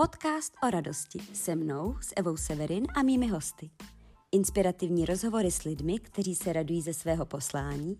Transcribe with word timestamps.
Podcast 0.00 0.54
o 0.62 0.70
radosti 0.70 1.18
se 1.18 1.56
mnou, 1.56 1.96
s 2.00 2.12
Evou 2.16 2.36
Severin 2.36 2.86
a 2.94 3.02
mými 3.02 3.26
hosty. 3.26 3.70
Inspirativní 4.32 5.04
rozhovory 5.04 5.50
s 5.50 5.62
lidmi, 5.62 5.98
kteří 5.98 6.34
se 6.34 6.52
radují 6.52 6.82
ze 6.82 6.94
svého 6.94 7.26
poslání, 7.26 7.98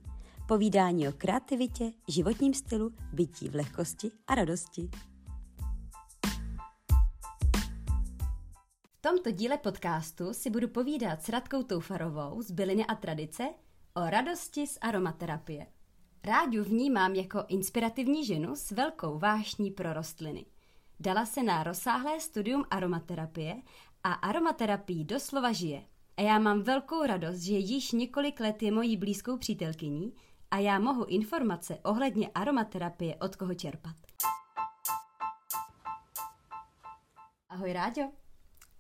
povídání 0.49 1.09
o 1.09 1.13
kreativitě, 1.13 1.93
životním 2.09 2.55
stylu, 2.55 2.93
bytí 3.13 3.49
v 3.49 3.55
lehkosti 3.55 4.11
a 4.27 4.35
radosti. 4.35 4.91
V 8.95 9.01
tomto 9.01 9.31
díle 9.31 9.59
podcastu 9.59 10.33
si 10.33 10.51
budu 10.51 10.69
povídat 10.69 11.23
s 11.23 11.29
Radkou 11.29 11.63
Toufarovou 11.63 12.43
z 12.43 12.51
Byliny 12.51 12.87
a 12.87 12.95
tradice 12.95 13.49
o 13.95 14.11
radosti 14.11 14.67
z 14.67 14.79
aromaterapie. 14.81 15.67
Ráďu 16.25 16.65
vnímám 16.65 17.15
jako 17.15 17.45
inspirativní 17.49 18.25
ženu 18.25 18.57
s 18.57 18.71
velkou 18.71 19.19
vášní 19.19 19.71
pro 19.71 19.93
rostliny. 19.93 20.47
Dala 21.03 21.27
se 21.27 21.43
na 21.43 21.63
rozsáhlé 21.63 22.21
studium 22.21 22.65
aromaterapie 22.71 23.63
a 24.05 24.13
aromaterapii 24.13 25.05
doslova 25.05 25.53
žije. 25.53 25.85
A 26.17 26.23
já 26.23 26.39
mám 26.39 26.63
velkou 26.63 27.07
radost, 27.07 27.41
že 27.41 27.55
již 27.55 27.93
několik 27.93 28.41
let 28.41 28.63
je 28.63 28.73
mojí 28.73 28.97
blízkou 28.97 29.37
přítelkyní 29.37 30.15
a 30.51 30.59
já 30.59 30.79
mohu 30.79 31.05
informace 31.05 31.79
ohledně 31.83 32.31
aromaterapie 32.35 33.17
od 33.17 33.37
koho 33.37 33.55
čerpat. 33.55 33.97
Ahoj 37.49 37.73
Ráďo. 37.73 38.03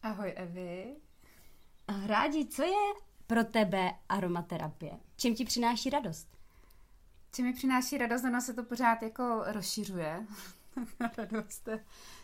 Ahoj 0.02 0.32
Evi. 0.36 0.96
Rádi, 2.06 2.46
co 2.46 2.62
je 2.62 2.92
pro 3.26 3.44
tebe 3.44 3.90
aromaterapie? 4.08 5.00
Čím 5.16 5.34
ti 5.34 5.44
přináší 5.44 5.90
radost? 5.90 6.28
Čím 7.32 7.44
mi 7.44 7.52
přináší 7.52 7.98
radost, 7.98 8.24
ono 8.24 8.40
se 8.40 8.54
to 8.54 8.62
pořád 8.64 9.02
jako 9.02 9.42
rozšiřuje. 9.46 10.26
radost. 11.18 11.68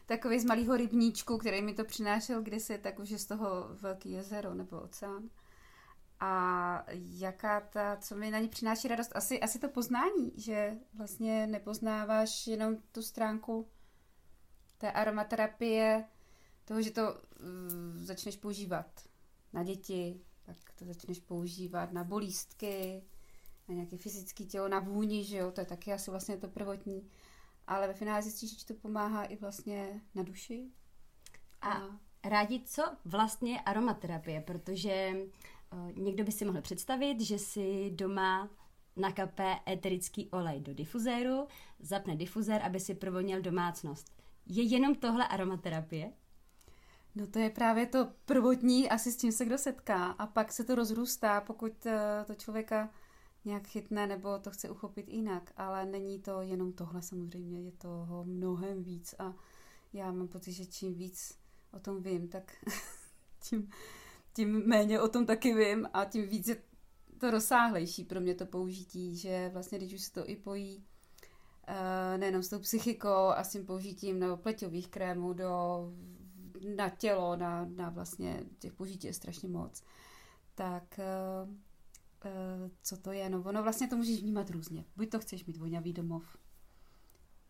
Takový 0.06 0.41
z 0.41 0.45
malého 0.45 0.77
rybníčku, 0.77 1.38
který 1.38 1.62
mi 1.62 1.74
to 1.74 1.84
přinášel 1.84 2.43
kdysi, 2.43 2.79
tak 2.79 2.98
už 2.98 3.10
je 3.10 3.18
z 3.18 3.26
toho 3.26 3.68
velký 3.80 4.10
jezero 4.10 4.54
nebo 4.54 4.80
oceán. 4.80 5.30
A 6.21 6.84
jaká 6.93 7.60
ta, 7.60 7.96
co 7.96 8.16
mi 8.16 8.30
na 8.30 8.38
ní 8.38 8.48
přináší 8.48 8.88
radost? 8.88 9.12
Asi, 9.15 9.40
asi 9.40 9.59
to 9.59 9.68
poznání, 9.68 10.32
že 10.37 10.76
vlastně 10.95 11.46
nepoznáváš 11.46 12.46
jenom 12.46 12.76
tu 12.93 13.02
stránku 13.02 13.68
té 14.78 14.93
aromaterapie, 14.93 16.04
toho, 16.65 16.82
že 16.82 16.90
to 16.90 17.02
uh, 17.02 17.16
začneš 17.96 18.37
používat 18.37 18.87
na 19.52 19.62
děti, 19.62 20.21
tak 20.43 20.56
to 20.78 20.84
začneš 20.84 21.21
používat 21.21 21.93
na 21.93 22.04
bolístky, 22.04 23.02
na 23.68 23.74
nějaké 23.74 23.96
fyzické 23.96 24.45
tělo, 24.45 24.68
na 24.68 24.78
vůni, 24.78 25.24
že 25.24 25.37
jo, 25.37 25.51
to 25.51 25.60
je 25.60 25.66
taky 25.66 25.93
asi 25.93 26.10
vlastně 26.10 26.37
to 26.37 26.49
prvotní. 26.49 27.09
Ale 27.66 27.88
ve 27.88 27.95
finále 27.95 28.22
zjistíš, 28.22 28.59
že 28.59 28.66
to 28.66 28.74
pomáhá 28.74 29.24
i 29.24 29.36
vlastně 29.36 30.00
na 30.14 30.22
duši. 30.22 30.70
A, 31.60 31.72
a 31.72 31.98
rádi, 32.24 32.62
co 32.64 32.82
vlastně 33.04 33.60
aromaterapie, 33.60 34.40
protože 34.40 35.12
uh, 35.72 35.92
někdo 35.92 36.24
by 36.24 36.32
si 36.32 36.44
mohl 36.44 36.60
představit, 36.60 37.20
že 37.20 37.38
si 37.38 37.90
doma 37.90 38.50
nakape 38.96 39.56
eterický 39.68 40.30
olej 40.30 40.60
do 40.60 40.74
difuzéru, 40.74 41.46
zapne 41.80 42.16
difuzér, 42.16 42.62
aby 42.62 42.80
si 42.80 42.94
provonil 42.94 43.40
domácnost. 43.40 44.22
Je 44.46 44.62
jenom 44.62 44.94
tohle 44.94 45.28
aromaterapie? 45.28 46.12
No 47.14 47.26
to 47.26 47.38
je 47.38 47.50
právě 47.50 47.87
to 47.87 48.09
prvotní, 48.24 48.90
asi 48.90 49.12
s 49.12 49.16
tím 49.16 49.32
se 49.32 49.44
kdo 49.44 49.59
setká. 49.59 50.06
A 50.06 50.26
pak 50.26 50.52
se 50.52 50.64
to 50.64 50.74
rozrůstá, 50.74 51.40
pokud 51.40 51.87
eh, 51.87 52.24
to 52.26 52.34
člověka 52.34 52.90
nějak 53.47 53.66
chytne 53.66 54.07
nebo 54.07 54.39
to 54.39 54.51
chce 54.51 54.71
uchopit 54.71 55.09
jinak. 55.09 55.52
Ale 55.57 55.87
není 55.87 56.19
to 56.19 56.41
jenom 56.43 56.73
tohle 56.73 57.02
samozřejmě, 57.02 57.63
je 57.63 57.73
toho 57.73 58.25
mnohem 58.25 58.83
víc. 58.83 59.15
A 59.19 59.35
já 59.93 60.13
mám 60.13 60.29
pocit, 60.29 60.52
že 60.52 60.66
čím 60.66 60.95
víc 60.95 61.39
o 61.73 61.79
tom 61.79 62.02
vím, 62.02 62.29
tak 62.29 62.52
tím, 63.49 63.71
tím 64.33 64.67
méně 64.67 65.00
o 65.00 65.09
tom 65.09 65.27
taky 65.27 65.55
vím 65.55 65.89
a 65.93 66.05
tím 66.05 66.29
víc 66.29 66.49
je 66.49 66.56
to 67.19 67.31
rozsáhlejší 67.31 68.05
pro 68.05 68.21
mě 68.21 68.35
to 68.35 68.47
použití, 68.47 69.17
že 69.17 69.51
vlastně 69.53 69.79
když 69.79 69.95
už 69.95 70.01
se 70.01 70.12
to 70.12 70.31
i 70.31 70.37
pojí 70.37 70.85
uh, 71.69 72.19
nejenom 72.19 72.43
s 72.43 72.49
tou 72.49 72.59
psychikou 72.59 73.09
a 73.09 73.45
s 73.45 73.53
tím 73.53 73.67
použitím 73.67 74.19
nebo 74.19 74.37
pleťových 74.37 74.89
krémů 74.89 75.33
do 75.33 75.49
na 76.77 76.89
tělo, 76.89 77.37
na, 77.37 77.65
na 77.65 77.91
vlastně 77.91 78.45
těch 78.59 78.73
použití 78.73 79.06
je 79.06 79.15
strašně 79.15 79.49
moc. 79.49 79.83
Tak 80.55 81.01
uh, 81.45 81.55
co 82.82 82.97
to 82.97 83.12
je? 83.12 83.31
No 83.31 83.43
ono 83.43 83.62
vlastně 83.62 83.88
to 83.88 83.97
můžeš 83.97 84.21
vnímat 84.21 84.50
různě. 84.50 84.84
Buď 84.97 85.10
to 85.10 85.19
chceš 85.19 85.44
mít 85.44 85.56
vonavý 85.56 85.93
domov, 85.93 86.37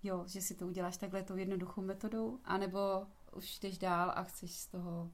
jo, 0.03 0.25
že 0.27 0.41
si 0.41 0.55
to 0.55 0.67
uděláš 0.67 0.97
takhle 0.97 1.23
tou 1.23 1.37
jednoduchou 1.37 1.83
metodou, 1.83 2.39
anebo 2.45 2.79
už 3.37 3.59
jdeš 3.59 3.79
dál 3.79 4.13
a 4.15 4.23
chceš 4.23 4.55
z 4.55 4.67
toho 4.67 5.13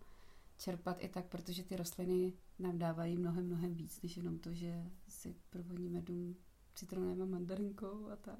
čerpat 0.58 0.96
i 1.00 1.08
tak, 1.08 1.26
protože 1.26 1.64
ty 1.64 1.76
rostliny 1.76 2.32
nám 2.58 2.78
dávají 2.78 3.16
mnohem, 3.16 3.46
mnohem 3.46 3.74
víc, 3.74 4.02
než 4.02 4.16
jenom 4.16 4.38
to, 4.38 4.52
že 4.52 4.84
si 5.08 5.34
provoníme 5.50 6.00
dům 6.02 6.36
citronem 6.74 7.22
a 7.22 7.24
mandarinkou 7.24 8.08
a 8.08 8.16
tak 8.16 8.38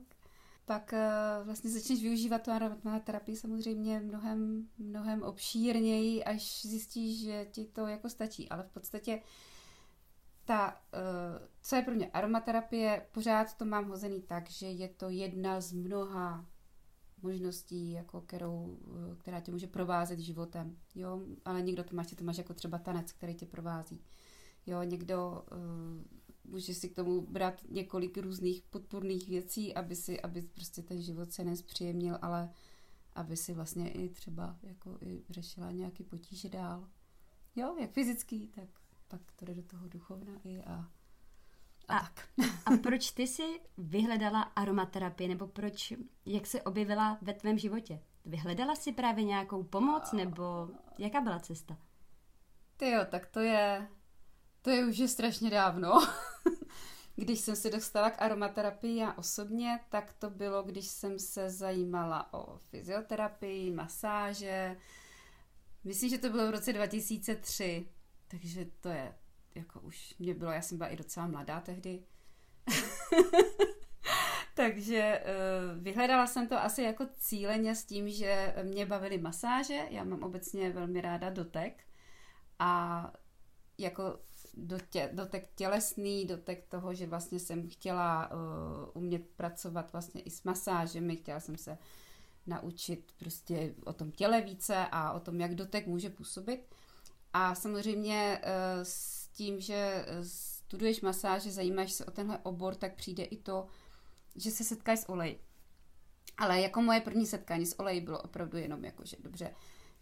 pak 0.65 0.93
uh, 0.93 1.47
vlastně 1.47 1.71
začneš 1.71 2.03
využívat 2.03 2.43
tu 2.43 2.51
aromaterapii 2.51 3.37
samozřejmě 3.37 4.01
mnohem, 4.01 4.69
mnohem 4.79 5.23
obšírněji, 5.23 6.25
až 6.25 6.67
zjistíš, 6.67 7.25
že 7.25 7.47
ti 7.51 7.65
to 7.65 7.87
jako 7.87 8.09
stačí. 8.09 8.49
Ale 8.49 8.63
v 8.63 8.71
podstatě 8.71 9.23
ta, 10.53 10.83
uh, 10.93 11.47
co 11.63 11.77
je 11.77 11.83
pro 11.83 11.95
mě 11.95 12.11
aromaterapie, 12.11 13.07
pořád 13.13 13.57
to 13.57 13.65
mám 13.65 13.89
hozený 13.89 14.23
tak, 14.23 14.51
že 14.51 14.67
je 14.67 14.89
to 14.89 15.09
jedna 15.09 15.61
z 15.61 15.73
mnoha 15.73 16.47
možností, 17.23 17.93
jako 17.93 18.21
kterou, 18.21 18.79
uh, 18.81 19.17
která 19.17 19.41
tě 19.41 19.53
může 19.53 19.67
provázet 19.67 20.19
životem. 20.19 20.77
Jo? 20.95 21.21
Ale 21.45 21.63
někdo 21.63 21.85
to 21.85 21.97
máš, 21.97 22.07
ty 22.07 22.17
to 22.17 22.25
máš 22.25 22.39
jako 22.39 22.55
třeba 22.55 22.79
tanec, 22.79 23.13
který 23.13 23.35
tě 23.35 23.47
provází. 23.47 24.01
Jo, 24.67 24.83
někdo 24.83 25.45
uh, 25.53 26.53
může 26.53 26.75
si 26.75 26.89
k 26.89 26.95
tomu 26.95 27.21
brát 27.21 27.55
několik 27.69 28.19
různých 28.19 28.63
podpůrných 28.63 29.29
věcí, 29.29 29.75
aby 29.75 29.97
si, 29.97 30.21
aby 30.21 30.43
prostě 30.43 30.83
ten 30.83 31.03
život 31.03 31.33
se 31.33 31.45
nespříjemnil, 31.45 32.19
ale 32.23 32.51
aby 33.13 33.37
si 33.37 33.55
vlastně 33.55 33.91
i 33.91 34.09
třeba 34.09 34.57
jako 34.63 34.99
i 35.01 35.23
řešila 35.31 35.71
nějaký 35.71 36.05
potíže 36.05 36.49
dál. 36.49 36.89
Jo, 37.57 37.77
jak 37.81 37.91
fyzický, 37.91 38.49
tak 38.49 38.82
pak 39.13 39.33
to 39.37 39.45
jde 39.45 39.55
do 39.55 39.63
toho 39.63 39.89
duchovna 39.89 40.33
i 40.45 40.63
a, 40.63 40.73
a, 41.89 41.97
a 41.97 42.01
tak. 42.01 42.29
A 42.67 42.77
proč 42.83 43.11
ty 43.11 43.27
jsi 43.27 43.61
vyhledala 43.79 44.43
aromaterapii, 44.43 45.29
nebo 45.29 45.47
proč, 45.47 45.93
jak 46.27 46.47
se 46.47 46.63
objevila 46.63 47.19
ve 47.23 47.35
tvém 47.35 47.59
životě? 47.59 48.01
Vyhledala 48.25 48.75
jsi 48.75 48.93
právě 48.93 49.25
nějakou 49.25 49.63
pomoc, 49.63 50.13
nebo 50.13 50.69
jaká 50.99 51.21
byla 51.21 51.41
cesta? 51.41 51.77
Ty 52.77 52.91
jo, 52.91 53.01
tak 53.11 53.27
to 53.27 53.41
je, 53.41 53.89
to 54.63 54.71
je 54.71 54.87
už 54.87 54.99
je 54.99 55.09
strašně 55.09 55.51
dávno. 55.51 55.93
když 57.17 57.41
jsem 57.41 57.57
se 57.57 57.71
dostala 57.71 58.11
k 58.11 58.23
aromaterapii 58.23 58.97
já 58.97 59.13
osobně, 59.13 59.81
tak 59.89 60.13
to 60.13 60.31
bylo, 60.31 60.63
když 60.63 60.87
jsem 60.87 61.19
se 61.19 61.51
zajímala 61.51 62.33
o 62.35 62.59
fyzioterapii, 62.59 63.71
masáže. 63.71 64.77
Myslím, 65.85 66.11
že 66.11 66.19
to 66.19 66.31
bylo 66.31 66.49
v 66.49 66.51
roce 66.51 66.73
2003, 66.73 67.89
takže 68.33 68.67
to 68.81 68.89
je, 68.89 69.15
jako 69.55 69.81
už 69.81 70.15
mě 70.19 70.35
bylo, 70.35 70.51
já 70.51 70.63
jsem 70.63 70.79
byla 70.79 70.91
i 70.91 70.97
docela 70.97 71.27
mladá 71.27 71.61
tehdy. 71.61 72.03
Takže 74.55 75.23
uh, 75.25 75.83
vyhledala 75.83 76.27
jsem 76.27 76.49
to 76.49 76.63
asi 76.63 76.83
jako 76.83 77.07
cíleně 77.19 77.75
s 77.75 77.85
tím, 77.85 78.11
že 78.11 78.55
mě 78.63 78.87
bavily 78.87 79.19
masáže. 79.19 79.81
Já 79.91 80.05
mám 80.05 80.23
obecně 80.23 80.71
velmi 80.71 81.01
ráda 81.01 81.31
dotek. 81.31 81.85
A 82.59 83.13
jako 83.79 84.19
dotek 85.13 85.51
tělesný, 85.55 86.27
dotek 86.27 86.67
toho, 86.69 86.95
že 86.95 87.07
vlastně 87.07 87.41
jsem 87.41 87.69
chtěla 87.69 88.31
uh, 88.31 88.39
umět 88.95 89.29
pracovat 89.37 89.93
vlastně 89.93 90.21
i 90.21 90.31
s 90.31 90.43
masážemi, 90.45 91.17
chtěla 91.17 91.41
jsem 91.41 91.57
se 91.57 91.79
naučit 92.47 93.13
prostě 93.19 93.75
o 93.85 93.93
tom 93.93 94.13
těle 94.13 94.41
více 94.41 94.87
a 94.93 95.13
o 95.13 95.21
tom, 95.21 95.41
jak 95.41 95.55
dotek 95.55 95.87
může 95.87 96.11
působit. 96.11 96.75
A 97.33 97.55
samozřejmě 97.55 98.41
uh, 98.43 98.49
s 98.83 99.29
tím, 99.29 99.61
že 99.61 100.07
studuješ 100.23 101.01
masáže, 101.01 101.51
zajímáš 101.51 101.93
se 101.93 102.05
o 102.05 102.11
tenhle 102.11 102.39
obor, 102.43 102.75
tak 102.75 102.95
přijde 102.95 103.25
i 103.25 103.37
to, 103.37 103.67
že 104.37 104.51
se 104.51 104.65
setkáš 104.65 104.99
s 104.99 105.09
olej. 105.09 105.39
Ale 106.37 106.61
jako 106.61 106.83
moje 106.83 107.01
první 107.01 107.27
setkání 107.27 107.67
s 107.67 107.79
olejí 107.81 108.01
bylo 108.01 108.23
opravdu 108.23 108.59
jenom 108.59 108.85
jako, 108.85 109.05
že 109.05 109.17
dobře, 109.21 109.55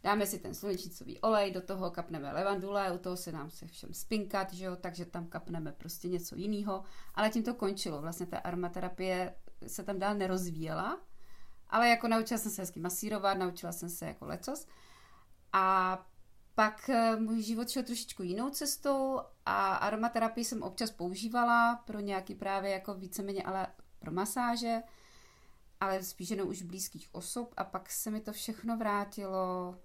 dáme 0.03 0.27
si 0.27 0.39
ten 0.39 0.55
slunečnicový 0.55 1.21
olej, 1.21 1.51
do 1.51 1.61
toho 1.61 1.91
kapneme 1.91 2.33
levandule, 2.33 2.93
u 2.93 2.99
toho 2.99 3.17
se 3.17 3.33
nám 3.33 3.51
se 3.51 3.67
všem 3.67 3.95
spinkat, 3.95 4.53
že 4.53 4.65
jo, 4.65 4.77
takže 4.77 5.05
tam 5.05 5.27
kapneme 5.27 5.73
prostě 5.73 6.09
něco 6.09 6.37
jiného, 6.37 6.85
ale 7.15 7.31
tím 7.31 7.43
to 7.43 7.55
končilo. 7.55 8.01
Vlastně 8.01 8.27
ta 8.27 8.39
aromaterapie 8.39 9.35
se 9.67 9.85
tam 9.85 9.99
dál 9.99 10.15
nerozvíjela, 10.15 11.01
ale 11.69 11.89
jako 11.89 12.09
naučila 12.09 12.39
jsem 12.39 12.53
se 12.53 12.63
hezky 12.63 12.81
masírovat, 12.81 13.39
naučila 13.39 13.73
jsem 13.73 13.91
se 13.91 14.07
jako 14.07 14.27
lecos 14.27 14.67
a 15.53 15.99
pak 16.61 16.89
eh, 16.89 17.17
můj 17.17 17.43
život 17.43 17.69
šel 17.69 17.83
trošičku 17.83 18.23
jinou 18.23 18.51
cestou 18.51 19.21
a 19.47 19.75
aromaterapii 19.75 20.45
jsem 20.45 20.63
občas 20.63 20.91
používala 20.91 21.77
pro 21.77 22.01
nějaký 22.01 22.35
právě 22.35 22.71
jako 22.71 22.95
víceméně, 22.95 23.43
ale 23.43 23.67
pro 23.99 24.13
masáže, 24.13 24.83
ale 25.81 26.03
spíš 26.03 26.31
jenom 26.31 26.49
už 26.49 26.63
blízkých 26.63 27.15
osob 27.15 27.55
a 27.57 27.65
pak 27.65 27.91
se 27.91 28.11
mi 28.11 28.21
to 28.21 28.33
všechno 28.33 28.77
vrátilo, 28.77 29.79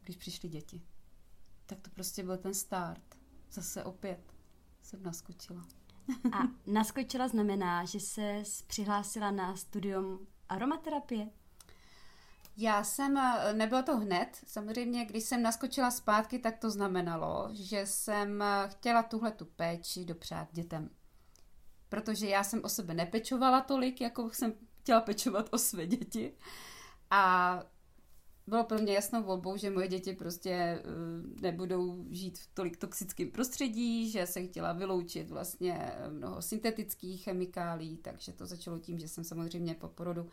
když 0.00 0.16
přišly 0.16 0.48
děti. 0.48 0.82
Tak 1.66 1.80
to 1.80 1.90
prostě 1.90 2.22
byl 2.22 2.36
ten 2.36 2.54
start. 2.54 3.14
Zase 3.50 3.84
opět 3.84 4.34
jsem 4.82 5.02
naskočila. 5.02 5.66
A 6.32 6.38
naskočila 6.66 7.28
znamená, 7.28 7.84
že 7.84 8.00
se 8.00 8.42
přihlásila 8.66 9.30
na 9.30 9.56
studium 9.56 10.26
aromaterapie? 10.48 11.30
Já 12.56 12.84
jsem, 12.84 13.16
eh, 13.16 13.52
nebylo 13.52 13.82
to 13.82 13.96
hned, 13.96 14.28
samozřejmě, 14.46 15.04
když 15.04 15.24
jsem 15.24 15.42
naskočila 15.42 15.90
zpátky, 15.90 16.38
tak 16.38 16.58
to 16.58 16.70
znamenalo, 16.70 17.48
že 17.52 17.86
jsem 17.86 18.42
eh, 18.42 18.68
chtěla 18.68 19.02
tuhle 19.02 19.32
tu 19.32 19.44
péči 19.44 20.04
dopřát 20.04 20.48
dětem. 20.52 20.90
Protože 21.88 22.28
já 22.28 22.44
jsem 22.44 22.64
o 22.64 22.68
sebe 22.68 22.94
nepečovala 22.94 23.60
tolik, 23.60 24.00
jako 24.00 24.30
jsem 24.30 24.52
chtěla 24.80 25.00
pečovat 25.00 25.48
o 25.52 25.58
své 25.58 25.86
děti. 25.86 26.34
A 27.10 27.64
bylo 28.46 28.64
pro 28.64 28.78
mě 28.78 28.92
jasnou 28.92 29.22
volbou, 29.22 29.56
že 29.56 29.70
moje 29.70 29.88
děti 29.88 30.12
prostě 30.12 30.50
eh, 30.50 30.82
nebudou 31.40 32.06
žít 32.10 32.38
v 32.38 32.54
tolik 32.54 32.76
toxickém 32.76 33.30
prostředí, 33.30 34.10
že 34.10 34.26
jsem 34.26 34.48
chtěla 34.48 34.72
vyloučit 34.72 35.30
vlastně 35.30 35.92
mnoho 36.10 36.42
syntetických 36.42 37.24
chemikálí, 37.24 37.96
takže 37.96 38.32
to 38.32 38.46
začalo 38.46 38.78
tím, 38.78 38.98
že 38.98 39.08
jsem 39.08 39.24
samozřejmě 39.24 39.74
po 39.74 39.88
porodu 39.88 40.28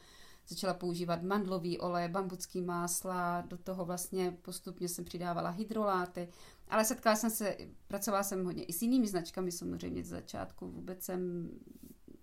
začala 0.47 0.73
používat 0.73 1.23
mandlový 1.23 1.79
olej, 1.79 2.09
bambucký 2.09 2.61
másla, 2.61 3.41
do 3.41 3.57
toho 3.57 3.85
vlastně 3.85 4.37
postupně 4.41 4.89
jsem 4.89 5.05
přidávala 5.05 5.49
hydroláty, 5.49 6.29
ale 6.67 6.85
setkala 6.85 7.15
jsem 7.15 7.29
se, 7.29 7.57
pracovala 7.87 8.23
jsem 8.23 8.45
hodně 8.45 8.63
i 8.63 8.73
s 8.73 8.81
jinými 8.81 9.07
značkami, 9.07 9.51
samozřejmě 9.51 10.03
z 10.03 10.07
začátku 10.07 10.67
vůbec 10.67 11.03
jsem 11.03 11.49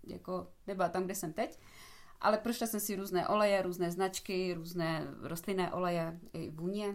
jako 0.06 0.52
nebyla 0.66 0.88
tam, 0.88 1.04
kde 1.04 1.14
jsem 1.14 1.32
teď, 1.32 1.58
ale 2.20 2.38
prošla 2.38 2.66
jsem 2.66 2.80
si 2.80 2.96
různé 2.96 3.28
oleje, 3.28 3.62
různé 3.62 3.90
značky, 3.90 4.54
různé 4.54 5.06
rostlinné 5.22 5.72
oleje 5.72 6.20
i 6.32 6.50
vůně 6.50 6.94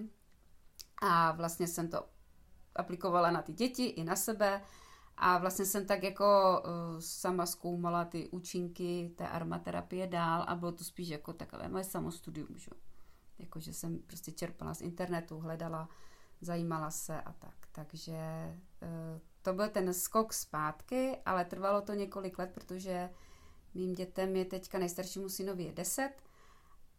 a 1.02 1.31
vlastně 1.31 1.68
jsem 1.68 1.88
to 1.88 2.06
aplikovala 2.76 3.31
na 3.31 3.42
ty 3.42 3.54
děti 3.54 3.86
i 3.86 4.04
na 4.04 4.16
sebe 4.16 4.62
a 5.18 5.38
vlastně 5.38 5.65
jsem 5.65 5.86
tak 5.86 6.04
jako 6.04 6.62
uh, 6.65 7.00
sama 7.00 7.45
zkoumala 7.45 8.06
ty 8.06 8.30
účinky 8.30 9.12
té 9.15 9.27
aromaterapie 9.27 10.07
dál 10.07 10.45
a 10.48 10.56
bylo 10.56 10.71
to 10.71 10.83
spíš 10.83 11.10
jako 11.10 11.33
takové 11.33 11.69
moje 11.69 11.83
samostudium, 11.83 12.57
že? 12.57 12.71
Jako, 13.39 13.60
že 13.60 13.74
jsem 13.74 14.00
prostě 14.00 14.31
čerpala 14.31 14.74
z 14.74 14.81
internetu, 14.81 15.39
hledala, 15.39 15.89
zajímala 16.42 16.92
se 16.92 17.21
a 17.21 17.33
tak. 17.33 17.56
Takže 17.71 18.18
uh, 18.81 19.19
to 19.42 19.54
byl 19.54 19.69
ten 19.69 19.94
skok 19.94 20.33
zpátky, 20.33 21.18
ale 21.25 21.45
trvalo 21.45 21.81
to 21.81 21.94
několik 21.94 22.39
let, 22.39 22.51
protože 22.54 23.09
mým 23.74 23.94
dětem 23.94 24.36
je 24.36 24.45
teďka 24.45 24.80
nejstaršímu 24.80 25.30
synovi 25.30 25.63
je 25.63 25.74
10, 25.74 26.12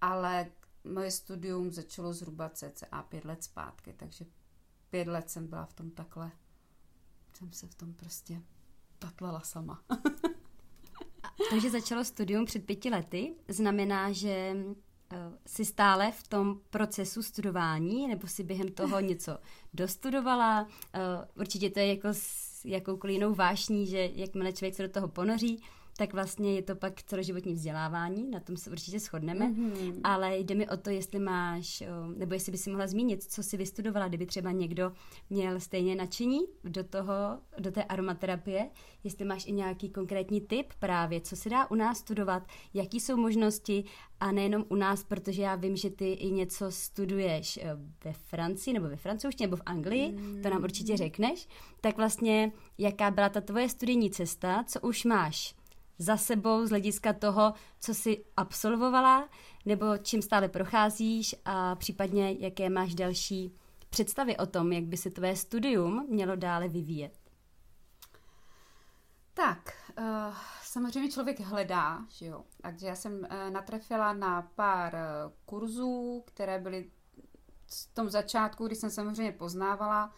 ale 0.00 0.46
moje 0.84 1.10
studium 1.10 1.70
začalo 1.72 2.12
zhruba 2.12 2.48
cca 2.48 3.02
pět 3.02 3.24
let 3.24 3.44
zpátky, 3.44 3.92
takže 3.92 4.24
pět 4.90 5.08
let 5.08 5.30
jsem 5.30 5.46
byla 5.46 5.66
v 5.66 5.72
tom 5.72 5.90
takhle 5.90 6.30
jsem 7.34 7.52
se 7.52 7.66
v 7.66 7.74
tom 7.74 7.94
prostě 7.94 8.42
tatlala 8.98 9.40
sama. 9.40 9.82
to, 11.50 11.60
že 11.60 11.70
začalo 11.70 12.04
studium 12.04 12.44
před 12.44 12.66
pěti 12.66 12.90
lety, 12.90 13.34
znamená, 13.48 14.12
že 14.12 14.54
uh, 14.56 15.18
jsi 15.46 15.64
stále 15.64 16.12
v 16.12 16.28
tom 16.28 16.60
procesu 16.70 17.22
studování, 17.22 18.08
nebo 18.08 18.26
si 18.26 18.42
během 18.42 18.68
toho 18.68 19.00
něco 19.10 19.38
dostudovala. 19.74 20.62
Uh, 20.62 20.70
určitě 21.40 21.70
to 21.70 21.80
je 21.80 21.86
jako 21.86 22.08
s 22.12 22.54
jakoukoliv 22.64 23.14
jinou 23.14 23.34
vášní, 23.34 23.86
že 23.86 24.10
jakmile 24.14 24.52
člověk 24.52 24.74
se 24.74 24.82
do 24.82 24.88
toho 24.88 25.08
ponoří, 25.08 25.62
tak 25.96 26.12
vlastně 26.12 26.54
je 26.54 26.62
to 26.62 26.76
pak 26.76 27.02
celoživotní 27.02 27.54
vzdělávání, 27.54 28.30
na 28.30 28.40
tom 28.40 28.56
se 28.56 28.70
určitě 28.70 29.00
shodneme, 29.00 29.48
mm-hmm. 29.48 30.00
ale 30.04 30.38
jde 30.38 30.54
mi 30.54 30.68
o 30.68 30.76
to, 30.76 30.90
jestli 30.90 31.18
máš, 31.18 31.82
nebo 32.16 32.34
jestli 32.34 32.52
by 32.52 32.58
si 32.58 32.70
mohla 32.70 32.86
zmínit, 32.86 33.22
co 33.22 33.42
si 33.42 33.56
vystudovala, 33.56 34.08
kdyby 34.08 34.26
třeba 34.26 34.50
někdo 34.50 34.92
měl 35.30 35.60
stejně 35.60 35.94
nadšení 35.94 36.40
do 36.64 36.84
toho, 36.84 37.14
do 37.58 37.70
té 37.70 37.84
aromaterapie, 37.84 38.70
jestli 39.04 39.24
máš 39.24 39.46
i 39.46 39.52
nějaký 39.52 39.88
konkrétní 39.88 40.40
tip 40.40 40.72
právě, 40.78 41.20
co 41.20 41.36
se 41.36 41.48
dá 41.48 41.70
u 41.70 41.74
nás 41.74 41.98
studovat, 41.98 42.42
jaký 42.74 43.00
jsou 43.00 43.16
možnosti 43.16 43.84
a 44.20 44.32
nejenom 44.32 44.64
u 44.68 44.74
nás, 44.74 45.04
protože 45.04 45.42
já 45.42 45.54
vím, 45.54 45.76
že 45.76 45.90
ty 45.90 46.12
i 46.12 46.30
něco 46.30 46.70
studuješ 46.70 47.56
e, 47.56 47.62
ve 48.04 48.12
Francii 48.12 48.74
nebo 48.74 48.88
ve 48.88 48.96
francouzštině 48.96 49.46
nebo 49.46 49.56
v 49.56 49.62
Anglii, 49.66 50.12
mm. 50.12 50.42
to 50.42 50.50
nám 50.50 50.62
určitě 50.62 50.96
řekneš, 50.96 51.48
tak 51.80 51.96
vlastně 51.96 52.52
jaká 52.78 53.10
byla 53.10 53.28
ta 53.28 53.40
tvoje 53.40 53.68
studijní 53.68 54.10
cesta, 54.10 54.64
co 54.66 54.80
už 54.80 55.04
máš 55.04 55.54
za 55.98 56.16
sebou 56.16 56.66
z 56.66 56.70
hlediska 56.70 57.12
toho, 57.12 57.54
co 57.80 57.94
jsi 57.94 58.24
absolvovala, 58.36 59.28
nebo 59.64 59.98
čím 59.98 60.22
stále 60.22 60.48
procházíš 60.48 61.34
a 61.44 61.74
případně 61.74 62.36
jaké 62.38 62.70
máš 62.70 62.94
další 62.94 63.56
představy 63.90 64.36
o 64.36 64.46
tom, 64.46 64.72
jak 64.72 64.84
by 64.84 64.96
se 64.96 65.10
tvé 65.10 65.36
studium 65.36 66.06
mělo 66.10 66.36
dále 66.36 66.68
vyvíjet? 66.68 67.24
Tak, 69.34 69.72
uh, 69.98 70.04
samozřejmě 70.62 71.10
člověk 71.10 71.40
hledá, 71.40 72.04
že 72.08 72.26
jo. 72.26 72.44
Takže 72.62 72.86
já 72.86 72.96
jsem 72.96 73.12
uh, 73.12 73.50
natrefila 73.50 74.12
na 74.12 74.42
pár 74.42 74.94
uh, 74.94 75.32
kurzů, 75.44 76.22
které 76.26 76.58
byly 76.58 76.90
v 77.66 77.94
tom 77.94 78.10
začátku, 78.10 78.66
kdy 78.66 78.76
jsem 78.76 78.90
samozřejmě 78.90 79.32
poznávala, 79.32 80.12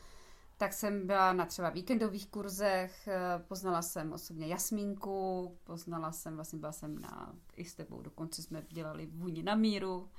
tak 0.59 0.73
jsem 0.73 1.07
byla 1.07 1.33
na 1.33 1.47
třeba 1.47 1.71
víkendových 1.71 2.29
kurzech, 2.29 3.09
eh, 3.09 3.43
poznala 3.49 3.83
jsem 3.83 4.13
osobně 4.13 4.47
Jasmínku, 4.47 5.59
poznala 5.65 6.13
jsem, 6.13 6.35
vlastně 6.35 6.59
byla 6.59 6.73
jsem 6.73 6.99
na, 6.99 7.35
i 7.57 7.65
s 7.65 7.75
tebou, 7.75 8.03
dokonce 8.03 8.43
jsme 8.43 8.63
dělali 8.69 9.07
vůni 9.07 9.43
na 9.43 9.55
míru, 9.55 10.11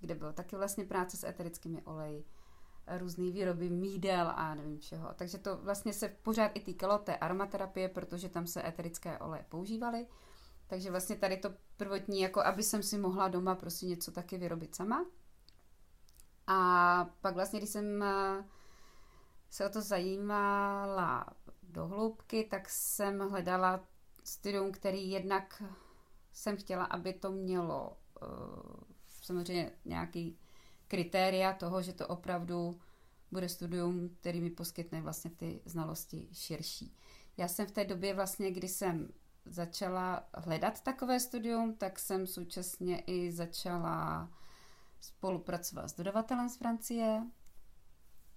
kde 0.00 0.14
bylo 0.14 0.32
taky 0.32 0.56
vlastně 0.56 0.84
práce 0.84 1.16
s 1.16 1.24
eterickými 1.24 1.82
oleji, 1.82 2.24
různé 2.98 3.30
výroby 3.30 3.70
mídel 3.70 4.32
a 4.36 4.54
nevím 4.54 4.80
čeho. 4.80 5.14
Takže 5.16 5.38
to 5.38 5.56
vlastně 5.56 5.92
se 5.92 6.08
pořád 6.08 6.50
i 6.54 6.60
týkalo 6.60 6.98
té 6.98 7.16
aromaterapie, 7.16 7.88
protože 7.88 8.28
tam 8.28 8.46
se 8.46 8.68
eterické 8.68 9.18
oleje 9.18 9.44
používaly. 9.48 10.06
Takže 10.66 10.90
vlastně 10.90 11.16
tady 11.16 11.36
to 11.36 11.50
prvotní, 11.76 12.20
jako 12.20 12.40
aby 12.40 12.62
jsem 12.62 12.82
si 12.82 12.98
mohla 12.98 13.28
doma 13.28 13.54
prostě 13.54 13.86
něco 13.86 14.10
taky 14.12 14.38
vyrobit 14.38 14.74
sama. 14.74 15.06
A 16.46 17.10
pak 17.20 17.34
vlastně, 17.34 17.60
když 17.60 17.70
jsem 17.70 18.02
eh, 18.02 18.44
se 19.50 19.66
o 19.66 19.68
to 19.68 19.82
zajímala 19.82 21.26
do 21.62 21.86
hloubky, 21.86 22.44
tak 22.50 22.68
jsem 22.70 23.18
hledala 23.18 23.84
studium, 24.24 24.72
který 24.72 25.10
jednak 25.10 25.62
jsem 26.32 26.56
chtěla, 26.56 26.84
aby 26.84 27.12
to 27.12 27.30
mělo 27.30 27.96
uh, 28.22 28.28
samozřejmě 29.22 29.72
nějaký 29.84 30.38
kritéria 30.88 31.52
toho, 31.52 31.82
že 31.82 31.92
to 31.92 32.06
opravdu 32.06 32.80
bude 33.30 33.48
studium, 33.48 34.08
který 34.20 34.40
mi 34.40 34.50
poskytne 34.50 35.02
vlastně 35.02 35.30
ty 35.30 35.60
znalosti 35.64 36.28
širší. 36.32 36.96
Já 37.36 37.48
jsem 37.48 37.66
v 37.66 37.70
té 37.70 37.84
době 37.84 38.14
vlastně, 38.14 38.50
kdy 38.50 38.68
jsem 38.68 39.08
začala 39.44 40.28
hledat 40.34 40.80
takové 40.80 41.20
studium, 41.20 41.74
tak 41.74 41.98
jsem 41.98 42.26
současně 42.26 43.00
i 43.00 43.32
začala 43.32 44.30
spolupracovat 45.00 45.88
s 45.88 45.96
dodavatelem 45.96 46.48
z 46.48 46.56
Francie, 46.56 47.22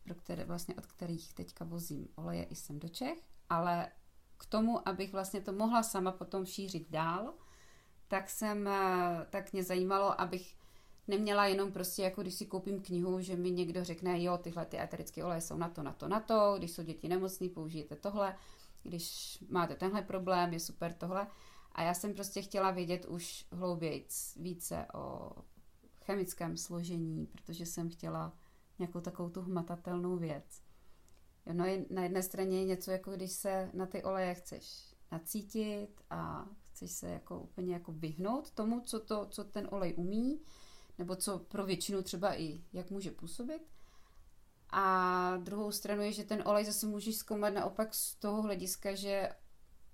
pro 0.03 0.15
které, 0.15 0.45
vlastně 0.45 0.75
od 0.75 0.85
kterých 0.85 1.33
teďka 1.33 1.65
vozím 1.65 2.07
oleje 2.15 2.43
i 2.43 2.55
sem 2.55 2.79
do 2.79 2.89
Čech, 2.89 3.17
ale 3.49 3.91
k 4.37 4.45
tomu, 4.45 4.87
abych 4.87 5.11
vlastně 5.13 5.41
to 5.41 5.51
mohla 5.51 5.83
sama 5.83 6.11
potom 6.11 6.45
šířit 6.45 6.89
dál, 6.89 7.33
tak 8.07 8.29
jsem, 8.29 8.67
eh, 8.67 9.27
tak 9.29 9.53
mě 9.53 9.63
zajímalo, 9.63 10.21
abych 10.21 10.55
neměla 11.07 11.45
jenom 11.45 11.71
prostě 11.71 12.01
jako 12.01 12.21
když 12.21 12.33
si 12.33 12.45
koupím 12.45 12.81
knihu, 12.81 13.21
že 13.21 13.35
mi 13.35 13.51
někdo 13.51 13.83
řekne, 13.83 14.23
jo, 14.23 14.37
tyhle 14.37 14.65
ty 14.65 14.79
eterické 14.79 15.23
oleje 15.23 15.41
jsou 15.41 15.57
na 15.57 15.69
to, 15.69 15.83
na 15.83 15.93
to, 15.93 16.07
na 16.07 16.19
to, 16.19 16.55
když 16.57 16.71
jsou 16.71 16.83
děti 16.83 17.07
nemocný, 17.07 17.49
použijete 17.49 17.95
tohle, 17.95 18.35
když 18.83 19.37
máte 19.49 19.75
tenhle 19.75 20.01
problém, 20.01 20.53
je 20.53 20.59
super 20.59 20.93
tohle. 20.93 21.27
A 21.71 21.83
já 21.83 21.93
jsem 21.93 22.13
prostě 22.13 22.41
chtěla 22.41 22.71
vědět 22.71 23.05
už 23.05 23.45
hlouběji 23.51 24.07
více 24.35 24.85
o 24.93 25.31
chemickém 26.05 26.57
složení, 26.57 27.25
protože 27.25 27.65
jsem 27.65 27.89
chtěla 27.89 28.33
nějakou 28.83 29.01
takovou 29.01 29.29
tu 29.29 29.41
hmatatelnou 29.41 30.17
věc. 30.17 30.61
No 31.53 31.65
na 31.89 32.03
jedné 32.03 32.23
straně 32.23 32.59
je 32.59 32.65
něco, 32.65 32.91
jako 32.91 33.11
když 33.11 33.31
se 33.31 33.69
na 33.73 33.85
ty 33.85 34.03
oleje 34.03 34.33
chceš 34.33 34.95
nacítit 35.11 36.01
a 36.09 36.49
chceš 36.71 36.91
se 36.91 37.09
jako 37.09 37.39
úplně 37.39 37.73
jako 37.73 37.91
vyhnout 37.91 38.51
tomu, 38.51 38.81
co, 38.81 38.99
to, 38.99 39.25
co 39.25 39.43
ten 39.43 39.67
olej 39.71 39.93
umí, 39.97 40.41
nebo 40.97 41.15
co 41.15 41.39
pro 41.39 41.65
většinu 41.65 42.01
třeba 42.01 42.39
i 42.39 42.63
jak 42.73 42.91
může 42.91 43.11
působit. 43.11 43.61
A 44.69 45.37
druhou 45.37 45.71
stranu 45.71 46.01
je, 46.01 46.11
že 46.11 46.23
ten 46.23 46.43
olej 46.45 46.65
zase 46.65 46.87
můžeš 46.87 47.15
zkoumat 47.15 47.53
naopak 47.53 47.95
z 47.95 48.15
toho 48.15 48.41
hlediska, 48.41 48.95
že 48.95 49.29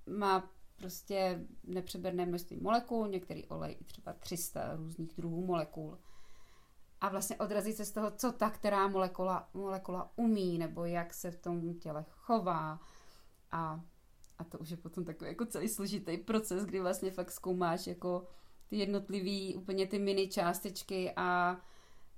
má 0.08 0.52
prostě 0.76 1.46
nepřeberné 1.64 2.26
množství 2.26 2.58
molekul, 2.58 3.08
některý 3.08 3.46
olej 3.46 3.78
i 3.80 3.84
třeba 3.84 4.14
300 4.14 4.76
různých 4.76 5.14
druhů 5.14 5.46
molekul 5.46 5.98
a 7.02 7.10
vlastně 7.10 7.36
odrazit 7.36 7.78
se 7.78 7.86
z 7.86 7.92
toho, 7.92 8.12
co 8.12 8.32
ta 8.32 8.50
která 8.50 8.88
molekula, 8.88 9.50
molekula 9.54 10.12
umí, 10.16 10.58
nebo 10.58 10.86
jak 10.86 11.14
se 11.14 11.32
v 11.32 11.38
tom 11.38 11.74
těle 11.74 12.06
chová. 12.10 12.80
A, 13.52 13.82
a 14.38 14.44
to 14.44 14.58
už 14.58 14.70
je 14.70 14.78
potom 14.78 15.06
takový 15.06 15.30
jako 15.30 15.46
celý 15.46 15.70
složitý 15.70 16.18
proces, 16.18 16.66
kdy 16.66 16.80
vlastně 16.80 17.12
fakt 17.12 17.32
zkoumáš 17.32 17.88
jako 17.88 18.28
ty 18.68 18.78
jednotlivý, 18.78 19.56
úplně 19.56 19.88
ty 19.88 20.00
mini 20.00 20.28
částečky 20.28 21.14
a 21.16 21.58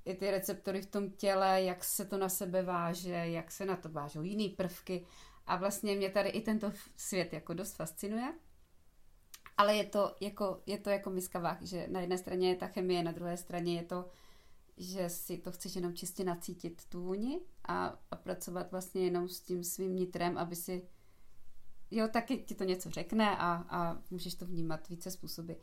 i 0.06 0.14
ty 0.14 0.32
receptory 0.32 0.82
v 0.82 0.92
tom 0.92 1.10
těle, 1.12 1.62
jak 1.62 1.84
se 1.84 2.06
to 2.06 2.18
na 2.18 2.30
sebe 2.30 2.64
váže, 2.64 3.12
jak 3.12 3.52
se 3.52 3.66
na 3.66 3.76
to 3.76 3.90
vážou 3.90 4.22
jiný 4.22 4.50
prvky. 4.50 5.06
A 5.48 5.56
vlastně 5.56 5.96
mě 5.96 6.10
tady 6.10 6.30
i 6.30 6.42
tento 6.42 6.72
svět 6.98 7.34
jako 7.34 7.54
dost 7.54 7.76
fascinuje. 7.76 8.34
Ale 9.58 9.76
je 9.76 9.86
to 9.86 10.16
jako, 10.20 10.62
je 10.66 10.78
to 10.78 10.90
jako 10.90 11.10
miska 11.10 11.58
že 11.62 11.88
na 11.88 12.02
jedné 12.02 12.18
straně 12.18 12.50
je 12.50 12.56
ta 12.56 12.68
chemie, 12.68 13.04
na 13.04 13.12
druhé 13.12 13.38
straně 13.38 13.76
je 13.76 13.84
to, 13.84 14.10
že 14.82 15.10
si 15.10 15.38
to 15.38 15.52
chceš 15.52 15.76
jenom 15.76 15.94
čistě 15.94 16.24
nacítit 16.24 16.86
tu 16.86 17.02
vůni 17.02 17.42
a, 17.68 18.00
a 18.12 18.16
pracovat 18.16 18.72
vlastně 18.72 19.02
jenom 19.02 19.28
s 19.28 19.42
tím 19.42 19.64
svým 19.64 19.96
nitrem, 19.96 20.38
aby 20.38 20.56
si 20.56 20.88
jo, 21.92 22.08
taky 22.08 22.38
ti 22.38 22.56
to 22.56 22.64
něco 22.64 22.90
řekne 22.90 23.38
a, 23.38 23.66
a 23.70 24.02
můžeš 24.12 24.36
to 24.36 24.46
vnímat 24.46 24.90
více 24.90 25.12
způsoby. 25.12 25.54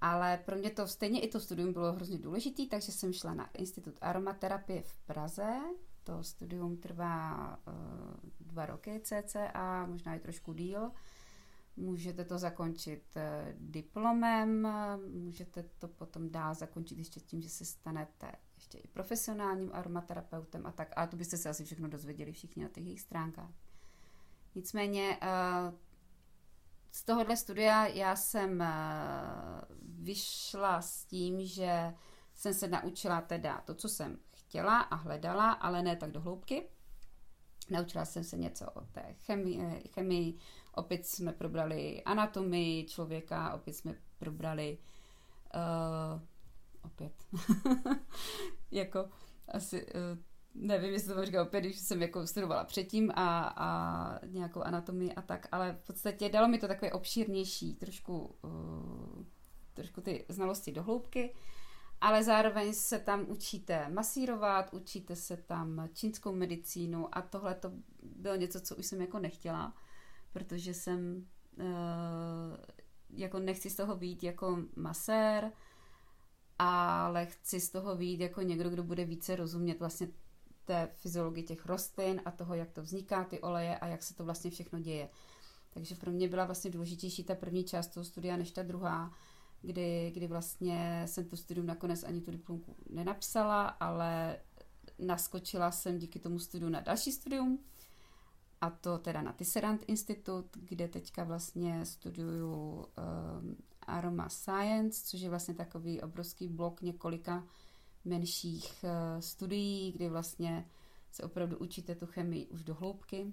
Ale 0.00 0.42
pro 0.44 0.56
mě 0.56 0.70
to 0.70 0.86
stejně 0.86 1.20
i 1.20 1.28
to 1.28 1.40
studium 1.40 1.72
bylo 1.72 1.92
hrozně 1.92 2.18
důležitý, 2.18 2.68
takže 2.68 2.92
jsem 2.92 3.12
šla 3.12 3.34
na 3.34 3.50
Institut 3.50 3.98
aromaterapie 4.00 4.82
v 4.82 4.98
Praze. 4.98 5.60
To 6.04 6.22
studium 6.22 6.76
trvá 6.76 7.56
uh, 7.66 8.30
dva 8.40 8.66
roky 8.66 9.00
cca, 9.04 9.86
možná 9.86 10.14
i 10.14 10.20
trošku 10.20 10.52
díl. 10.52 10.90
Můžete 11.80 12.24
to 12.24 12.38
zakončit 12.38 13.04
uh, 13.16 13.22
diplomem, 13.54 14.68
můžete 15.12 15.62
to 15.62 15.88
potom 15.88 16.30
dál 16.30 16.54
zakončit 16.54 16.98
ještě 16.98 17.20
tím, 17.20 17.40
že 17.40 17.48
se 17.48 17.64
stanete 17.64 18.32
ještě 18.56 18.78
i 18.78 18.88
profesionálním 18.88 19.70
aromaterapeutem 19.72 20.66
a 20.66 20.72
tak. 20.72 20.92
A 20.96 21.06
to 21.06 21.16
byste 21.16 21.36
se 21.36 21.48
asi 21.48 21.64
všechno 21.64 21.88
dozvěděli 21.88 22.32
všichni 22.32 22.62
na 22.62 22.68
těch 22.68 22.84
jejich 22.84 23.00
stránkách. 23.00 23.50
Nicméně 24.54 25.18
uh, 25.22 25.74
z 26.90 27.04
tohohle 27.04 27.36
studia 27.36 27.86
já 27.86 28.16
jsem 28.16 28.64
vyšla 29.82 30.82
s 30.82 31.04
tím, 31.04 31.46
že 31.46 31.94
jsem 32.34 32.54
se 32.54 32.68
naučila 32.68 33.20
teda 33.20 33.60
to, 33.60 33.74
co 33.74 33.88
jsem 33.88 34.18
chtěla 34.34 34.80
a 34.80 34.94
hledala, 34.94 35.52
ale 35.52 35.82
ne 35.82 35.96
tak 35.96 36.10
do 36.10 36.20
hloubky. 36.20 36.68
Naučila 37.70 38.04
jsem 38.04 38.24
se 38.24 38.36
něco 38.36 38.70
o 38.70 38.80
té 38.80 39.14
chemii, 39.14 39.82
chemii 39.94 40.38
opět 40.74 41.06
jsme 41.06 41.32
probrali 41.32 42.02
anatomii 42.04 42.86
člověka, 42.86 43.54
opět 43.54 43.72
jsme 43.72 43.94
probrali 44.18 44.78
uh, 45.54 46.20
opět. 46.82 47.12
Jako 48.70 49.08
asi 49.48 49.86
uh, 49.86 49.90
nevím, 50.54 50.92
jestli 50.92 51.08
to 51.08 51.14
mám 51.14 51.24
říkat 51.24 51.42
opět, 51.42 51.60
když 51.60 51.78
jsem 51.78 52.02
jako 52.02 52.26
studovala 52.26 52.64
předtím 52.64 53.10
a, 53.14 53.40
a 53.56 54.26
nějakou 54.26 54.62
anatomii 54.62 55.12
a 55.12 55.22
tak, 55.22 55.48
ale 55.52 55.72
v 55.72 55.86
podstatě 55.86 56.28
dalo 56.28 56.48
mi 56.48 56.58
to 56.58 56.68
takové 56.68 56.92
obšírnější, 56.92 57.74
trošku, 57.74 58.36
uh, 58.42 59.24
trošku 59.74 60.00
ty 60.00 60.24
znalosti 60.28 60.72
do 60.72 60.82
hloubky, 60.82 61.34
ale 62.00 62.24
zároveň 62.24 62.72
se 62.72 62.98
tam 62.98 63.26
učíte 63.28 63.88
masírovat, 63.88 64.74
učíte 64.74 65.16
se 65.16 65.36
tam 65.36 65.88
čínskou 65.92 66.32
medicínu 66.32 67.18
a 67.18 67.22
tohle 67.22 67.54
to 67.54 67.72
bylo 68.02 68.36
něco, 68.36 68.60
co 68.60 68.76
už 68.76 68.86
jsem 68.86 69.00
jako 69.00 69.18
nechtěla, 69.18 69.74
protože 70.32 70.74
jsem 70.74 71.26
uh, 71.58 71.64
jako 73.10 73.38
nechci 73.38 73.70
z 73.70 73.76
toho 73.76 73.96
být 73.96 74.22
jako 74.22 74.58
masér, 74.76 75.52
ale 76.58 77.26
chci 77.26 77.60
z 77.60 77.70
toho 77.70 77.96
být 77.96 78.20
jako 78.20 78.42
někdo, 78.42 78.70
kdo 78.70 78.82
bude 78.82 79.04
více 79.04 79.36
rozumět 79.36 79.78
vlastně 79.78 80.08
té 80.64 80.88
fyziologii 80.94 81.44
těch 81.44 81.66
rostlin 81.66 82.20
a 82.24 82.30
toho, 82.30 82.54
jak 82.54 82.70
to 82.70 82.82
vzniká, 82.82 83.24
ty 83.24 83.40
oleje 83.40 83.78
a 83.78 83.86
jak 83.86 84.02
se 84.02 84.14
to 84.14 84.24
vlastně 84.24 84.50
všechno 84.50 84.80
děje. 84.80 85.08
Takže 85.70 85.94
pro 85.94 86.10
mě 86.10 86.28
byla 86.28 86.44
vlastně 86.44 86.70
důležitější 86.70 87.24
ta 87.24 87.34
první 87.34 87.64
část 87.64 87.88
toho 87.88 88.04
studia 88.04 88.36
než 88.36 88.50
ta 88.50 88.62
druhá, 88.62 89.12
kdy, 89.62 90.10
kdy 90.14 90.26
vlastně 90.26 91.02
jsem 91.06 91.24
to 91.24 91.36
studium 91.36 91.66
nakonec 91.66 92.04
ani 92.04 92.20
tu 92.20 92.30
diplomku 92.30 92.76
nenapsala, 92.90 93.66
ale 93.66 94.40
naskočila 94.98 95.70
jsem 95.70 95.98
díky 95.98 96.18
tomu 96.18 96.38
studiu 96.38 96.70
na 96.70 96.80
další 96.80 97.12
studium, 97.12 97.64
a 98.60 98.70
to 98.70 98.98
teda 98.98 99.22
na 99.22 99.32
Tisserand 99.32 99.84
Institut, 99.86 100.46
kde 100.56 100.88
teďka 100.88 101.24
vlastně 101.24 101.86
studuju 101.86 102.52
um, 102.52 103.56
Aroma 103.82 104.28
Science, 104.28 105.02
což 105.04 105.20
je 105.20 105.30
vlastně 105.30 105.54
takový 105.54 106.00
obrovský 106.02 106.48
blok 106.48 106.82
několika 106.82 107.44
menších 108.04 108.84
uh, 108.84 109.20
studií, 109.20 109.92
kdy 109.92 110.08
vlastně 110.08 110.68
se 111.12 111.22
opravdu 111.22 111.58
učíte 111.58 111.94
tu 111.94 112.06
chemii 112.06 112.46
už 112.46 112.64
do 112.64 112.74
hloubky 112.74 113.32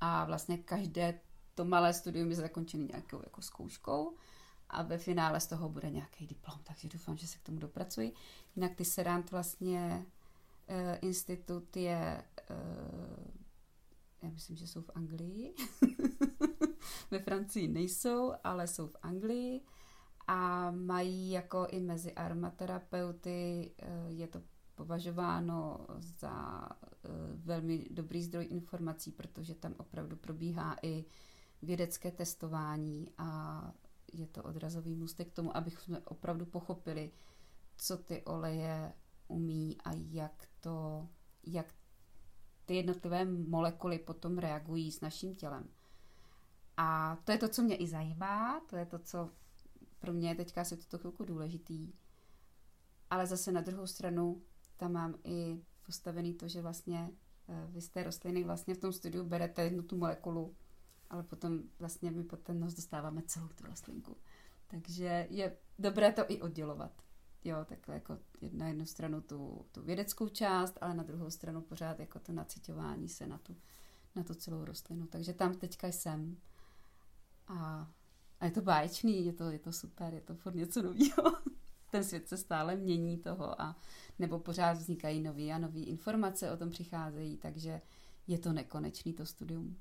a 0.00 0.24
vlastně 0.24 0.58
každé 0.58 1.20
to 1.54 1.64
malé 1.64 1.94
studium 1.94 2.30
je 2.30 2.36
zakončené 2.36 2.84
nějakou 2.84 3.20
jako 3.24 3.42
zkouškou 3.42 4.16
a 4.70 4.82
ve 4.82 4.98
finále 4.98 5.40
z 5.40 5.46
toho 5.46 5.68
bude 5.68 5.90
nějaký 5.90 6.26
diplom, 6.26 6.58
takže 6.62 6.88
doufám, 6.88 7.16
že 7.16 7.26
se 7.26 7.38
k 7.38 7.42
tomu 7.42 7.58
dopracuji. 7.58 8.12
Jinak 8.56 8.74
ty 8.74 8.84
Serant 8.84 9.30
vlastně 9.30 10.06
uh, 10.68 10.76
institut 11.08 11.76
je, 11.76 12.24
uh, 12.50 13.43
já 14.24 14.30
myslím, 14.30 14.56
že 14.56 14.66
jsou 14.66 14.82
v 14.82 14.90
Anglii, 14.94 15.54
ve 17.10 17.18
Francii 17.18 17.68
nejsou, 17.68 18.32
ale 18.44 18.66
jsou 18.66 18.86
v 18.86 18.96
Anglii. 19.02 19.60
A 20.26 20.70
mají 20.70 21.30
jako 21.30 21.66
i 21.70 21.80
mezi 21.80 22.12
aromaterapeuty, 22.12 23.70
eh, 23.78 24.06
je 24.08 24.28
to 24.28 24.42
považováno 24.74 25.86
za 25.98 26.68
eh, 26.72 27.08
velmi 27.34 27.86
dobrý 27.90 28.22
zdroj 28.22 28.46
informací, 28.50 29.12
protože 29.12 29.54
tam 29.54 29.74
opravdu 29.76 30.16
probíhá 30.16 30.76
i 30.82 31.04
vědecké 31.62 32.10
testování 32.10 33.10
a 33.18 33.72
je 34.12 34.26
to 34.26 34.42
odrazový 34.42 34.94
můstek 34.94 35.28
k 35.28 35.34
tomu, 35.34 35.56
abychom 35.56 35.98
opravdu 36.04 36.46
pochopili, 36.46 37.10
co 37.76 37.96
ty 37.96 38.22
oleje 38.22 38.92
umí 39.28 39.76
a 39.84 39.92
jak 39.92 40.48
to, 40.60 41.08
jak 41.46 41.74
ty 42.66 42.74
jednotlivé 42.74 43.24
molekuly 43.24 43.98
potom 43.98 44.38
reagují 44.38 44.92
s 44.92 45.00
naším 45.00 45.34
tělem. 45.34 45.68
A 46.76 47.16
to 47.24 47.32
je 47.32 47.38
to, 47.38 47.48
co 47.48 47.62
mě 47.62 47.76
i 47.76 47.86
zajímá, 47.86 48.60
to 48.70 48.76
je 48.76 48.86
to, 48.86 48.98
co 48.98 49.30
pro 49.98 50.12
mě 50.12 50.28
je 50.28 50.34
teďka 50.34 50.60
asi 50.60 50.76
tuto 50.76 50.98
chvilku 50.98 51.24
důležitý. 51.24 51.92
Ale 53.10 53.26
zase 53.26 53.52
na 53.52 53.60
druhou 53.60 53.86
stranu 53.86 54.42
tam 54.76 54.92
mám 54.92 55.14
i 55.24 55.60
postavený 55.86 56.34
to, 56.34 56.48
že 56.48 56.62
vlastně 56.62 57.10
eh, 57.48 57.66
vy 57.68 57.80
z 57.80 57.88
té 57.88 58.02
rostliny 58.02 58.44
vlastně 58.44 58.74
v 58.74 58.78
tom 58.78 58.92
studiu 58.92 59.24
berete 59.24 59.62
jednu 59.62 59.82
tu 59.82 59.96
molekulu, 59.96 60.56
ale 61.10 61.22
potom 61.22 61.62
vlastně 61.78 62.10
my 62.10 62.24
pod 62.24 62.40
ten 62.40 62.60
nos 62.60 62.74
dostáváme 62.74 63.22
celou 63.22 63.48
tu 63.48 63.66
rostlinku. 63.66 64.16
Takže 64.66 65.26
je 65.30 65.56
dobré 65.78 66.12
to 66.12 66.22
i 66.28 66.40
oddělovat. 66.40 67.03
Jo, 67.44 67.64
takhle 67.64 67.94
jako 67.94 68.18
na 68.52 68.68
jednu 68.68 68.86
stranu 68.86 69.20
tu, 69.20 69.66
tu 69.72 69.82
vědeckou 69.82 70.28
část, 70.28 70.78
ale 70.80 70.94
na 70.94 71.02
druhou 71.02 71.30
stranu 71.30 71.60
pořád 71.60 72.00
jako 72.00 72.18
to 72.18 72.32
nacitování 72.32 73.08
se 73.08 73.26
na 73.26 73.38
tu, 73.38 73.56
na 74.16 74.22
tu 74.22 74.34
celou 74.34 74.64
rostlinu. 74.64 75.06
Takže 75.06 75.32
tam 75.32 75.54
teďka 75.54 75.86
jsem. 75.86 76.36
A 77.48 77.90
a 78.44 78.46
je 78.46 78.50
to 78.50 78.62
báječný, 78.62 79.26
je 79.26 79.32
to, 79.32 79.50
je 79.50 79.58
to 79.58 79.72
super, 79.72 80.14
je 80.14 80.20
to 80.20 80.34
furt 80.34 80.54
něco 80.54 80.82
nového. 80.82 81.36
Ten 81.90 82.04
svět 82.04 82.28
se 82.28 82.36
stále 82.36 82.76
mění 82.76 83.18
toho 83.18 83.60
a 83.60 83.76
nebo 84.18 84.38
pořád 84.38 84.72
vznikají 84.72 85.20
nové 85.20 85.50
a 85.50 85.58
nové 85.58 85.80
informace 85.80 86.50
o 86.50 86.56
tom 86.56 86.70
přicházejí, 86.70 87.36
takže 87.36 87.80
je 88.26 88.38
to 88.38 88.52
nekonečný 88.52 89.12
to 89.12 89.26
studium. 89.26 89.76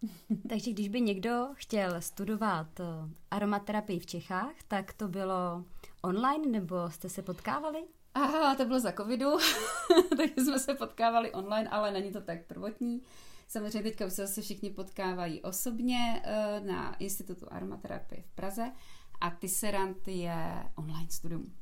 Takže 0.48 0.70
když 0.70 0.88
by 0.88 1.00
někdo 1.00 1.48
chtěl 1.54 2.00
studovat 2.00 2.80
eh, 2.80 2.84
aromaterapii 3.30 3.98
v 3.98 4.06
Čechách, 4.06 4.54
tak 4.68 4.92
to 4.92 5.08
bylo 5.08 5.64
online 6.02 6.48
nebo 6.48 6.90
jste 6.90 7.08
se 7.08 7.22
potkávali? 7.22 7.84
Aha, 8.14 8.54
to 8.54 8.64
bylo 8.64 8.80
za 8.80 8.92
covidu, 8.92 9.30
takže 10.16 10.34
jsme 10.36 10.58
se 10.58 10.74
potkávali 10.74 11.32
online, 11.32 11.68
ale 11.68 11.92
není 11.92 12.12
to 12.12 12.20
tak 12.20 12.46
prvotní. 12.46 13.02
Samozřejmě 13.48 13.82
teďka 13.82 14.06
už 14.06 14.12
se 14.12 14.26
zase 14.26 14.42
všichni 14.42 14.70
potkávají 14.70 15.42
osobně 15.42 16.22
eh, 16.24 16.60
na 16.60 16.94
Institutu 16.94 17.46
aromaterapie 17.50 18.22
v 18.22 18.30
Praze 18.34 18.72
a 19.20 19.30
Tisserant 19.30 20.08
je 20.08 20.70
online 20.76 21.10
studium. 21.10 21.52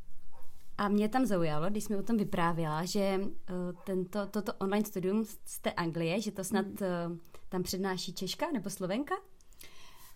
A 0.78 0.88
mě 0.88 1.08
tam 1.08 1.26
zaujalo, 1.26 1.70
když 1.70 1.84
jsme 1.84 1.96
o 1.96 2.02
tom 2.02 2.16
vyprávěla, 2.16 2.84
že 2.84 3.00
eh, 3.00 3.52
tento, 3.86 4.26
toto 4.26 4.52
online 4.54 4.86
studium 4.86 5.24
z 5.44 5.58
té 5.58 5.72
Anglie, 5.72 6.20
že 6.20 6.32
to 6.32 6.44
snad 6.44 6.66
hmm. 6.66 7.20
tam 7.48 7.62
přednáší 7.62 8.12
Češka 8.12 8.50
nebo 8.52 8.70
Slovenka? 8.70 9.14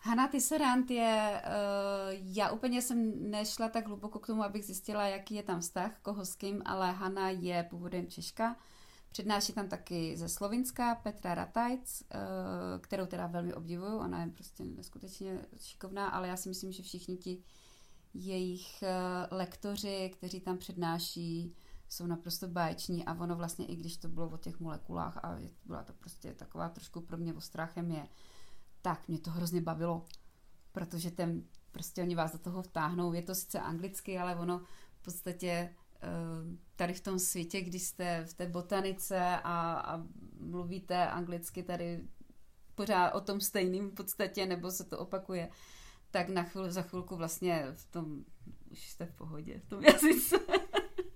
Hanna 0.01 0.29
Tisserant 0.29 0.91
je, 0.91 1.43
já 2.13 2.51
úplně 2.51 2.83
jsem 2.83 3.31
nešla 3.31 3.69
tak 3.69 3.87
hluboko 3.87 4.19
k 4.19 4.27
tomu, 4.27 4.43
abych 4.43 4.65
zjistila, 4.65 5.07
jaký 5.07 5.35
je 5.35 5.43
tam 5.43 5.61
vztah, 5.61 5.99
koho 6.03 6.25
s 6.25 6.35
kým, 6.35 6.63
ale 6.65 6.93
Hanna 6.93 7.31
je 7.31 7.67
původem 7.71 8.07
Češka, 8.07 8.57
Přednáší 9.13 9.53
tam 9.53 9.69
taky 9.69 10.17
ze 10.17 10.29
Slovinska 10.29 10.95
Petra 10.95 11.35
Ratajc, 11.35 12.03
eh, 12.03 12.17
kterou 12.81 13.07
teda 13.07 13.27
velmi 13.27 13.55
obdivuju, 13.55 13.99
ona 13.99 14.21
je 14.21 14.27
prostě 14.27 14.65
neskutečně 14.65 15.39
šikovná, 15.61 16.09
ale 16.09 16.29
já 16.29 16.37
si 16.37 16.49
myslím, 16.49 16.73
že 16.73 16.83
všichni 16.83 17.17
ti 17.17 17.43
jejich 18.15 18.83
eh, 18.83 18.95
lektoři, 19.31 20.11
kteří 20.15 20.41
tam 20.41 20.59
přednáší, 20.59 21.55
jsou 21.89 22.07
naprosto 22.07 22.49
báječní 22.49 23.05
a 23.05 23.15
ono 23.15 23.37
vlastně, 23.37 23.67
i 23.67 23.77
když 23.77 23.97
to 23.97 24.09
bylo 24.09 24.29
o 24.29 24.37
těch 24.37 24.61
molekulách 24.61 25.17
a 25.25 25.39
byla 25.65 25.83
to 25.83 25.93
prostě 25.93 26.35
taková 26.35 26.69
trošku 26.69 27.01
pro 27.01 27.17
mě 27.17 27.35
ostrá 27.35 27.67
chemie, 27.67 28.09
tak 28.83 29.09
mě 29.09 29.19
to 29.19 29.31
hrozně 29.31 29.61
bavilo, 29.61 30.05
protože 30.73 31.11
ten 31.11 31.43
prostě 31.73 32.03
oni 32.03 32.15
vás 32.15 32.33
do 32.33 32.39
toho 32.39 32.63
vtáhnou. 32.63 33.13
Je 33.13 33.23
to 33.23 33.35
sice 33.35 33.61
anglicky, 33.61 34.19
ale 34.19 34.37
ono 34.37 34.59
v 34.95 35.03
podstatě 35.03 35.49
eh, 35.49 36.09
tady 36.77 36.95
v 36.95 37.01
tom 37.01 37.19
světě, 37.19 37.61
když 37.61 37.83
jste 37.83 38.25
v 38.25 38.35
té 38.35 38.47
botanice 38.47 39.21
a, 39.45 39.73
a 39.73 40.03
mluvíte 40.41 41.09
anglicky 41.09 41.63
tady 41.63 42.09
pořád 42.75 43.11
o 43.11 43.21
tom 43.21 43.41
stejným 43.41 43.91
v 43.91 43.95
podstatě, 43.95 44.47
nebo 44.47 44.71
se 44.71 44.85
to 44.85 44.99
opakuje, 44.99 45.51
tak 46.11 46.29
na 46.29 46.43
chvíli, 46.43 46.73
za 46.73 46.83
chvilku 46.83 47.17
vlastně 47.17 47.67
v 47.73 47.87
tom, 47.87 48.25
už 48.71 48.91
jste 48.91 49.07
v 49.07 49.13
pohodě, 49.13 49.59
v 49.59 49.69
tom 49.69 49.85
jazyce. 49.93 50.37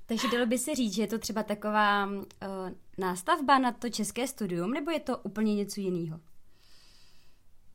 Takže 0.07 0.29
dalo 0.29 0.47
by 0.47 0.59
se 0.59 0.75
říct, 0.75 0.95
že 0.95 1.03
je 1.03 1.09
to 1.09 1.19
třeba 1.19 1.43
taková 1.43 2.07
uh, 2.07 2.21
nástavba 2.99 3.59
na 3.59 3.73
to 3.73 3.89
české 3.89 4.27
studium, 4.27 4.71
nebo 4.71 4.91
je 4.91 5.01
to 5.01 5.19
úplně 5.19 5.55
něco 5.55 5.81
jiného? 5.81 6.21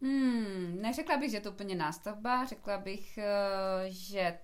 Hmm, 0.01 0.81
neřekla 0.81 1.17
bych, 1.17 1.31
že 1.31 1.38
je 1.38 1.41
to 1.41 1.51
úplně 1.51 1.75
nástavba, 1.75 2.45
řekla 2.45 2.77
bych, 2.77 3.19
uh, 3.21 3.86
že 3.88 4.39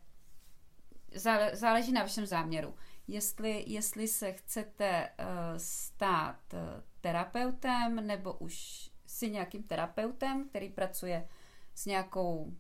záleží 1.54 1.92
na 1.92 2.02
vašem 2.02 2.26
záměru. 2.26 2.76
Jestli, 3.08 3.64
jestli 3.68 4.08
se 4.08 4.34
chcete 4.34 5.10
uh, 5.20 5.26
stát 5.58 6.54
uh, 6.54 6.60
terapeutem, 7.02 8.08
nebo 8.08 8.34
už 8.34 8.90
si 9.06 9.30
nějakým 9.30 9.64
terapeutem, 9.64 10.50
který 10.50 10.70
pracuje 10.70 11.28
s 11.76 11.86
nějakou 11.86 12.54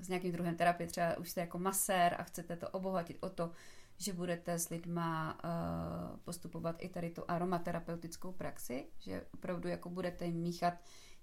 s 0.00 0.08
nějakým 0.08 0.32
druhem 0.32 0.56
terapie, 0.56 0.86
třeba 0.86 1.18
už 1.18 1.30
jste 1.30 1.40
jako 1.40 1.58
masér 1.58 2.16
a 2.18 2.22
chcete 2.22 2.56
to 2.56 2.68
obohatit 2.68 3.18
o 3.20 3.30
to, 3.30 3.50
že 3.96 4.12
budete 4.12 4.58
s 4.58 4.68
lidma 4.68 5.38
uh, 5.44 6.16
postupovat 6.16 6.76
i 6.78 6.88
tady 6.88 7.10
tu 7.10 7.22
aromaterapeutickou 7.28 8.32
praxi, 8.32 8.86
že 8.98 9.26
opravdu 9.34 9.68
jako 9.68 9.90
budete 9.90 10.30
míchat 10.30 10.74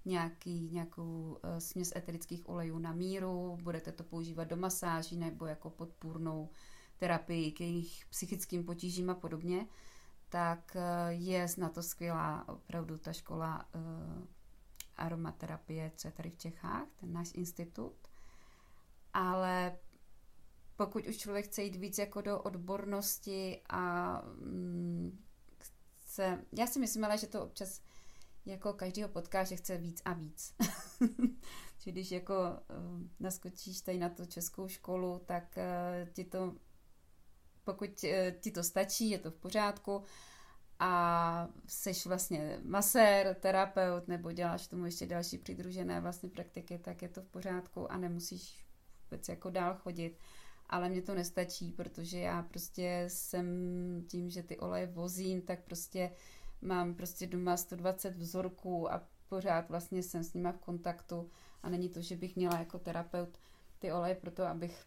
nějaký, 0.06 0.70
nějakou 0.72 1.38
uh, 1.44 1.58
směs 1.58 1.94
eterických 1.96 2.50
olejů 2.50 2.80
na 2.80 2.94
míru, 2.94 3.58
budete 3.62 3.92
to 3.92 4.04
používat 4.04 4.44
do 4.44 4.56
masáží 4.56 5.18
nebo 5.18 5.46
jako 5.46 5.70
podpůrnou 5.70 6.50
terapii 6.98 7.52
k 7.52 7.62
jejich 7.62 8.06
psychickým 8.10 8.64
potížím 8.64 9.10
a 9.10 9.16
podobně, 9.16 9.68
tak 10.30 10.76
uh, 10.76 10.82
je 11.10 11.48
na 11.58 11.70
to 11.70 11.84
skvělá 11.84 12.48
opravdu 12.48 12.98
ta 12.98 13.14
škola 13.14 13.66
uh, 13.76 13.82
aromaterapie, 15.02 15.92
co 15.96 16.08
je 16.08 16.12
tady 16.12 16.30
v 16.30 16.38
Čechách, 16.38 16.88
ten 17.00 17.14
náš 17.14 17.32
institut. 17.34 18.08
Ale 19.14 19.78
pokud 20.76 21.08
už 21.08 21.18
člověk 21.18 21.46
chce 21.46 21.64
jít 21.64 21.76
víc 21.76 21.98
jako 21.98 22.22
do 22.22 22.42
odbornosti 22.42 23.62
a 23.70 24.12
mm, 24.22 25.20
chce, 25.96 26.46
já 26.58 26.68
si 26.68 26.80
myslím 26.80 27.06
ale, 27.06 27.18
že 27.18 27.28
to 27.28 27.44
občas 27.44 27.82
jako 28.46 28.74
každýho 28.74 29.10
potká, 29.10 29.44
že 29.44 29.56
chce 29.56 29.78
víc 29.78 30.02
a 30.06 30.14
víc. 30.14 30.56
že 31.80 31.92
když 31.92 32.12
jako 32.12 32.34
uh, 32.34 33.02
naskočíš 33.20 33.82
tady 33.82 33.98
na 33.98 34.10
tu 34.10 34.26
českou 34.26 34.68
školu, 34.68 35.22
tak 35.26 35.58
uh, 35.58 36.10
ti 36.14 36.24
to, 36.24 36.56
pokud 37.64 38.04
uh, 38.04 38.10
ti 38.40 38.52
to 38.52 38.64
stačí, 38.64 39.10
je 39.10 39.20
to 39.20 39.32
v 39.32 39.36
pořádku 39.36 40.04
a 40.84 41.48
seš 41.68 42.06
vlastně 42.06 42.60
masér, 42.64 43.36
terapeut 43.40 44.08
nebo 44.08 44.32
děláš 44.32 44.68
tomu 44.68 44.86
ještě 44.86 45.06
další 45.06 45.38
přidružené 45.38 46.02
vlastně 46.02 46.30
praktiky, 46.30 46.78
tak 46.78 47.02
je 47.02 47.10
to 47.10 47.22
v 47.22 47.26
pořádku 47.26 47.92
a 47.92 47.98
nemusíš 47.98 48.66
vůbec 49.04 49.30
jako 49.30 49.50
dál 49.50 49.76
chodit. 49.76 50.18
Ale 50.70 50.90
mě 50.90 51.02
to 51.02 51.16
nestačí, 51.16 51.72
protože 51.72 52.20
já 52.20 52.42
prostě 52.42 53.06
jsem 53.08 53.46
tím, 54.08 54.30
že 54.30 54.44
ty 54.44 54.58
oleje 54.58 54.88
vozím, 54.88 55.42
tak 55.42 55.64
prostě 55.64 56.12
mám 56.62 56.96
prostě 56.96 57.28
doma 57.28 57.58
120 57.58 58.18
vzorků 58.18 58.94
a 58.94 59.08
pořád 59.30 59.70
vlastně 59.70 60.04
jsem 60.04 60.24
s 60.24 60.34
nima 60.34 60.52
v 60.52 60.60
kontaktu. 60.60 61.30
A 61.64 61.70
není 61.70 61.90
to, 61.90 62.02
že 62.02 62.16
bych 62.16 62.36
měla 62.36 62.60
jako 62.60 62.80
terapeut 62.80 63.38
ty 63.80 63.92
oleje 63.92 64.16
pro 64.16 64.32
to, 64.32 64.46
abych 64.46 64.86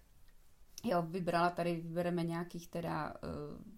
jo, 0.84 1.02
vybrala 1.02 1.50
tady, 1.50 1.74
vybereme 1.74 2.24
nějakých 2.24 2.68
teda, 2.68 3.14
uh, 3.22 3.73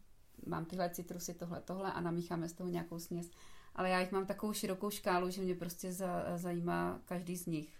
mám 0.46 0.64
tyhle 0.64 0.90
citrusy, 0.90 1.34
tohle, 1.34 1.60
tohle 1.60 1.92
a 1.92 2.00
namícháme 2.00 2.48
z 2.48 2.52
toho 2.52 2.68
nějakou 2.68 2.98
směs. 2.98 3.30
Ale 3.74 3.90
já 3.90 4.00
jich 4.00 4.12
mám 4.12 4.26
takovou 4.26 4.52
širokou 4.52 4.90
škálu, 4.90 5.30
že 5.30 5.42
mě 5.42 5.54
prostě 5.54 5.92
za, 5.92 6.24
zajímá 6.36 7.00
každý 7.04 7.36
z 7.36 7.46
nich. 7.46 7.78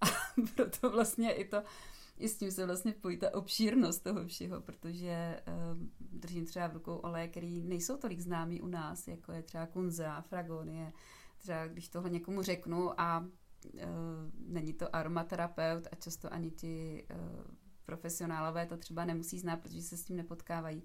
A 0.00 0.06
proto 0.56 0.90
vlastně 0.90 1.32
i 1.32 1.44
to 1.44 1.62
i 2.20 2.28
s 2.28 2.36
tím 2.36 2.50
se 2.50 2.66
vlastně 2.66 2.92
pojí 2.92 3.16
ta 3.16 3.34
obšírnost 3.34 4.02
toho 4.02 4.26
všeho, 4.26 4.60
protože 4.60 5.42
uh, 5.48 5.86
držím 6.00 6.46
třeba 6.46 6.66
v 6.66 6.72
rukou 6.72 6.96
oleje, 6.96 7.28
který 7.28 7.62
nejsou 7.62 7.96
tolik 7.96 8.20
známý 8.20 8.60
u 8.60 8.66
nás, 8.66 9.08
jako 9.08 9.32
je 9.32 9.42
třeba 9.42 9.66
kunza, 9.66 10.20
fragonie. 10.20 10.92
Třeba 11.38 11.66
když 11.66 11.88
tohle 11.88 12.10
někomu 12.10 12.42
řeknu 12.42 13.00
a 13.00 13.18
uh, 13.20 13.80
není 14.46 14.72
to 14.72 14.96
aromaterapeut 14.96 15.86
a 15.92 15.96
často 15.96 16.32
ani 16.32 16.50
ti 16.50 17.06
uh, 17.10 17.44
profesionálové 17.84 18.66
to 18.66 18.76
třeba 18.76 19.04
nemusí 19.04 19.38
znát, 19.38 19.60
protože 19.60 19.82
se 19.82 19.96
s 19.96 20.04
tím 20.04 20.16
nepotkávají, 20.16 20.82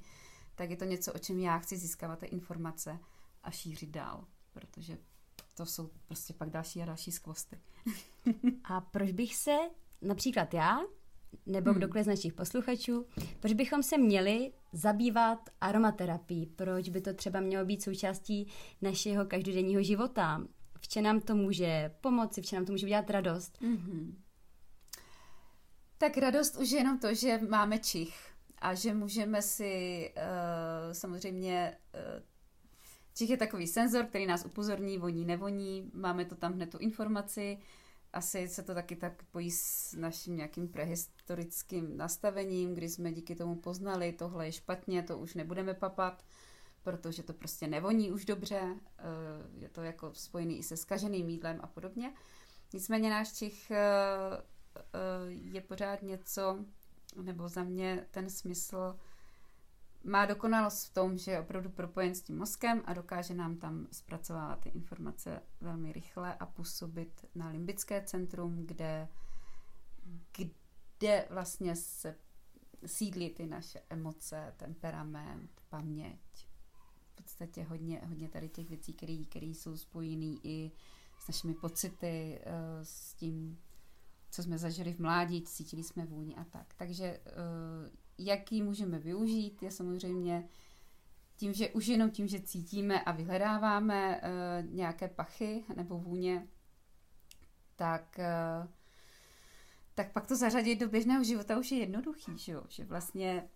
tak 0.56 0.70
je 0.70 0.78
to 0.78 0.86
něco, 0.86 1.14
o 1.14 1.18
čem 1.18 1.40
já 1.40 1.58
chci 1.58 1.78
získávat 1.78 2.20
ty 2.20 2.26
informace 2.26 3.00
a 3.44 3.52
šířit 3.52 3.90
dál, 3.90 4.28
protože 4.54 4.98
to 5.54 5.66
jsou 5.66 5.90
prostě 6.06 6.34
pak 6.34 6.50
další 6.50 6.82
a 6.82 6.86
další 6.86 7.12
skvosty. 7.12 7.60
a 8.64 8.82
proč 8.82 9.12
bych 9.12 9.36
se 9.36 9.56
například 10.02 10.54
já 10.54 10.80
nebo 11.46 11.72
hmm. 11.72 11.78
kdokoliv 11.80 12.04
z 12.04 12.08
našich 12.08 12.34
posluchačů, 12.34 13.06
proč 13.40 13.54
bychom 13.54 13.84
se 13.84 13.98
měli 13.98 14.54
zabývat 14.74 15.50
aromaterapií, 15.62 16.46
proč 16.46 16.90
by 16.90 17.02
to 17.02 17.14
třeba 17.14 17.40
mělo 17.40 17.66
být 17.66 17.84
součástí 17.84 18.48
našeho 18.82 19.26
každodenního 19.26 19.84
života, 19.84 20.44
v 20.80 20.88
čem 20.88 21.04
nám 21.04 21.22
to 21.22 21.36
může 21.36 21.92
pomoci, 22.02 22.42
v 22.42 22.46
čem 22.46 22.58
nám 22.58 22.66
to 22.66 22.72
může 22.72 22.86
udělat 22.86 23.10
radost. 23.10 23.62
Mm-hmm. 23.62 24.16
Tak 25.98 26.18
radost 26.18 26.58
už 26.58 26.72
je 26.72 26.78
jenom 26.78 27.00
to, 27.00 27.14
že 27.14 27.40
máme 27.50 27.80
čich 27.80 28.35
a 28.66 28.74
že 28.74 28.94
můžeme 28.94 29.42
si 29.42 30.14
uh, 30.18 30.94
samozřejmě 30.94 31.78
uh, 31.94 32.24
čich 33.14 33.30
je 33.30 33.38
takový 33.38 33.68
senzor, 33.68 34.06
který 34.06 34.26
nás 34.26 34.46
upozorní, 34.46 34.98
voní, 34.98 35.26
nevoní, 35.26 35.92
máme 35.94 36.26
to 36.26 36.36
tam 36.36 36.54
hned 36.54 36.70
tu 36.72 36.78
informaci, 36.78 37.58
asi 38.14 38.48
se 38.48 38.64
to 38.64 38.74
taky 38.74 38.96
tak 38.96 39.24
pojí 39.24 39.52
s 39.52 39.94
naším 39.94 40.38
nějakým 40.38 40.68
prehistorickým 40.68 41.98
nastavením, 41.98 42.74
kdy 42.74 42.90
jsme 42.90 43.12
díky 43.12 43.36
tomu 43.36 43.56
poznali, 43.56 44.14
tohle 44.14 44.46
je 44.46 44.52
špatně, 44.52 45.04
to 45.04 45.18
už 45.18 45.34
nebudeme 45.34 45.74
papat, 45.74 46.26
protože 46.84 47.24
to 47.24 47.34
prostě 47.34 47.68
nevoní 47.68 48.12
už 48.12 48.26
dobře, 48.26 48.62
eh, 48.62 49.04
je 49.58 49.70
to 49.70 49.84
jako 49.84 50.14
spojený 50.14 50.58
i 50.58 50.64
se 50.64 50.78
skaženým 50.78 51.30
jídlem 51.30 51.60
a 51.62 51.68
podobně. 51.68 52.14
Nicméně 52.74 53.10
náš 53.10 53.34
čich 53.34 53.72
eh, 53.72 53.78
eh, 54.78 54.82
je 55.30 55.62
pořád 55.62 56.02
něco, 56.02 56.66
nebo 57.22 57.50
za 57.50 57.64
mě 57.64 58.08
ten 58.12 58.30
smysl 58.30 58.96
má 60.04 60.26
dokonalost 60.26 60.88
v 60.88 60.94
tom, 60.94 61.18
že 61.18 61.32
je 61.32 61.40
opravdu 61.40 61.70
propojen 61.70 62.16
s 62.16 62.22
tím 62.22 62.38
mozkem 62.38 62.82
a 62.86 62.94
dokáže 62.94 63.34
nám 63.34 63.58
tam 63.58 63.88
zpracovávat 63.92 64.60
ty 64.60 64.70
informace 64.70 65.42
velmi 65.62 65.94
rychle 65.94 66.36
a 66.36 66.46
působit 66.46 67.26
na 67.36 67.50
limbické 67.50 68.02
centrum, 68.02 68.66
kde, 68.66 69.08
kde 70.32 71.28
vlastně 71.30 71.76
se 71.76 72.16
sídlí 72.86 73.30
ty 73.30 73.48
naše 73.48 73.82
emoce, 73.90 74.54
temperament, 74.58 75.52
paměť. 75.70 76.48
V 77.12 77.16
podstatě 77.16 77.64
hodně, 77.64 78.02
hodně 78.08 78.30
tady 78.30 78.50
těch 78.50 78.70
věcí, 78.70 78.94
které 79.30 79.46
jsou 79.46 79.78
spojené 79.78 80.36
i 80.44 80.72
s 81.20 81.28
našimi 81.28 81.54
pocity, 81.54 82.40
eh, 82.44 82.86
s 82.86 83.14
tím, 83.14 83.60
co 84.36 84.44
jsme 84.44 84.58
zažili 84.58 84.94
v 84.94 85.00
mládí, 85.00 85.42
cítili 85.42 85.84
jsme 85.84 86.06
vůni 86.06 86.36
a 86.36 86.44
tak. 86.44 86.74
Takže 86.78 87.06
eh, 87.06 87.22
jak 88.18 88.52
ji 88.52 88.64
můžeme 88.64 89.00
využít, 89.00 89.64
je 89.64 89.72
samozřejmě 89.72 90.50
tím, 91.36 91.54
že 91.54 91.70
už 91.70 91.88
jenom 91.88 92.12
tím, 92.12 92.28
že 92.28 92.40
cítíme 92.40 93.02
a 93.02 93.12
vyhledáváme 93.12 94.22
uh, 94.22 94.74
nějaké 94.76 95.08
pachy 95.08 95.64
nebo 95.76 96.00
vůně, 96.00 96.48
tak, 97.76 98.20
uh, 98.20 98.68
tak 99.96 100.12
pak 100.12 100.28
to 100.28 100.36
zařadit 100.36 100.80
do 100.80 100.90
běžného 100.90 101.24
života 101.24 101.60
už 101.60 101.72
je 101.72 101.78
jednoduchý, 101.78 102.38
že, 102.38 102.52
jo? 102.52 102.64
že 102.70 102.86
vlastně 102.86 103.50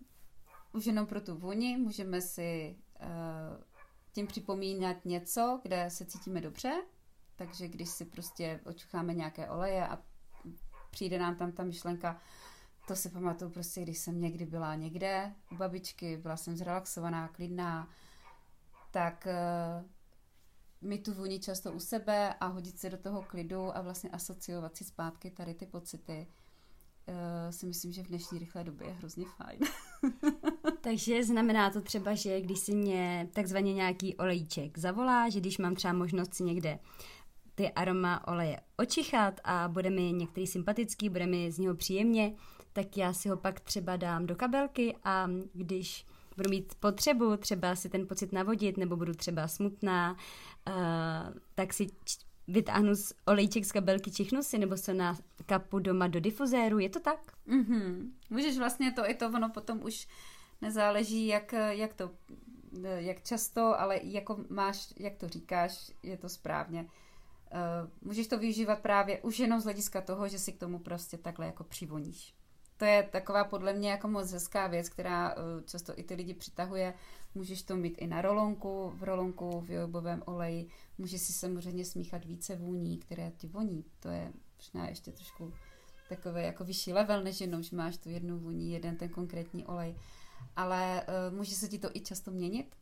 už 0.72 0.86
jenom 0.86 1.06
pro 1.06 1.20
tu 1.20 1.34
vůni 1.34 1.76
můžeme 1.76 2.20
si 2.20 2.76
uh, 3.00 3.64
tím 4.12 4.26
připomínat 4.26 5.04
něco, 5.04 5.60
kde 5.62 5.90
se 5.90 6.04
cítíme 6.04 6.40
dobře, 6.40 6.82
takže 7.36 7.68
když 7.68 7.88
si 7.88 8.04
prostě 8.04 8.60
očucháme 8.64 9.14
nějaké 9.14 9.48
oleje 9.48 9.88
a 9.88 10.02
přijde 10.90 11.18
nám 11.18 11.36
tam 11.36 11.52
ta 11.52 11.64
myšlenka, 11.64 12.20
to 12.88 12.96
si 12.96 13.08
pamatuju 13.08 13.50
prostě, 13.50 13.82
když 13.82 13.98
jsem 13.98 14.20
někdy 14.20 14.46
byla 14.46 14.74
někde 14.74 15.34
u 15.52 15.56
babičky, 15.56 16.16
byla 16.16 16.36
jsem 16.36 16.56
zrelaxovaná, 16.56 17.28
klidná, 17.28 17.88
tak 18.90 19.26
uh, 19.26 20.88
mi 20.88 20.98
tu 20.98 21.14
vůni 21.14 21.40
často 21.40 21.72
u 21.72 21.80
sebe 21.80 22.34
a 22.34 22.46
hodit 22.46 22.78
se 22.78 22.90
do 22.90 22.96
toho 22.96 23.22
klidu 23.22 23.76
a 23.76 23.80
vlastně 23.80 24.10
asociovat 24.10 24.76
si 24.76 24.84
zpátky 24.84 25.30
tady 25.30 25.54
ty 25.54 25.66
pocity, 25.66 26.26
uh, 27.08 27.14
si 27.50 27.66
myslím, 27.66 27.92
že 27.92 28.02
v 28.02 28.08
dnešní 28.08 28.38
rychlé 28.38 28.64
době 28.64 28.86
je 28.86 28.92
hrozně 28.92 29.24
fajn. 29.36 29.58
Takže 30.80 31.24
znamená 31.24 31.70
to 31.70 31.80
třeba, 31.80 32.14
že 32.14 32.40
když 32.40 32.58
si 32.58 32.74
mě 32.74 33.28
takzvaně 33.32 33.74
nějaký 33.74 34.16
olejček 34.16 34.78
zavolá, 34.78 35.28
že 35.28 35.40
když 35.40 35.58
mám 35.58 35.74
třeba 35.74 35.92
možnost 35.92 36.34
si 36.34 36.42
někde 36.42 36.78
ty 37.60 37.70
aroma 37.70 38.28
oleje 38.28 38.60
očichat 38.76 39.40
a 39.44 39.68
bude 39.68 39.90
mi 39.90 40.12
některý 40.12 40.46
sympatický, 40.46 41.08
bude 41.08 41.26
mi 41.26 41.52
z 41.52 41.58
něho 41.58 41.74
příjemně, 41.74 42.34
tak 42.72 42.96
já 42.96 43.12
si 43.12 43.28
ho 43.28 43.36
pak 43.36 43.60
třeba 43.60 43.96
dám 43.96 44.26
do 44.26 44.36
kabelky 44.36 44.96
a 45.04 45.28
když 45.52 46.06
budu 46.36 46.50
mít 46.50 46.74
potřebu 46.74 47.36
třeba 47.36 47.76
si 47.76 47.88
ten 47.88 48.06
pocit 48.06 48.32
navodit, 48.32 48.76
nebo 48.76 48.96
budu 48.96 49.12
třeba 49.12 49.48
smutná, 49.48 50.16
uh, 50.68 50.74
tak 51.54 51.72
si 51.72 51.86
vytáhnu 52.48 52.94
z 52.94 53.12
olejček 53.26 53.64
z 53.64 53.72
kabelky, 53.72 54.10
čichnu 54.10 54.42
si, 54.42 54.58
nebo 54.58 54.76
se 54.76 54.94
na 54.94 55.16
kapu 55.46 55.78
doma 55.78 56.06
do 56.06 56.20
difuzéru, 56.20 56.78
je 56.78 56.88
to 56.88 57.00
tak? 57.00 57.32
Mm-hmm. 57.48 58.10
Můžeš 58.30 58.58
vlastně 58.58 58.92
to 58.92 59.10
i 59.10 59.14
to, 59.14 59.26
ono 59.26 59.48
potom 59.50 59.82
už 59.82 60.08
nezáleží, 60.60 61.26
jak, 61.26 61.54
jak 61.70 61.94
to, 61.94 62.10
jak 62.96 63.22
často, 63.22 63.80
ale 63.80 64.00
jako 64.02 64.44
máš, 64.48 64.94
jak 64.98 65.16
to 65.16 65.28
říkáš, 65.28 65.92
je 66.02 66.16
to 66.16 66.28
správně. 66.28 66.86
Uh, 67.52 67.90
můžeš 68.00 68.26
to 68.26 68.38
využívat 68.38 68.80
právě 68.80 69.20
už 69.20 69.38
jenom 69.38 69.60
z 69.60 69.64
hlediska 69.64 70.00
toho, 70.00 70.28
že 70.28 70.38
si 70.38 70.52
k 70.52 70.58
tomu 70.58 70.78
prostě 70.78 71.18
takhle 71.18 71.46
jako 71.46 71.64
přivoníš. 71.64 72.34
To 72.76 72.84
je 72.84 73.02
taková 73.02 73.44
podle 73.44 73.72
mě 73.72 73.90
jako 73.90 74.08
moc 74.08 74.32
hezká 74.32 74.66
věc, 74.66 74.88
která 74.88 75.34
uh, 75.34 75.42
často 75.64 75.98
i 75.98 76.02
ty 76.02 76.14
lidi 76.14 76.34
přitahuje. 76.34 76.94
Můžeš 77.34 77.62
to 77.62 77.76
mít 77.76 77.98
i 77.98 78.06
na 78.06 78.22
rolonku, 78.22 78.92
v 78.96 79.02
rolonku, 79.02 79.60
v 79.60 79.70
jojobovém 79.70 80.22
oleji. 80.26 80.68
Můžeš 80.98 81.20
si 81.20 81.32
samozřejmě 81.32 81.84
smíchat 81.84 82.24
více 82.24 82.56
vůní, 82.56 82.98
které 82.98 83.32
ti 83.36 83.46
voní. 83.46 83.84
To 84.00 84.08
je 84.08 84.32
možná 84.56 84.88
ještě 84.88 85.12
trošku 85.12 85.52
takový 86.08 86.42
jako 86.42 86.64
vyšší 86.64 86.92
level, 86.92 87.22
než 87.22 87.40
jenom, 87.40 87.62
že 87.62 87.76
máš 87.76 87.96
tu 87.96 88.10
jednu 88.10 88.38
vůni, 88.38 88.72
jeden 88.72 88.96
ten 88.96 89.08
konkrétní 89.08 89.66
olej. 89.66 89.94
Ale 90.56 91.06
uh, 91.30 91.36
může 91.36 91.54
se 91.54 91.68
ti 91.68 91.78
to 91.78 91.88
i 91.94 92.00
často 92.00 92.30
měnit. 92.30 92.76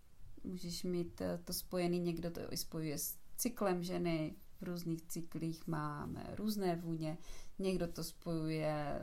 Můžeš 0.44 0.82
mít 0.82 1.20
uh, 1.20 1.26
to 1.44 1.52
spojený, 1.52 2.00
někdo 2.00 2.30
to 2.30 2.52
i 2.52 2.56
spojuje 2.56 2.98
s 2.98 3.16
cyklem 3.36 3.82
ženy, 3.82 4.34
v 4.60 4.62
různých 4.62 5.02
cyklích 5.02 5.66
máme 5.66 6.26
různé 6.36 6.76
vůně, 6.76 7.18
někdo 7.58 7.86
to 7.86 8.04
spojuje 8.04 9.02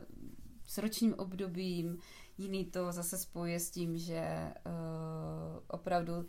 s 0.67 0.77
ročním 0.77 1.13
obdobím, 1.13 1.97
jiný 2.37 2.65
to 2.65 2.91
zase 2.91 3.17
spojuje 3.17 3.59
s 3.59 3.71
tím, 3.71 3.97
že 3.97 4.53
uh, 4.65 5.63
opravdu 5.67 6.25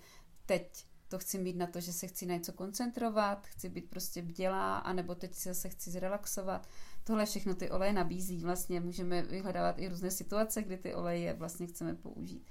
teď 0.47 0.87
to 1.09 1.19
chci 1.19 1.39
mít 1.39 1.57
na 1.57 1.67
to, 1.67 1.81
že 1.81 1.93
se 1.93 2.07
chci 2.07 2.27
na 2.27 2.35
něco 2.35 2.53
koncentrovat, 2.53 3.47
chci 3.47 3.69
být 3.69 3.91
prostě 3.91 4.23
bdělá, 4.23 4.79
anebo 4.79 5.15
teď 5.15 5.35
si 5.35 5.49
zase 5.49 5.69
chci 5.69 5.91
zrelaxovat. 5.91 6.69
Tohle 7.05 7.27
všechno 7.27 7.55
ty 7.55 7.71
oleje 7.71 7.93
nabízí. 7.93 8.39
Vlastně 8.39 8.81
můžeme 8.81 9.23
vyhledávat 9.23 9.79
i 9.79 9.89
různé 9.89 10.11
situace, 10.11 10.63
kdy 10.63 10.77
ty 10.77 10.95
oleje 10.95 11.35
vlastně 11.35 11.67
chceme 11.67 11.95
použít. 11.95 12.47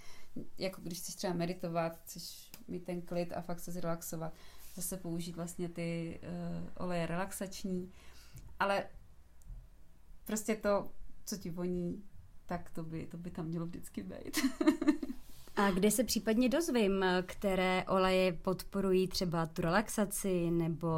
Jako 0.58 0.82
když 0.82 1.00
chceš 1.00 1.16
třeba 1.16 1.34
meditovat, 1.34 1.98
chceš 1.98 2.52
mít 2.68 2.86
ten 2.86 3.02
klid 3.02 3.34
a 3.34 3.42
fakt 3.42 3.60
se 3.60 3.72
zrelaxovat, 3.72 4.34
zase 4.76 4.98
použít 4.98 5.36
vlastně 5.36 5.70
ty 5.70 6.20
uh, 6.24 6.68
oleje 6.86 7.06
relaxační. 7.06 7.92
Ale 8.60 8.86
prostě 10.26 10.56
to, 10.56 10.92
co 11.26 11.38
ti 11.38 11.50
voní, 11.50 12.04
tak 12.46 12.70
to 12.70 12.84
by, 12.84 13.06
to 13.06 13.18
by 13.18 13.32
tam 13.32 13.46
mělo 13.46 13.66
vždycky 13.66 14.04
být. 14.04 14.38
A 15.56 15.72
kde 15.72 15.92
se 15.92 16.04
případně 16.04 16.50
dozvím, 16.50 17.06
které 17.26 17.84
oleje 17.88 18.34
podporují 18.34 19.08
třeba 19.08 19.46
tu 19.46 19.62
relaxaci 19.62 20.52
nebo 20.52 20.90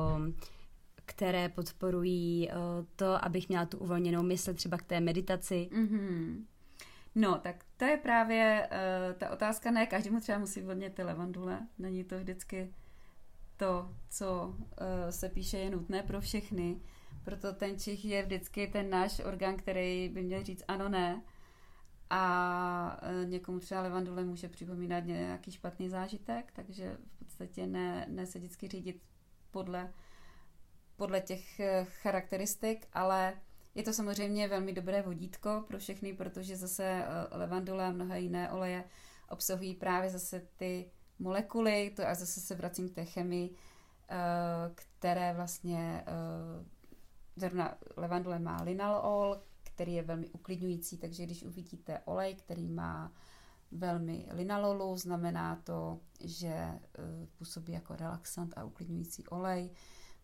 které 1.06 1.50
podporují 1.50 2.50
eh, 2.50 2.54
to, 2.96 3.26
abych 3.26 3.50
měla 3.50 3.66
tu 3.66 3.78
uvolněnou 3.78 4.24
mysl 4.24 4.54
třeba 4.54 4.78
k 4.78 4.84
té 4.84 5.00
meditaci? 5.00 5.70
Mm-hmm. 5.72 6.46
No, 7.16 7.40
tak 7.44 7.56
to 7.78 7.86
je 7.86 7.98
právě 7.98 8.70
uh, 8.72 9.18
ta 9.18 9.30
otázka, 9.30 9.72
ne 9.72 9.86
každému 9.86 10.20
třeba 10.20 10.38
musí 10.38 10.62
vodně 10.62 10.90
ty 10.90 11.04
levandule, 11.04 11.60
není 11.80 12.04
to 12.04 12.18
vždycky 12.18 12.74
to, 13.58 13.96
co 14.10 14.48
uh, 14.48 14.56
se 15.10 15.30
píše, 15.30 15.58
je 15.58 15.70
nutné 15.70 16.04
pro 16.04 16.22
všechny, 16.22 16.82
proto 17.24 17.54
ten 17.54 17.80
čich 17.80 18.06
je 18.06 18.24
vždycky 18.24 18.68
ten 18.68 18.90
náš 18.90 19.20
orgán, 19.20 19.58
který 19.58 20.10
by 20.10 20.24
měl 20.24 20.44
říct 20.44 20.64
ano, 20.68 20.90
ne, 20.90 21.22
a 22.10 23.00
e, 23.02 23.26
někomu 23.26 23.60
třeba 23.60 23.82
levandule 23.82 24.24
může 24.24 24.50
připomínat 24.50 25.06
nějaký 25.06 25.52
špatný 25.52 25.90
zážitek, 25.90 26.52
takže 26.56 26.98
v 27.16 27.20
podstatě 27.20 27.68
ne, 27.68 28.06
ne 28.10 28.26
se 28.26 28.40
vždycky 28.40 28.68
řídit 28.68 29.02
podle, 29.52 29.94
podle 30.96 31.22
těch 31.22 31.60
e, 31.60 31.86
charakteristik, 31.86 32.88
ale 32.94 33.34
je 33.76 33.84
to 33.84 33.94
samozřejmě 33.94 34.48
velmi 34.48 34.74
dobré 34.74 35.02
vodítko 35.02 35.64
pro 35.68 35.80
všechny, 35.80 36.14
protože 36.14 36.58
zase 36.58 37.06
levandule 37.32 37.86
a 37.86 37.92
mnohé 37.92 38.20
jiné 38.20 38.52
oleje 38.52 38.84
obsahují 39.30 39.76
právě 39.76 40.10
zase 40.10 40.48
ty 40.58 40.92
molekuly, 41.20 41.94
to 41.96 42.08
a 42.08 42.16
zase 42.16 42.42
se 42.42 42.56
vracím 42.56 42.90
k 42.90 42.96
té 42.96 43.06
chemii, 43.06 43.56
které 44.76 45.34
vlastně 45.34 46.06
zrovna 47.36 47.78
levandule 47.98 48.40
má 48.40 48.62
linalol, 48.64 49.42
který 49.64 49.94
je 49.94 50.04
velmi 50.04 50.30
uklidňující, 50.30 50.98
takže 50.98 51.24
když 51.24 51.44
uvidíte 51.44 52.00
olej, 52.06 52.36
který 52.36 52.70
má 52.70 53.12
velmi 53.72 54.28
linalolu, 54.32 54.98
znamená 54.98 55.56
to, 55.56 56.00
že 56.24 56.48
e, 56.48 56.82
působí 57.38 57.74
jako 57.74 57.96
relaxant 57.96 58.58
a 58.58 58.64
uklidňující 58.64 59.28
olej, 59.28 59.70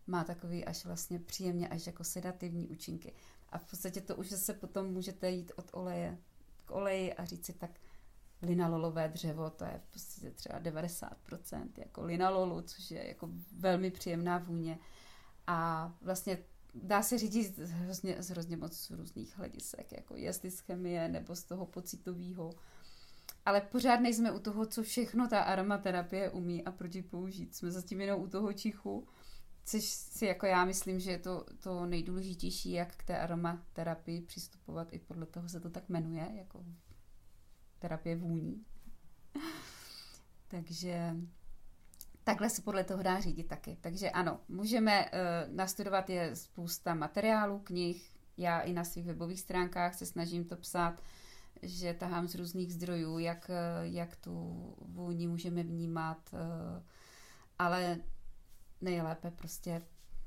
má 0.06 0.24
takový 0.24 0.64
až 0.64 0.84
vlastně 0.84 1.18
příjemně 1.18 1.68
až 1.68 1.86
jako 1.86 2.04
sedativní 2.04 2.68
účinky. 2.68 3.14
A 3.48 3.58
v 3.58 3.70
podstatě 3.70 4.00
to 4.00 4.16
už 4.16 4.28
se 4.28 4.54
potom 4.54 4.86
můžete 4.86 5.30
jít 5.30 5.52
od 5.56 5.70
oleje 5.72 6.18
k 6.64 6.70
oleji 6.70 7.14
a 7.14 7.24
říct 7.24 7.46
si 7.46 7.52
tak 7.52 7.70
linalolové 8.42 9.08
dřevo, 9.08 9.50
to 9.50 9.64
je 9.64 9.80
podstatě 9.94 10.30
třeba 10.30 10.60
90% 10.60 11.68
jako 11.76 12.02
linalolu, 12.02 12.62
což 12.62 12.90
je 12.90 13.08
jako 13.08 13.30
velmi 13.52 13.90
příjemná 13.90 14.38
vůně. 14.38 14.78
A 15.46 15.92
vlastně 16.02 16.38
dá 16.74 17.02
se 17.02 17.18
řídit 17.18 17.56
z 17.58 17.70
hrozně, 17.70 18.22
z 18.22 18.30
hrozně 18.30 18.56
moc 18.56 18.90
různých 18.90 19.36
hledisek, 19.36 19.92
jako 19.92 20.16
jestli 20.16 20.50
z 20.50 20.60
chemie 20.60 21.08
nebo 21.08 21.36
z 21.36 21.44
toho 21.44 21.66
pocitového. 21.66 22.52
Ale 23.46 23.60
pořád 23.60 24.00
nejsme 24.00 24.32
u 24.32 24.38
toho, 24.38 24.66
co 24.66 24.82
všechno 24.82 25.28
ta 25.28 25.40
aromaterapie 25.40 26.30
umí 26.30 26.64
a 26.64 26.72
proti 26.72 27.02
použít. 27.02 27.54
Jsme 27.54 27.70
zatím 27.70 28.00
jenom 28.00 28.20
u 28.20 28.28
toho 28.28 28.52
čichu, 28.52 29.06
což 29.64 29.84
si 29.84 30.26
jako 30.26 30.46
já 30.46 30.64
myslím, 30.64 31.00
že 31.00 31.10
je 31.10 31.18
to, 31.18 31.44
to 31.62 31.86
nejdůležitější, 31.86 32.72
jak 32.72 32.96
k 32.96 33.04
té 33.04 33.18
aromaterapii 33.18 34.20
přistupovat. 34.20 34.92
I 34.92 34.98
podle 34.98 35.26
toho 35.26 35.48
se 35.48 35.60
to 35.60 35.70
tak 35.70 35.88
jmenuje, 35.88 36.28
jako 36.34 36.64
terapie 37.84 38.16
vůní. 38.16 38.64
Takže 40.48 41.16
takhle 42.24 42.50
se 42.50 42.62
podle 42.62 42.84
toho 42.84 43.02
dá 43.02 43.20
řídit 43.20 43.48
taky. 43.48 43.76
Takže 43.80 44.10
ano, 44.10 44.40
můžeme 44.48 45.04
uh, 45.04 45.56
nastudovat 45.56 46.10
je 46.10 46.36
spousta 46.36 46.94
materiálů, 46.94 47.58
knih. 47.58 48.10
Já 48.36 48.60
i 48.60 48.72
na 48.72 48.84
svých 48.84 49.06
webových 49.06 49.40
stránkách 49.40 49.94
se 49.94 50.06
snažím 50.06 50.44
to 50.44 50.56
psát, 50.56 51.02
že 51.62 51.94
tahám 51.94 52.28
z 52.28 52.34
různých 52.34 52.74
zdrojů, 52.74 53.18
jak, 53.18 53.50
eh, 53.50 53.54
jak 53.82 54.16
tu 54.16 54.32
vůni 54.78 55.26
můžeme 55.26 55.62
vnímat, 55.62 56.30
uh, 56.32 56.38
ale 57.58 57.98
nejlépe 58.80 59.30
prostě 59.30 59.82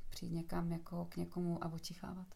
přijít 0.10 0.32
někam 0.32 0.72
jako 0.72 1.06
k 1.06 1.18
někomu 1.18 1.64
a 1.64 1.74
očichávat. 1.74 2.28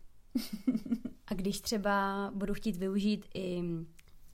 a 1.27 1.33
když 1.33 1.61
třeba 1.61 2.31
budu 2.35 2.53
chtít 2.53 2.75
využít 2.75 3.25
i 3.33 3.63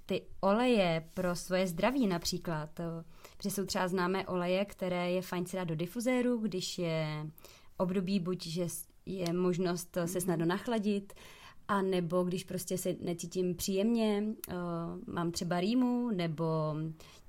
ty 0.07 0.21
oleje 0.41 1.09
pro 1.13 1.35
svoje 1.35 1.67
zdraví 1.67 2.07
například, 2.07 2.69
protože 3.37 3.51
jsou 3.51 3.65
třeba 3.65 3.87
známé 3.87 4.27
oleje, 4.27 4.65
které 4.65 5.11
je 5.11 5.21
fajn 5.21 5.45
si 5.45 5.57
dát 5.57 5.63
do 5.63 5.75
difuzéru, 5.75 6.37
když 6.37 6.77
je 6.77 7.27
období 7.77 8.19
buď, 8.19 8.45
že 8.45 8.67
je 9.05 9.33
možnost 9.33 9.97
se 10.05 10.21
snadno 10.21 10.45
nachladit, 10.45 11.13
a 11.67 11.81
nebo 11.81 12.23
když 12.23 12.43
prostě 12.43 12.77
se 12.77 12.95
necítím 12.99 13.55
příjemně, 13.55 14.23
uh, 14.23 14.53
mám 15.13 15.31
třeba 15.31 15.59
rýmu 15.59 16.11
nebo 16.11 16.45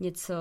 něco 0.01 0.35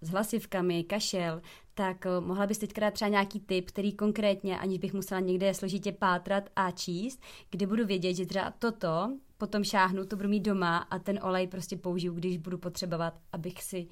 s 0.00 0.08
hlasivkami, 0.08 0.84
kašel, 0.84 1.42
tak 1.74 2.06
mohla 2.20 2.46
bys 2.46 2.58
teď 2.58 2.80
dát 2.80 2.94
třeba 2.94 3.08
nějaký 3.08 3.40
tip, 3.40 3.68
který 3.70 3.92
konkrétně, 3.92 4.58
aniž 4.58 4.78
bych 4.78 4.94
musela 4.94 5.20
někde 5.20 5.54
složitě 5.54 5.92
pátrat 5.92 6.50
a 6.56 6.70
číst, 6.70 7.20
kde 7.50 7.66
budu 7.66 7.86
vědět, 7.86 8.14
že 8.14 8.26
třeba 8.26 8.50
toto 8.58 9.18
potom 9.38 9.64
šáhnu, 9.64 10.06
to 10.06 10.16
budu 10.16 10.28
mít 10.28 10.40
doma 10.40 10.78
a 10.78 10.98
ten 10.98 11.18
olej 11.22 11.46
prostě 11.46 11.76
použiju, 11.76 12.14
když 12.14 12.38
budu 12.38 12.58
potřebovat, 12.58 13.20
abych 13.32 13.62
si 13.62 13.86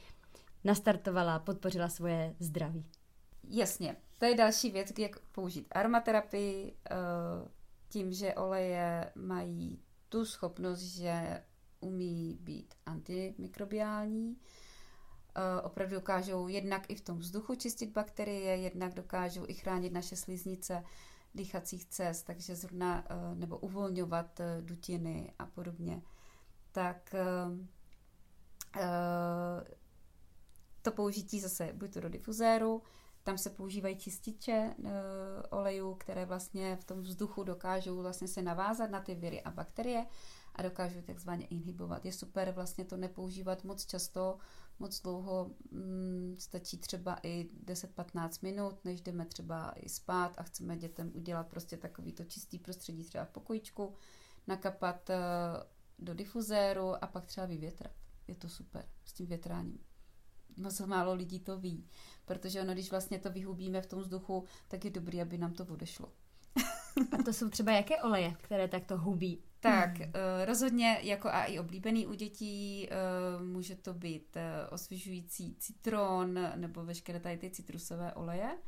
nastartovala, 0.64 1.38
podpořila 1.38 1.88
svoje 1.88 2.34
zdraví. 2.38 2.86
Jasně, 3.48 3.96
to 4.18 4.24
je 4.24 4.34
další 4.34 4.70
věc, 4.70 4.92
jak 4.98 5.18
použít 5.18 5.66
aromaterapii, 5.72 6.76
eh, 6.90 6.94
tím, 7.88 8.12
že 8.12 8.34
oleje 8.34 9.12
mají 9.14 9.80
tu 10.08 10.24
schopnost, 10.24 10.80
že 10.82 11.42
umí 11.80 12.38
být 12.40 12.74
antimikrobiální, 12.86 14.36
eh, 14.36 15.62
opravdu 15.62 15.94
dokážou 15.94 16.48
jednak 16.48 16.90
i 16.90 16.94
v 16.94 17.00
tom 17.00 17.18
vzduchu 17.18 17.54
čistit 17.54 17.90
bakterie, 17.90 18.56
jednak 18.56 18.94
dokážou 18.94 19.44
i 19.48 19.54
chránit 19.54 19.92
naše 19.92 20.16
sliznice, 20.16 20.84
dýchacích 21.36 21.84
cest, 21.84 22.22
takže 22.22 22.56
zrovna, 22.56 23.04
eh, 23.08 23.34
nebo 23.34 23.58
uvolňovat 23.58 24.40
eh, 24.40 24.58
dutiny 24.60 25.32
a 25.38 25.46
podobně, 25.46 26.02
tak 26.72 27.14
eh, 27.14 27.24
to 30.82 30.92
použití 30.92 31.40
zase 31.40 31.72
buď 31.72 31.92
to 31.92 32.00
do 32.00 32.08
difuzéru, 32.08 32.82
tam 33.22 33.38
se 33.38 33.50
používají 33.50 33.96
čističe 33.96 34.74
olejů, 35.50 35.94
které 35.94 36.26
vlastně 36.26 36.76
v 36.76 36.84
tom 36.84 37.00
vzduchu 37.00 37.44
dokážou 37.44 38.02
vlastně 38.02 38.28
se 38.28 38.42
navázat 38.42 38.90
na 38.90 39.00
ty 39.00 39.14
viry 39.14 39.42
a 39.42 39.50
bakterie 39.50 40.06
a 40.54 40.62
dokážou 40.62 41.02
takzvaně 41.02 41.46
inhibovat. 41.46 42.04
Je 42.04 42.12
super 42.12 42.50
vlastně 42.50 42.84
to 42.84 42.96
nepoužívat 42.96 43.64
moc 43.64 43.86
často, 43.86 44.38
moc 44.78 45.00
dlouho, 45.00 45.50
mm, 45.70 46.34
stačí 46.38 46.78
třeba 46.78 47.18
i 47.22 47.48
10-15 47.64 48.42
minut, 48.42 48.84
než 48.84 49.00
jdeme 49.00 49.26
třeba 49.26 49.72
i 49.76 49.88
spát 49.88 50.34
a 50.38 50.42
chceme 50.42 50.76
dětem 50.76 51.12
udělat 51.14 51.48
prostě 51.48 51.76
takový 51.76 52.12
to 52.12 52.24
čistý 52.24 52.58
prostředí 52.58 53.04
třeba 53.04 53.24
v 53.24 53.30
pokojičku, 53.30 53.94
nakapat 54.46 55.10
e, 55.10 55.16
do 55.98 56.14
difuzéru 56.14 57.04
a 57.04 57.06
pak 57.06 57.26
třeba 57.26 57.46
vyvětrat. 57.46 57.92
Je 58.28 58.34
to 58.34 58.48
super 58.48 58.88
s 59.04 59.12
tím 59.12 59.26
větráním. 59.26 59.78
Moc 60.56 60.80
málo 60.80 61.14
lidí 61.14 61.40
to 61.40 61.58
ví, 61.58 61.88
protože 62.24 62.62
ono, 62.62 62.72
když 62.72 62.90
vlastně 62.90 63.18
to 63.18 63.30
vyhubíme 63.30 63.82
v 63.82 63.86
tom 63.86 64.00
vzduchu, 64.00 64.44
tak 64.68 64.84
je 64.84 64.90
dobrý, 64.90 65.22
aby 65.22 65.38
nám 65.38 65.52
to 65.52 65.64
odešlo. 65.64 66.12
A 67.12 67.22
to 67.22 67.32
jsou 67.32 67.48
třeba 67.48 67.72
jaké 67.72 68.02
oleje, 68.02 68.34
které 68.42 68.68
takto 68.68 68.98
hubí? 68.98 69.42
Tak, 69.60 69.98
hmm. 69.98 70.12
rozhodně 70.44 70.98
jako 71.02 71.28
a 71.28 71.44
i 71.44 71.58
oblíbený 71.58 72.06
u 72.06 72.14
dětí 72.14 72.88
eh, 72.90 73.42
může 73.42 73.74
to 73.76 73.94
být 73.94 74.36
eh, 74.36 74.66
osvěžující 74.70 75.56
citron 75.58 76.38
nebo 76.56 76.84
veškeré 76.84 77.20
tady 77.20 77.38
ty 77.38 77.50
citrusové 77.50 78.12
oleje, 78.12 78.58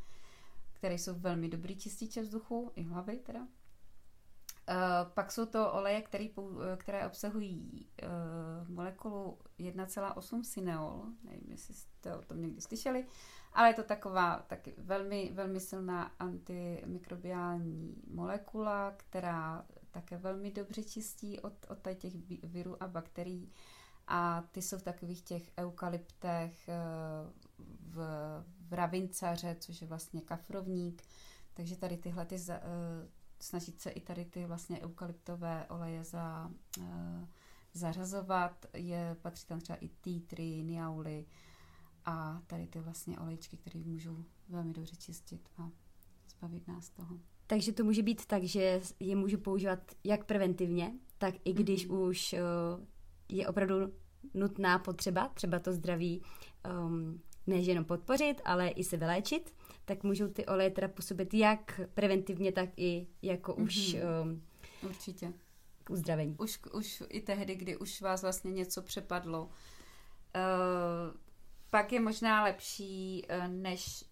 které 0.73 0.95
jsou 0.95 1.15
velmi 1.15 1.49
dobrý 1.49 1.77
čističe 1.77 2.23
vzduchu, 2.23 2.73
i 2.77 2.83
hlavy 2.83 3.17
teda. 3.17 3.47
Pak 5.15 5.33
jsou 5.33 5.47
to 5.47 5.73
oleje, 5.73 6.03
který, 6.03 6.35
které 6.77 7.07
obsahují 7.07 7.87
molekulu 8.69 9.39
1,8 9.59 10.43
cineol, 10.43 11.05
nevím, 11.25 11.51
jestli 11.51 11.75
jste 11.75 12.17
o 12.17 12.23
tom 12.23 12.41
někdy 12.41 12.61
slyšeli, 12.61 13.07
ale 13.53 13.69
je 13.69 13.75
to 13.75 13.83
taková 13.83 14.45
taky 14.47 14.75
velmi, 14.79 15.31
velmi 15.35 15.61
silná 15.61 16.13
antimikrobiální 16.19 18.03
molekula, 18.11 18.93
která 18.97 19.67
také 19.91 20.17
velmi 20.17 20.51
dobře 20.51 20.83
čistí 20.83 21.41
od, 21.41 21.53
od 21.69 21.79
těch 21.95 22.13
virů 22.43 22.83
a 22.83 22.89
bakterií. 22.89 23.53
A 24.07 24.45
ty 24.53 24.63
jsou 24.63 24.79
v 24.79 24.83
takových 24.83 25.23
těch 25.23 25.51
eukalyptech, 25.59 26.69
eh, 26.69 26.75
v, 27.81 27.97
v 28.69 28.73
ravincaře, 28.73 29.57
což 29.61 29.81
je 29.81 29.87
vlastně 29.89 30.21
kafrovník. 30.21 31.03
Takže 31.55 31.77
tady 31.77 31.97
tyhle 31.97 32.27
ty, 32.27 32.37
eh, 32.49 32.61
snažit 33.41 33.81
se 33.81 33.91
i 33.91 34.01
tady 34.01 34.25
ty 34.25 34.47
vlastně 34.47 34.81
eukalyptové 34.81 35.67
oleje 35.69 36.05
za, 36.05 36.51
eh, 36.83 37.29
zařazovat. 37.73 38.67
Je, 38.75 39.17
patří 39.23 39.47
tam 39.47 39.61
třeba 39.61 39.79
i 39.81 39.89
tea 39.89 40.21
tree, 40.27 40.63
niauly, 40.63 41.27
a 42.05 42.43
tady 42.47 42.67
ty 42.67 42.81
vlastně 42.81 43.19
olejčky, 43.19 43.57
které 43.57 43.81
můžou 43.81 44.25
velmi 44.49 44.73
dobře 44.73 44.97
čistit 44.97 45.49
a 45.59 45.71
zbavit 46.29 46.69
nás 46.69 46.91
toho. 46.91 47.19
Takže 47.47 47.73
to 47.73 47.85
může 47.85 48.03
být 48.03 48.27
tak, 48.27 48.45
že 48.45 48.81
je 49.01 49.17
můžu 49.17 49.39
používat 49.39 49.79
jak 50.05 50.25
preventivně, 50.25 50.93
tak 51.19 51.35
i 51.45 51.53
když 51.53 51.89
mm-hmm. 51.89 52.09
už 52.09 52.33
uh, 52.33 52.85
je 53.29 53.49
opravdu 53.49 53.75
nutná 54.35 54.79
potřeba, 54.79 55.29
třeba 55.29 55.59
to 55.59 55.73
zdraví 55.73 56.23
um, 56.87 57.23
než 57.47 57.67
jenom 57.67 57.85
podpořit, 57.85 58.41
ale 58.45 58.69
i 58.69 58.85
se 58.85 58.97
vyléčit, 58.97 59.55
tak 59.89 60.05
můžou 60.05 60.29
ty 60.29 60.47
oleje 60.47 60.71
teda 60.71 60.89
působit 60.89 61.35
jak 61.35 61.81
preventivně, 61.95 62.53
tak 62.53 62.69
i 62.77 63.07
jako 63.23 63.53
mm-hmm. 63.53 63.63
už 63.63 63.97
um, 64.23 64.43
Určitě. 64.83 65.33
k 65.85 65.91
uzdravení. 65.91 66.37
Už, 66.39 66.61
už 66.73 67.03
i 67.09 67.21
tehdy, 67.21 67.55
kdy 67.55 67.77
už 67.77 68.01
vás 68.01 68.23
vlastně 68.23 68.53
něco 68.53 68.83
přepadlo. 68.83 69.45
Uh, 69.45 69.51
pak 71.71 71.93
je 71.93 72.01
možná 72.01 72.45
lepší, 72.45 73.25
eh, 73.29 73.49
než 73.49 74.05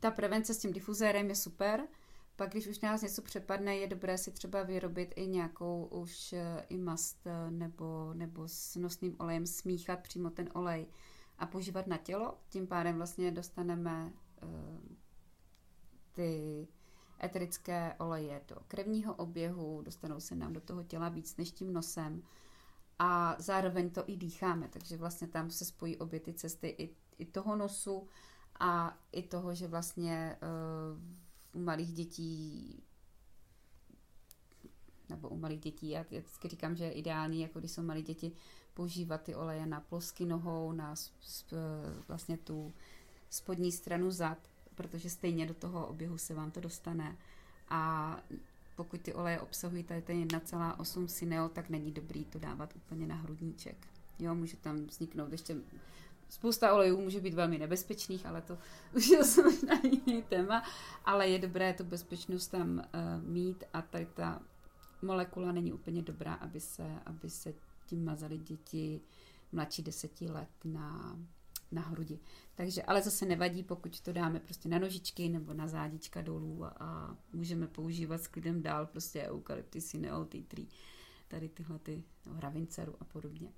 ta 0.00 0.10
prevence 0.10 0.54
s 0.54 0.58
tím 0.58 0.72
difuzérem 0.72 1.28
je 1.28 1.34
super, 1.34 1.80
pak 2.36 2.50
když 2.50 2.66
už 2.66 2.80
nás 2.80 3.02
něco 3.02 3.22
přepadne, 3.22 3.76
je 3.76 3.86
dobré 3.86 4.18
si 4.18 4.30
třeba 4.30 4.62
vyrobit 4.62 5.14
i 5.16 5.26
nějakou 5.26 5.84
už 5.84 6.32
eh, 6.32 6.66
i 6.68 6.76
mast 6.76 7.26
nebo, 7.50 8.14
nebo 8.14 8.48
s 8.48 8.76
nosným 8.76 9.16
olejem 9.18 9.46
smíchat 9.46 10.00
přímo 10.00 10.30
ten 10.30 10.48
olej 10.54 10.86
a 11.38 11.46
používat 11.46 11.86
na 11.86 11.96
tělo. 11.96 12.38
Tím 12.48 12.66
pádem 12.66 12.96
vlastně 12.96 13.30
dostaneme 13.30 14.04
uh, 14.04 14.23
ty 16.12 16.68
eterické 17.22 17.94
oleje 17.98 18.40
do 18.48 18.56
krevního 18.68 19.14
oběhu, 19.14 19.82
dostanou 19.82 20.20
se 20.20 20.34
nám 20.34 20.52
do 20.52 20.60
toho 20.60 20.82
těla 20.82 21.08
víc 21.08 21.36
než 21.36 21.50
tím 21.50 21.72
nosem 21.72 22.22
a 22.98 23.36
zároveň 23.38 23.90
to 23.90 24.04
i 24.06 24.16
dýcháme, 24.16 24.68
takže 24.68 24.96
vlastně 24.96 25.28
tam 25.28 25.50
se 25.50 25.64
spojí 25.64 25.96
obě 25.96 26.20
ty 26.20 26.32
cesty 26.32 26.68
i, 26.78 26.96
i 27.18 27.24
toho 27.24 27.56
nosu 27.56 28.08
a 28.60 28.98
i 29.12 29.22
toho, 29.22 29.54
že 29.54 29.68
vlastně 29.68 30.36
uh, 31.54 31.60
u 31.60 31.64
malých 31.64 31.92
dětí 31.92 32.82
nebo 35.08 35.28
u 35.28 35.36
malých 35.36 35.60
dětí, 35.60 35.90
já 35.90 36.02
vždycky 36.02 36.48
říkám, 36.48 36.76
že 36.76 36.84
je 36.84 36.92
ideální, 36.92 37.40
jako 37.40 37.58
když 37.58 37.70
jsou 37.70 37.82
malí 37.82 38.02
děti, 38.02 38.32
používat 38.74 39.22
ty 39.22 39.34
oleje 39.34 39.66
na 39.66 39.80
plosky 39.80 40.26
nohou, 40.26 40.72
na 40.72 40.94
vlastně 42.08 42.36
tu 42.38 42.74
spodní 43.34 43.72
stranu 43.72 44.10
zad, 44.10 44.38
protože 44.74 45.10
stejně 45.10 45.46
do 45.46 45.54
toho 45.54 45.86
oběhu 45.86 46.18
se 46.18 46.34
vám 46.34 46.50
to 46.50 46.60
dostane. 46.60 47.16
A 47.68 48.16
pokud 48.76 49.00
ty 49.00 49.14
oleje 49.14 49.40
obsahují 49.40 49.84
tady 49.84 50.02
ten 50.02 50.24
1,8 50.24 51.06
sineo, 51.06 51.48
tak 51.48 51.68
není 51.68 51.92
dobrý 51.92 52.24
to 52.24 52.38
dávat 52.38 52.76
úplně 52.76 53.06
na 53.06 53.14
hrudníček. 53.14 53.76
Jo, 54.18 54.34
může 54.34 54.56
tam 54.56 54.86
vzniknout 54.86 55.32
ještě 55.32 55.56
Spousta 56.28 56.74
olejů 56.74 57.00
může 57.00 57.20
být 57.20 57.34
velmi 57.34 57.58
nebezpečných, 57.58 58.26
ale 58.26 58.42
to 58.42 58.58
už 58.96 59.08
je 59.08 59.18
možná 59.42 59.80
jiný 59.82 60.22
téma, 60.22 60.64
ale 61.04 61.28
je 61.28 61.38
dobré 61.38 61.74
tu 61.74 61.84
bezpečnost 61.84 62.48
tam 62.48 62.78
uh, 62.78 62.82
mít 63.28 63.64
a 63.72 63.82
tady 63.82 64.06
ta 64.06 64.42
molekula 65.02 65.52
není 65.52 65.72
úplně 65.72 66.02
dobrá, 66.02 66.34
aby 66.34 66.60
se, 66.60 66.98
aby 67.06 67.30
se 67.30 67.54
tím 67.86 68.04
mazali 68.04 68.38
děti 68.38 69.00
mladší 69.52 69.82
deseti 69.82 70.30
let 70.30 70.48
na, 70.64 71.18
na 71.72 71.82
hrudi. 71.82 72.18
Takže, 72.54 72.82
ale 72.82 73.02
zase 73.02 73.26
nevadí, 73.26 73.62
pokud 73.62 74.00
to 74.00 74.12
dáme 74.12 74.40
prostě 74.40 74.68
na 74.68 74.78
nožičky 74.78 75.28
nebo 75.28 75.54
na 75.54 75.68
zádička 75.68 76.22
dolů 76.22 76.64
a, 76.64 76.68
a 76.80 77.16
můžeme 77.32 77.66
používat 77.66 78.22
s 78.22 78.26
klidem 78.26 78.62
dál 78.62 78.86
prostě 78.86 79.22
eukalypty, 79.22 79.80
sineo, 79.80 80.24
tree, 80.24 80.66
tady 81.28 81.48
tyhle 81.48 81.78
ty 81.78 82.04
no, 82.26 82.40
ravinceru 82.40 82.94
a 83.00 83.04
podobně. 83.04 83.52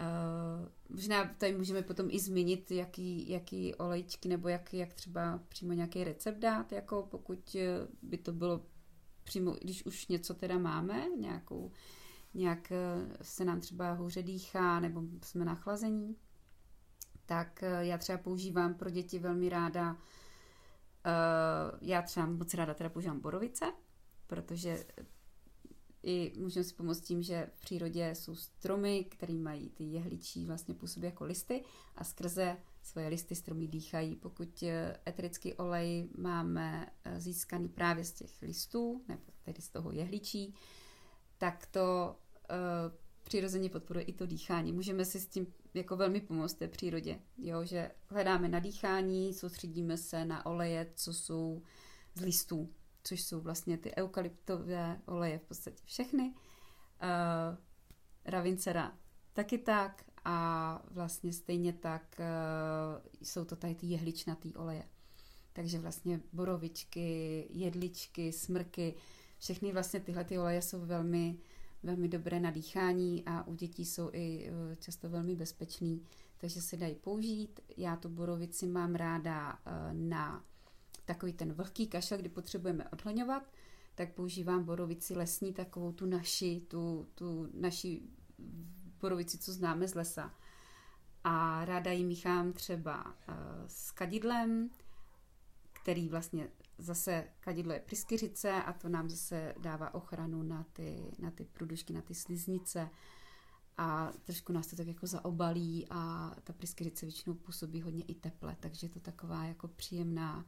Uh, 0.00 0.96
možná 0.96 1.24
tady 1.24 1.56
můžeme 1.56 1.82
potom 1.82 2.06
i 2.10 2.20
zmínit, 2.20 2.70
jaký, 2.70 3.30
jaký 3.30 3.74
olejčky 3.74 4.28
nebo 4.28 4.48
jak, 4.48 4.74
jak 4.74 4.92
třeba 4.92 5.40
přímo 5.48 5.72
nějaký 5.72 6.04
recept 6.04 6.38
dát, 6.38 6.72
jako 6.72 7.08
pokud 7.10 7.56
by 8.02 8.18
to 8.18 8.32
bylo 8.32 8.66
přímo, 9.24 9.56
když 9.62 9.86
už 9.86 10.08
něco 10.08 10.34
teda 10.34 10.58
máme, 10.58 11.06
nějakou, 11.20 11.72
nějak 12.34 12.72
se 13.22 13.44
nám 13.44 13.60
třeba 13.60 13.92
hůře 13.92 14.22
dýchá 14.22 14.80
nebo 14.80 15.02
jsme 15.22 15.44
nachlazení, 15.44 16.16
tak 17.28 17.62
eh, 17.62 17.86
já 17.86 17.98
třeba 17.98 18.18
používám 18.18 18.74
pro 18.74 18.90
děti 18.90 19.18
velmi 19.18 19.48
ráda, 19.48 19.92
uh, 19.92 19.98
já 21.80 22.02
třeba 22.02 22.26
moc 22.26 22.54
ráda 22.54 22.74
teda 22.74 22.88
používám 22.88 23.20
borovice, 23.20 23.72
protože 24.26 24.86
i 26.02 26.32
můžeme 26.38 26.64
si 26.64 26.74
pomoct 26.74 27.00
tím, 27.00 27.22
že 27.22 27.50
v 27.54 27.60
přírodě 27.60 28.14
jsou 28.14 28.34
stromy, 28.34 29.04
které 29.04 29.34
mají 29.34 29.70
ty 29.70 29.84
jehličí 29.84 30.46
vlastně 30.46 30.74
působí 30.74 31.06
jako 31.06 31.24
listy 31.24 31.64
a 31.96 32.04
skrze 32.04 32.56
svoje 32.82 33.08
listy 33.08 33.34
stromy 33.34 33.68
dýchají. 33.68 34.16
Pokud 34.16 34.62
eh, 34.62 34.96
eterický 35.08 35.54
olej 35.54 36.08
máme 36.18 36.90
získaný 37.16 37.68
právě 37.68 38.04
z 38.04 38.12
těch 38.12 38.42
listů, 38.42 39.04
nebo 39.08 39.22
tedy 39.44 39.62
z 39.62 39.68
toho 39.68 39.92
jehličí, 39.92 40.54
tak 41.38 41.66
to 41.66 42.16
přirozeně 43.22 43.70
podporuje 43.70 44.04
i 44.04 44.12
to 44.12 44.26
dýchání. 44.26 44.72
Můžeme 44.72 45.04
si 45.04 45.20
s 45.20 45.26
tím 45.26 45.46
jako 45.74 45.96
velmi 45.96 46.20
pomoct 46.20 46.54
té 46.54 46.68
přírodě, 46.68 47.20
jo, 47.38 47.64
že 47.64 47.90
hledáme 48.08 48.48
na 48.48 48.58
dýchání, 48.58 49.34
soustředíme 49.34 49.96
se 49.96 50.24
na 50.24 50.46
oleje, 50.46 50.92
co 50.94 51.12
jsou 51.12 51.62
z 52.14 52.20
listů, 52.20 52.68
což 53.04 53.22
jsou 53.22 53.40
vlastně 53.40 53.78
ty 53.78 53.96
eukalyptové 53.96 55.00
oleje 55.06 55.38
v 55.38 55.42
podstatě 55.42 55.82
všechny. 55.84 56.34
Uh, 57.02 57.58
Ravincera 58.24 58.98
taky 59.32 59.58
tak 59.58 60.04
a 60.24 60.82
vlastně 60.90 61.32
stejně 61.32 61.72
tak 61.72 62.16
uh, 62.18 63.06
jsou 63.22 63.44
to 63.44 63.56
tady 63.56 63.74
ty 63.74 63.86
jehličnatý 63.86 64.54
oleje. 64.54 64.88
Takže 65.52 65.78
vlastně 65.78 66.20
borovičky, 66.32 67.46
jedličky, 67.50 68.32
smrky, 68.32 68.94
všechny 69.38 69.72
vlastně 69.72 70.00
tyhle 70.00 70.24
ty 70.24 70.38
oleje 70.38 70.62
jsou 70.62 70.86
velmi 70.86 71.38
velmi 71.82 72.08
dobré 72.08 72.40
na 72.40 72.50
dýchání 72.50 73.22
a 73.26 73.46
u 73.46 73.54
dětí 73.54 73.84
jsou 73.84 74.10
i 74.12 74.50
eh, 74.50 74.76
často 74.76 75.08
velmi 75.08 75.36
bezpečný, 75.36 76.02
takže 76.38 76.62
se 76.62 76.76
dají 76.76 76.94
použít. 76.94 77.60
Já 77.76 77.96
tu 77.96 78.08
borovici 78.08 78.66
mám 78.66 78.94
ráda 78.94 79.58
eh, 79.66 79.94
na 79.94 80.44
takový 81.04 81.32
ten 81.32 81.52
vlhký 81.52 81.86
kašel, 81.86 82.18
kdy 82.18 82.28
potřebujeme 82.28 82.88
odhleňovat, 82.88 83.52
tak 83.94 84.14
používám 84.14 84.64
borovici 84.64 85.14
lesní, 85.14 85.52
takovou 85.52 85.92
tu 85.92 86.06
naši, 86.06 86.62
tu, 86.68 87.08
tu 87.14 87.48
naši 87.54 88.02
borovici, 89.00 89.38
co 89.38 89.52
známe 89.52 89.88
z 89.88 89.94
lesa. 89.94 90.34
A 91.24 91.64
ráda 91.64 91.92
ji 91.92 92.04
míchám 92.04 92.52
třeba 92.52 93.14
eh, 93.28 93.34
s 93.66 93.90
kadidlem 93.90 94.70
který 95.82 96.08
vlastně 96.08 96.48
zase 96.78 97.28
kadidlo 97.40 97.72
je 97.72 97.80
pryskyřice 97.80 98.52
a 98.52 98.72
to 98.72 98.88
nám 98.88 99.10
zase 99.10 99.54
dává 99.58 99.94
ochranu 99.94 100.42
na 100.42 100.66
ty, 100.72 101.12
na 101.18 101.30
ty 101.30 101.44
průdušky, 101.44 101.92
na 101.92 102.02
ty 102.02 102.14
sliznice. 102.14 102.90
A 103.76 104.12
trošku 104.24 104.52
nás 104.52 104.66
to 104.66 104.76
tak 104.76 104.86
jako 104.86 105.06
zaobalí 105.06 105.86
a 105.90 106.32
ta 106.44 106.52
pryskyřice 106.52 107.06
většinou 107.06 107.34
působí 107.34 107.82
hodně 107.82 108.04
i 108.04 108.14
teple, 108.14 108.56
takže 108.60 108.86
je 108.86 108.90
to 108.90 109.00
taková 109.00 109.44
jako 109.44 109.68
příjemná 109.68 110.46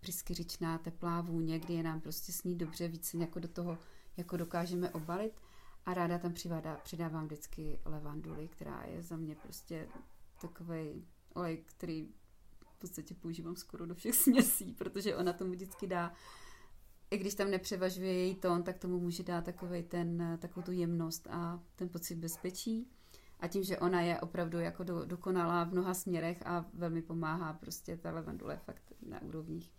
pryskyřičná 0.00 0.78
teplá 0.78 1.20
vůně, 1.20 1.58
kdy 1.58 1.74
je 1.74 1.82
nám 1.82 2.00
prostě 2.00 2.32
sní 2.32 2.58
dobře, 2.58 2.88
více 2.88 3.16
jako 3.16 3.40
do 3.40 3.48
toho 3.48 3.78
jako 4.16 4.36
dokážeme 4.36 4.90
obalit. 4.90 5.40
A 5.86 5.94
ráda 5.94 6.18
tam 6.18 6.32
přivádá, 6.32 6.76
přidávám 6.76 7.24
vždycky 7.24 7.80
levanduly, 7.84 8.48
která 8.48 8.82
je 8.84 9.02
za 9.02 9.16
mě 9.16 9.34
prostě 9.34 9.88
takový 10.40 11.06
olej, 11.34 11.56
který 11.66 12.08
podstatě 12.82 13.14
používám 13.14 13.56
skoro 13.56 13.86
do 13.86 13.94
všech 13.94 14.14
směsí, 14.24 14.72
protože 14.72 15.16
ona 15.16 15.32
tomu 15.32 15.50
vždycky 15.50 15.86
dá 15.86 16.12
i 17.12 17.18
když 17.18 17.34
tam 17.34 17.50
nepřevažuje 17.50 18.12
její 18.12 18.34
tón, 18.34 18.62
tak 18.62 18.78
tomu 18.78 19.00
může 19.00 19.22
dát 19.22 19.44
takový 19.44 19.82
ten, 19.82 20.38
takovou 20.40 20.64
tu 20.64 20.72
jemnost 20.72 21.28
a 21.30 21.62
ten 21.76 21.88
pocit 21.88 22.14
bezpečí. 22.14 22.88
A 23.40 23.48
tím, 23.48 23.64
že 23.64 23.78
ona 23.78 24.00
je 24.00 24.20
opravdu 24.20 24.58
jako 24.58 24.84
do, 24.84 25.04
dokonalá 25.04 25.64
v 25.64 25.72
mnoha 25.72 25.94
směrech 25.94 26.46
a 26.46 26.64
velmi 26.74 27.02
pomáhá 27.02 27.52
prostě 27.52 27.96
ta 27.96 28.10
levandule 28.10 28.56
fakt 28.56 28.92
na 29.06 29.22
úrovních 29.22 29.72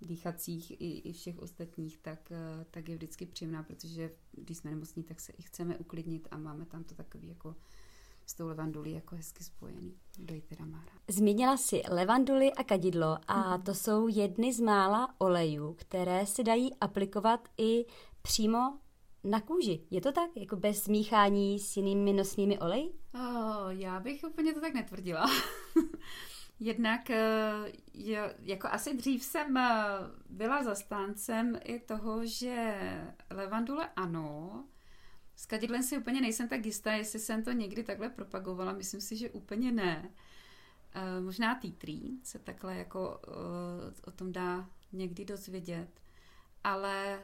dýchacích 0.00 0.70
i, 0.70 0.98
i 0.98 1.12
všech 1.12 1.38
ostatních, 1.38 1.98
tak, 1.98 2.32
tak 2.70 2.88
je 2.88 2.94
vždycky 2.96 3.26
příjemná, 3.26 3.62
protože 3.62 4.10
když 4.32 4.58
jsme 4.58 4.70
nemocní, 4.70 5.02
tak 5.02 5.20
se 5.20 5.32
i 5.32 5.42
chceme 5.42 5.78
uklidnit 5.78 6.28
a 6.30 6.38
máme 6.38 6.66
tam 6.66 6.84
to 6.84 6.94
takový 6.94 7.28
jako 7.28 7.56
s 8.26 8.34
tou 8.34 8.48
levandulí 8.48 8.92
jako 8.92 9.16
hezky 9.16 9.44
spojený. 9.44 9.94
Má 10.64 10.78
rád. 10.78 11.00
Zmínila 11.08 11.56
si 11.56 11.82
levanduli 11.90 12.52
a 12.52 12.64
kadidlo 12.64 13.18
a 13.28 13.58
mm-hmm. 13.58 13.62
to 13.62 13.74
jsou 13.74 14.08
jedny 14.08 14.52
z 14.52 14.60
mála 14.60 15.14
olejů, 15.18 15.74
které 15.74 16.26
se 16.26 16.42
dají 16.42 16.74
aplikovat 16.80 17.48
i 17.58 17.84
přímo 18.22 18.78
na 19.24 19.40
kůži. 19.40 19.86
Je 19.90 20.00
to 20.00 20.12
tak? 20.12 20.30
Jako 20.36 20.56
bez 20.56 20.82
smíchání 20.82 21.58
s 21.60 21.76
jinými 21.76 22.12
nosnými 22.12 22.58
oleji? 22.58 22.92
Oh, 23.14 23.68
já 23.68 24.00
bych 24.00 24.24
úplně 24.24 24.54
to 24.54 24.60
tak 24.60 24.74
netvrdila. 24.74 25.26
Jednak 26.60 27.10
eh, 27.10 27.72
je, 27.92 28.34
jako 28.40 28.68
asi 28.70 28.96
dřív 28.96 29.24
jsem 29.24 29.56
eh, 29.56 29.72
byla 30.28 30.64
zastáncem 30.64 31.58
i 31.64 31.80
toho, 31.80 32.26
že 32.26 32.74
levandule 33.30 33.88
ano, 33.96 34.64
s 35.36 35.46
kadidlem 35.46 35.82
si 35.82 35.98
úplně 35.98 36.20
nejsem 36.20 36.48
tak 36.48 36.66
jistá, 36.66 36.92
jestli 36.92 37.18
jsem 37.18 37.44
to 37.44 37.52
někdy 37.52 37.82
takhle 37.82 38.08
propagovala. 38.08 38.72
Myslím 38.72 39.00
si, 39.00 39.16
že 39.16 39.30
úplně 39.30 39.72
ne. 39.72 40.10
E, 40.94 41.20
možná 41.20 41.60
T3 41.60 42.16
se 42.22 42.38
takhle 42.38 42.76
jako 42.76 43.20
e, 43.26 44.02
o 44.06 44.10
tom 44.10 44.32
dá 44.32 44.70
někdy 44.92 45.24
dozvědět. 45.24 46.00
Ale 46.64 47.14
e, 47.14 47.20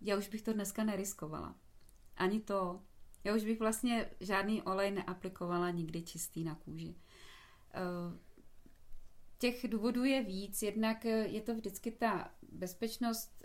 já 0.00 0.16
už 0.16 0.28
bych 0.28 0.42
to 0.42 0.52
dneska 0.52 0.84
neriskovala. 0.84 1.54
Ani 2.16 2.40
to. 2.40 2.80
Já 3.24 3.34
už 3.34 3.44
bych 3.44 3.58
vlastně 3.58 4.10
žádný 4.20 4.62
olej 4.62 4.90
neaplikovala 4.90 5.70
nikdy 5.70 6.02
čistý 6.02 6.44
na 6.44 6.54
kůži. 6.54 6.94
Těch 9.38 9.68
důvodů 9.68 10.04
je 10.04 10.24
víc. 10.24 10.62
Jednak 10.62 11.04
je 11.04 11.40
to 11.40 11.54
vždycky 11.54 11.90
ta 11.90 12.30
bezpečnost 12.52 13.44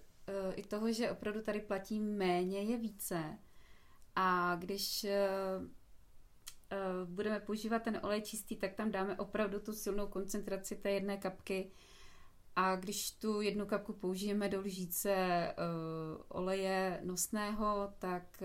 i 0.55 0.63
toho, 0.63 0.91
že 0.91 1.11
opravdu 1.11 1.41
tady 1.41 1.59
platí 1.59 1.99
méně, 1.99 2.61
je 2.61 2.77
více. 2.77 3.37
A 4.15 4.55
když 4.55 5.03
eh, 5.03 5.27
eh, 6.71 6.77
budeme 7.05 7.39
používat 7.39 7.83
ten 7.83 7.99
olej 8.03 8.21
čistý, 8.21 8.55
tak 8.55 8.73
tam 8.73 8.91
dáme 8.91 9.17
opravdu 9.17 9.59
tu 9.59 9.73
silnou 9.73 10.07
koncentraci 10.07 10.75
té 10.75 10.91
jedné 10.91 11.17
kapky. 11.17 11.71
A 12.55 12.75
když 12.75 13.11
tu 13.11 13.41
jednu 13.41 13.65
kapku 13.65 13.93
použijeme 13.93 14.49
do 14.49 14.59
lžíce 14.59 15.13
eh, 15.13 15.53
oleje 16.27 17.01
nosného, 17.03 17.93
tak 17.99 18.43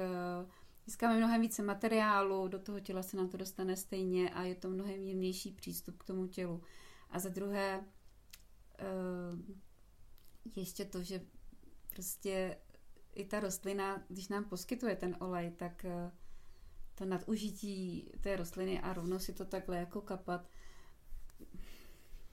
získáme 0.86 1.16
mnohem 1.16 1.40
více 1.40 1.62
materiálu, 1.62 2.48
do 2.48 2.58
toho 2.58 2.80
těla 2.80 3.02
se 3.02 3.16
nám 3.16 3.28
to 3.28 3.36
dostane 3.36 3.76
stejně 3.76 4.30
a 4.30 4.42
je 4.42 4.54
to 4.54 4.68
mnohem 4.68 5.04
jemnější 5.04 5.52
přístup 5.52 5.98
k 5.98 6.04
tomu 6.04 6.26
tělu. 6.26 6.62
A 7.10 7.18
za 7.18 7.28
druhé, 7.28 7.84
ještě 10.56 10.84
to, 10.84 11.02
že 11.02 11.20
prostě 11.90 12.56
i 13.14 13.24
ta 13.24 13.40
rostlina, 13.40 14.02
když 14.08 14.28
nám 14.28 14.44
poskytuje 14.44 14.96
ten 14.96 15.16
olej, 15.20 15.50
tak 15.50 15.84
eh, 15.84 16.10
to 16.94 17.04
nadužití 17.04 18.10
té 18.20 18.36
rostliny 18.36 18.80
a 18.80 18.92
rovno 18.92 19.18
si 19.18 19.32
to 19.32 19.44
takhle 19.44 19.76
jako 19.76 20.00
kapat, 20.00 20.48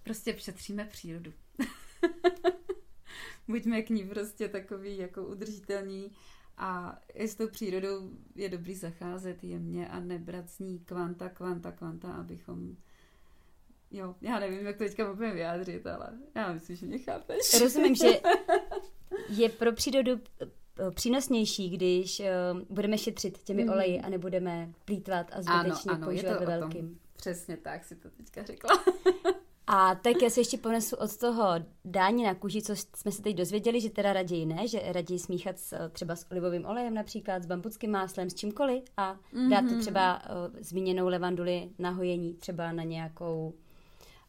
prostě 0.03 0.33
přetříme 0.33 0.85
přírodu. 0.85 1.33
Buďme 3.47 3.81
k 3.81 3.89
ní 3.89 4.09
prostě 4.09 4.49
takový 4.49 4.97
jako 4.97 5.27
udržitelní 5.27 6.11
a 6.57 7.01
i 7.13 7.27
s 7.27 7.35
tou 7.35 7.47
přírodou 7.47 8.11
je 8.35 8.49
dobrý 8.49 8.75
zacházet 8.75 9.43
jemně 9.43 9.87
a 9.87 9.99
nebrat 9.99 10.49
z 10.49 10.59
ní 10.59 10.79
kvanta, 10.79 11.29
kvanta, 11.29 11.71
kvanta, 11.71 12.13
abychom 12.13 12.77
Jo, 13.91 14.15
já 14.21 14.39
nevím, 14.39 14.65
jak 14.65 14.77
to 14.77 14.83
teďka 14.83 15.09
můžeme 15.11 15.33
vyjádřit, 15.33 15.87
ale 15.87 16.09
já 16.35 16.53
myslím, 16.53 16.75
že 16.75 16.85
mě 16.85 16.97
chápeš. 16.97 17.59
Rozumím, 17.61 17.95
že 17.95 18.07
je 19.29 19.49
pro 19.49 19.71
přírodu 19.71 20.21
přínosnější, 20.91 21.69
když 21.69 22.19
uh, 22.19 22.61
budeme 22.69 22.97
šetřit 22.97 23.43
těmi 23.43 23.63
mm. 23.63 23.69
oleji 23.69 23.99
a 24.01 24.09
nebudeme 24.09 24.69
plítvat 24.85 25.31
a 25.33 25.41
zbytečně 25.41 25.91
ano, 25.91 25.97
ano, 25.97 26.07
používat 26.07 26.39
ve 26.39 26.45
velkým. 26.45 26.99
Přesně 27.15 27.57
tak 27.57 27.85
si 27.85 27.95
to 27.95 28.09
teďka 28.09 28.43
řekla. 28.43 28.69
a 29.67 29.95
tak 29.95 30.21
já 30.21 30.29
se 30.29 30.39
ještě 30.39 30.57
ponesu 30.57 30.95
od 30.95 31.17
toho 31.17 31.45
dání 31.85 32.23
na 32.23 32.35
kůži, 32.35 32.61
co 32.61 32.75
jsme 32.75 33.11
se 33.11 33.21
teď 33.21 33.35
dozvěděli, 33.35 33.81
že 33.81 33.89
teda 33.89 34.13
raději 34.13 34.45
ne, 34.45 34.67
že 34.67 34.81
raději 34.85 35.19
smíchat 35.19 35.59
s, 35.59 35.89
třeba 35.89 36.15
s 36.15 36.31
olivovým 36.31 36.65
olejem 36.65 36.93
například, 36.93 37.43
s 37.43 37.45
bambuckým 37.45 37.91
máslem, 37.91 38.29
s 38.29 38.33
čímkoliv 38.33 38.83
a 38.97 39.19
dát 39.49 39.61
to 39.61 39.71
mhm. 39.71 39.79
třeba 39.79 40.21
zmíněnou 40.59 41.07
levanduli 41.07 41.69
na 41.79 41.89
hojení, 41.89 42.33
třeba 42.33 42.71
na 42.71 42.83
nějakou 42.83 43.53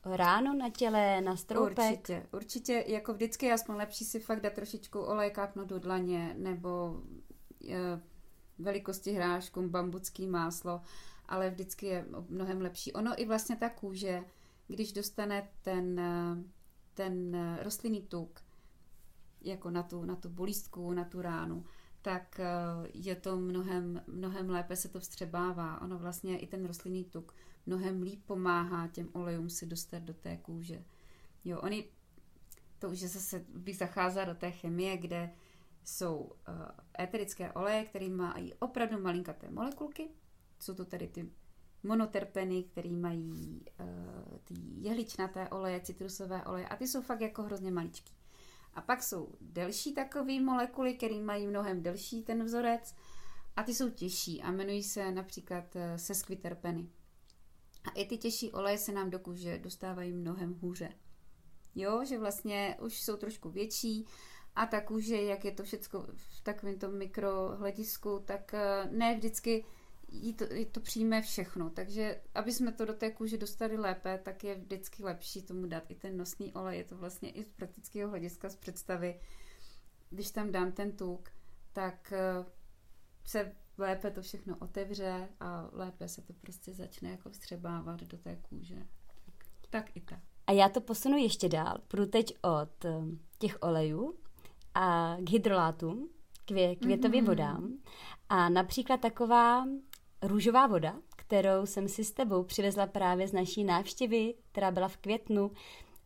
ráno 0.04 0.54
na 0.54 0.70
těle, 0.70 1.20
na 1.20 1.36
stroupek? 1.36 1.90
Určitě, 1.90 2.26
určitě, 2.32 2.84
jako 2.86 3.12
vždycky 3.12 3.46
je 3.46 3.52
aspoň 3.52 3.74
lepší 3.76 4.04
si 4.04 4.20
fakt 4.20 4.40
dát 4.40 4.52
trošičku 4.52 5.00
olej 5.00 5.30
kápnout 5.30 5.68
do 5.68 5.78
dlaně, 5.78 6.34
nebo 6.38 7.02
je, 7.60 7.78
velikosti 8.58 9.12
hrášku, 9.12 9.68
bambucký 9.68 10.26
máslo, 10.26 10.80
ale 11.28 11.50
vždycky 11.50 11.86
je 11.86 12.06
mnohem 12.28 12.60
lepší. 12.60 12.92
Ono 12.92 13.20
i 13.20 13.26
vlastně 13.26 13.56
ta 13.56 13.68
kůže, 13.68 14.24
když 14.68 14.92
dostane 14.92 15.48
ten, 15.62 16.00
ten 16.94 17.36
rostlinný 17.62 18.02
tuk, 18.02 18.40
jako 19.40 19.70
na 19.70 19.82
tu, 19.82 20.04
na 20.04 20.16
tu 20.16 20.28
bolístku, 20.28 20.92
na 20.92 21.04
tu 21.04 21.22
ránu, 21.22 21.64
tak 22.02 22.40
je 22.94 23.14
to 23.14 23.36
mnohem, 23.36 24.02
mnohem 24.06 24.50
lépe 24.50 24.76
se 24.76 24.88
to 24.88 25.00
vstřebává. 25.00 25.80
Ono 25.80 25.98
vlastně 25.98 26.38
i 26.38 26.46
ten 26.46 26.66
rostlinný 26.66 27.04
tuk 27.04 27.34
mnohem 27.68 28.02
líp 28.02 28.22
pomáhá 28.26 28.88
těm 28.88 29.08
olejům 29.12 29.50
se 29.50 29.66
dostat 29.66 30.02
do 30.02 30.14
té 30.14 30.36
kůže. 30.36 30.84
Jo, 31.44 31.60
oni, 31.60 31.84
to 32.78 32.90
už 32.90 32.98
zase 32.98 33.44
bych 33.48 33.76
zacházel 33.76 34.26
do 34.26 34.34
té 34.34 34.50
chemie, 34.50 34.96
kde 34.96 35.30
jsou 35.84 36.16
uh, 36.16 36.32
éterické 37.00 37.52
oleje, 37.52 37.84
které 37.84 38.08
mají 38.08 38.54
opravdu 38.54 39.00
malinkaté 39.00 39.50
molekulky. 39.50 40.08
Jsou 40.60 40.74
to 40.74 40.84
tedy 40.84 41.08
ty 41.08 41.30
monoterpeny, 41.82 42.62
které 42.62 42.90
mají 42.90 43.64
uh, 43.80 44.38
ty 44.44 44.54
jehličnaté 44.76 45.48
oleje, 45.48 45.80
citrusové 45.80 46.44
oleje 46.44 46.68
a 46.68 46.76
ty 46.76 46.88
jsou 46.88 47.02
fakt 47.02 47.20
jako 47.20 47.42
hrozně 47.42 47.70
maličký. 47.70 48.12
A 48.74 48.80
pak 48.80 49.02
jsou 49.02 49.34
delší 49.40 49.94
takové 49.94 50.40
molekuly, 50.40 50.94
které 50.94 51.20
mají 51.20 51.46
mnohem 51.46 51.82
delší 51.82 52.22
ten 52.22 52.44
vzorec 52.44 52.94
a 53.56 53.62
ty 53.62 53.74
jsou 53.74 53.90
těžší 53.90 54.42
a 54.42 54.50
jmenují 54.50 54.82
se 54.82 55.12
například 55.12 55.76
uh, 55.76 55.82
sesquiterpeny. 55.96 56.88
A 57.84 57.90
i 57.90 58.06
ty 58.06 58.18
těžší 58.18 58.52
oleje 58.52 58.78
se 58.78 58.92
nám 58.92 59.10
do 59.10 59.18
kůže 59.18 59.58
dostávají 59.58 60.12
mnohem 60.12 60.54
hůře. 60.54 60.92
Jo, 61.74 62.04
že 62.04 62.18
vlastně 62.18 62.76
už 62.80 63.02
jsou 63.02 63.16
trošku 63.16 63.50
větší 63.50 64.06
a 64.54 64.66
ta 64.66 64.80
kůže, 64.80 65.22
jak 65.22 65.44
je 65.44 65.52
to 65.52 65.62
všechno 65.62 66.06
v 66.16 66.40
takovém 66.42 66.78
tom 66.78 66.98
mikrohledisku, 66.98 68.22
tak 68.24 68.54
eh, 68.54 68.88
ne 68.90 69.14
vždycky 69.14 69.64
jí 70.08 70.34
to, 70.34 70.44
jí 70.54 70.66
to 70.66 70.80
přijme 70.80 71.22
všechno. 71.22 71.70
Takže 71.70 72.20
aby 72.34 72.52
jsme 72.52 72.72
to 72.72 72.84
do 72.84 72.94
té 72.94 73.10
kůže 73.10 73.38
dostali 73.38 73.76
lépe, 73.76 74.20
tak 74.24 74.44
je 74.44 74.54
vždycky 74.54 75.02
lepší 75.02 75.42
tomu 75.42 75.66
dát 75.66 75.90
i 75.90 75.94
ten 75.94 76.16
nosný 76.16 76.52
olej. 76.52 76.78
Je 76.78 76.84
to 76.84 76.96
vlastně 76.96 77.30
i 77.30 77.44
z 77.44 77.48
praktického 77.48 78.10
hlediska, 78.10 78.48
z 78.48 78.56
představy. 78.56 79.20
Když 80.10 80.30
tam 80.30 80.52
dám 80.52 80.72
ten 80.72 80.92
tuk, 80.92 81.30
tak 81.72 82.12
eh, 82.12 82.44
se 83.24 83.52
lépe 83.78 84.10
to 84.10 84.22
všechno 84.22 84.56
otevře 84.60 85.28
a 85.40 85.68
lépe 85.72 86.08
se 86.08 86.22
to 86.22 86.32
prostě 86.32 86.74
začne 86.74 87.10
jako 87.10 87.30
vstřebávat 87.30 88.02
do 88.02 88.18
té 88.18 88.36
kůže. 88.36 88.86
Tak, 89.26 89.46
tak 89.70 89.96
i 89.96 90.00
tak. 90.00 90.20
A 90.46 90.52
já 90.52 90.68
to 90.68 90.80
posunu 90.80 91.16
ještě 91.16 91.48
dál. 91.48 91.78
Půjdu 91.88 92.06
teď 92.06 92.34
od 92.42 92.84
eh, 92.84 93.00
těch 93.38 93.58
olejů 93.60 94.14
a 94.74 95.16
k 95.20 95.30
hydrolátům, 95.30 96.08
kvě, 96.44 96.76
květovým 96.76 97.24
mm-hmm. 97.24 97.28
vodám. 97.28 97.72
A 98.28 98.48
například 98.48 99.00
taková 99.00 99.66
růžová 100.22 100.66
voda, 100.66 100.96
kterou 101.16 101.66
jsem 101.66 101.88
si 101.88 102.04
s 102.04 102.12
tebou 102.12 102.42
přivezla 102.42 102.86
právě 102.86 103.28
z 103.28 103.32
naší 103.32 103.64
návštěvy, 103.64 104.34
která 104.52 104.70
byla 104.70 104.88
v 104.88 104.96
květnu 104.96 105.50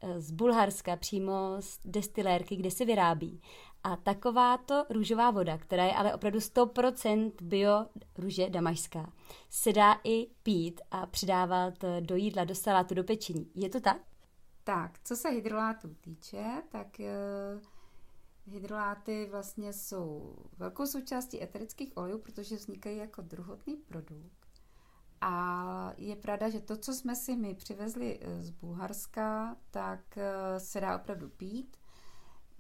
eh, 0.00 0.20
z 0.20 0.30
Bulharska, 0.30 0.96
přímo 0.96 1.56
z 1.60 1.78
destilérky, 1.84 2.56
kde 2.56 2.70
se 2.70 2.84
vyrábí. 2.84 3.40
A 3.84 3.96
takováto 3.96 4.86
růžová 4.90 5.30
voda, 5.30 5.58
která 5.58 5.84
je 5.84 5.92
ale 5.92 6.14
opravdu 6.14 6.38
100% 6.38 7.32
bio 7.42 7.86
růže 8.18 8.50
damašská, 8.50 9.12
se 9.50 9.72
dá 9.72 10.00
i 10.04 10.26
pít 10.42 10.80
a 10.90 11.06
přidávat 11.06 11.84
eh, 11.84 12.00
do 12.00 12.16
jídla, 12.16 12.44
do 12.44 12.54
salátu, 12.54 12.94
do 12.94 13.04
pečení. 13.04 13.50
Je 13.54 13.68
to 13.68 13.80
tak? 13.80 13.96
Tak, 14.64 14.98
co 15.04 15.16
se 15.16 15.28
hydrolátů 15.28 15.94
týče, 16.00 16.62
tak 16.68 16.86
uh, 16.98 17.62
hydroláty 18.52 19.28
vlastně 19.30 19.72
jsou 19.72 20.36
velkou 20.58 20.86
součástí 20.86 21.42
eterických 21.42 21.96
olejů, 21.96 22.18
protože 22.18 22.56
vznikají 22.56 22.96
jako 22.96 23.22
druhotný 23.22 23.76
produkt. 23.76 24.42
A 25.20 25.92
je 25.96 26.16
pravda, 26.16 26.50
že 26.50 26.60
to, 26.60 26.76
co 26.76 26.94
jsme 26.94 27.16
si 27.16 27.36
my 27.36 27.54
přivezli 27.54 28.20
z 28.38 28.50
Bulharska, 28.50 29.56
tak 29.70 30.18
se 30.58 30.80
dá 30.80 30.96
opravdu 30.96 31.28
pít 31.28 31.76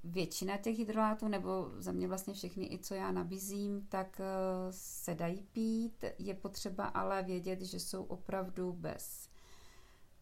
většina 0.04 0.56
těch 0.56 0.78
hydrolátů, 0.78 1.28
nebo 1.28 1.70
za 1.78 1.92
mě 1.92 2.08
vlastně 2.08 2.34
všechny, 2.34 2.72
i 2.72 2.78
co 2.78 2.94
já 2.94 3.12
nabízím, 3.12 3.86
tak 3.88 4.20
eh, 4.20 4.24
se 4.70 5.14
dají 5.14 5.42
pít. 5.52 6.04
Je 6.18 6.34
potřeba 6.34 6.84
ale 6.84 7.22
vědět, 7.22 7.60
že 7.60 7.80
jsou 7.80 8.04
opravdu 8.04 8.72
bez 8.72 9.28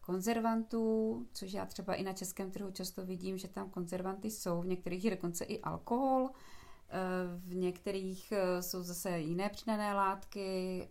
konzervantů, 0.01 1.27
což 1.33 1.53
já 1.53 1.65
třeba 1.65 1.93
i 1.93 2.03
na 2.03 2.13
českém 2.13 2.51
trhu 2.51 2.71
často 2.71 3.05
vidím, 3.05 3.37
že 3.37 3.47
tam 3.47 3.69
konzervanty 3.69 4.31
jsou, 4.31 4.61
v 4.61 4.67
některých 4.67 5.05
je 5.05 5.11
dokonce 5.11 5.45
i 5.45 5.61
alkohol, 5.61 6.29
eh, 6.29 6.99
v 7.37 7.55
některých 7.55 8.31
eh, 8.31 8.61
jsou 8.61 8.83
zase 8.83 9.19
jiné 9.19 9.49
přidané 9.49 9.93
látky, 9.93 10.87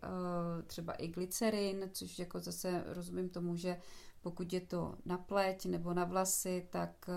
třeba 0.66 0.92
i 0.92 1.08
glycerin, 1.08 1.90
což 1.92 2.18
jako 2.18 2.40
zase 2.40 2.84
rozumím 2.86 3.28
tomu, 3.28 3.56
že 3.56 3.80
pokud 4.20 4.52
je 4.52 4.60
to 4.60 4.94
na 5.04 5.18
pleť 5.18 5.66
nebo 5.66 5.94
na 5.94 6.04
vlasy, 6.04 6.66
tak 6.70 7.10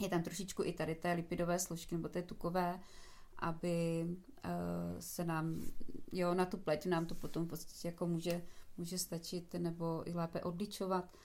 je 0.00 0.08
tam 0.08 0.22
trošičku 0.22 0.64
i 0.64 0.72
tady 0.72 0.94
té 0.94 1.12
lipidové 1.12 1.58
složky 1.58 1.94
nebo 1.94 2.08
té 2.08 2.22
tukové, 2.22 2.80
aby 3.38 4.06
uh, 4.08 4.50
se 4.98 5.24
nám, 5.24 5.62
jo, 6.12 6.34
na 6.34 6.46
tu 6.46 6.56
pleť 6.56 6.86
nám 6.86 7.06
to 7.06 7.14
potom 7.14 7.44
v 7.44 7.48
podstatě 7.48 7.88
jako 7.88 8.06
může, 8.06 8.42
může 8.76 8.98
stačit 8.98 9.54
nebo 9.54 10.08
i 10.08 10.12
lépe 10.12 10.40
odličovat. 10.40 11.16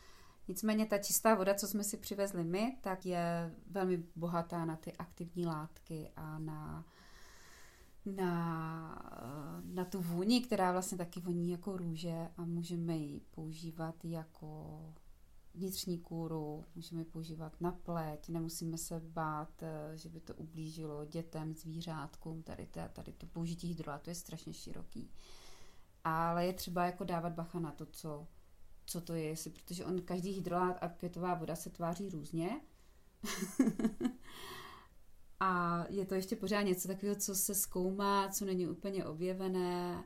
Nicméně 0.47 0.86
ta 0.86 0.97
čistá 0.97 1.36
voda, 1.36 1.53
co 1.53 1.67
jsme 1.67 1.84
si 1.84 1.97
přivezli 1.97 2.43
my, 2.43 2.78
tak 2.82 3.05
je 3.05 3.55
velmi 3.69 4.03
bohatá 4.15 4.65
na 4.65 4.76
ty 4.76 4.93
aktivní 4.93 5.45
látky 5.45 6.11
a 6.15 6.39
na, 6.39 6.86
na, 8.05 9.61
na 9.63 9.86
tu 9.86 10.01
vůni, 10.01 10.41
která 10.41 10.71
vlastně 10.71 10.97
taky 10.97 11.19
voní 11.19 11.51
jako 11.51 11.78
růže 11.78 12.28
a 12.38 12.45
můžeme 12.45 12.97
ji 12.97 13.21
používat 13.32 13.95
jako 14.05 14.80
vnitřní 15.53 15.97
kůru, 15.97 16.65
můžeme 16.75 17.05
používat 17.05 17.61
na 17.61 17.71
pleť, 17.71 18.29
nemusíme 18.29 18.77
se 18.77 18.99
bát, 18.99 19.63
eh, 19.63 19.97
že 19.97 20.09
by 20.09 20.19
to 20.19 20.35
ublížilo 20.35 21.05
dětem, 21.05 21.55
zvířátkům, 21.55 22.43
tady, 22.43 22.65
to, 22.65 22.79
tady 22.93 23.11
to 23.13 23.25
použití 23.25 23.67
hydrolátu 23.67 24.09
je 24.09 24.15
strašně 24.15 24.53
široký. 24.53 25.11
Ale 26.03 26.45
je 26.45 26.53
třeba 26.53 26.85
jako 26.85 27.03
dávat 27.03 27.33
bacha 27.33 27.59
na 27.59 27.71
to, 27.71 27.85
co, 27.85 28.27
co 28.85 29.01
to 29.01 29.13
je, 29.13 29.23
jestli, 29.23 29.51
protože 29.51 29.85
on 29.85 30.01
každý 30.01 30.31
hydrolát 30.31 30.77
a 30.81 30.89
květová 30.89 31.33
voda 31.33 31.55
se 31.55 31.69
tváří 31.69 32.09
různě. 32.09 32.61
a 35.39 35.83
je 35.89 36.05
to 36.05 36.15
ještě 36.15 36.35
pořád 36.35 36.61
něco 36.61 36.87
takového, 36.87 37.15
co 37.15 37.35
se 37.35 37.55
zkoumá, 37.55 38.29
co 38.29 38.45
není 38.45 38.67
úplně 38.67 39.05
objevené 39.05 40.03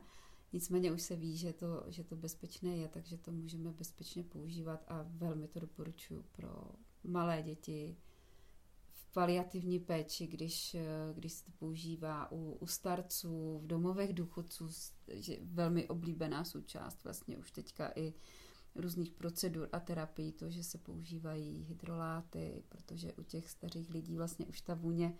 Nicméně 0.52 0.92
už 0.92 1.02
se 1.02 1.16
ví, 1.16 1.36
že 1.36 1.52
to, 1.52 1.84
že 1.88 2.04
to 2.04 2.16
bezpečné 2.16 2.76
je, 2.76 2.88
takže 2.88 3.18
to 3.18 3.32
můžeme 3.32 3.72
bezpečně 3.72 4.24
používat 4.24 4.84
a 4.88 5.06
velmi 5.08 5.48
to 5.48 5.60
doporučuji 5.60 6.24
pro 6.32 6.48
malé 7.04 7.42
děti 7.42 7.96
v 8.92 9.12
paliativní 9.12 9.78
péči, 9.78 10.26
když, 10.26 10.76
když 11.14 11.32
se 11.32 11.44
to 11.44 11.52
používá 11.58 12.32
u, 12.32 12.56
u 12.60 12.66
starců, 12.66 13.58
v 13.58 13.66
domovech 13.66 14.12
důchodců, 14.12 14.68
že 15.08 15.36
velmi 15.42 15.88
oblíbená 15.88 16.44
součást 16.44 17.04
vlastně 17.04 17.38
už 17.38 17.50
teďka 17.50 17.92
i 17.96 18.14
různých 18.74 19.12
procedur 19.12 19.68
a 19.72 19.80
terapií, 19.80 20.32
to, 20.32 20.50
že 20.50 20.64
se 20.64 20.78
používají 20.78 21.64
hydroláty, 21.68 22.62
protože 22.68 23.12
u 23.12 23.22
těch 23.22 23.50
starých 23.50 23.90
lidí 23.90 24.16
vlastně 24.16 24.46
už 24.46 24.60
ta 24.60 24.74
vůně 24.74 25.14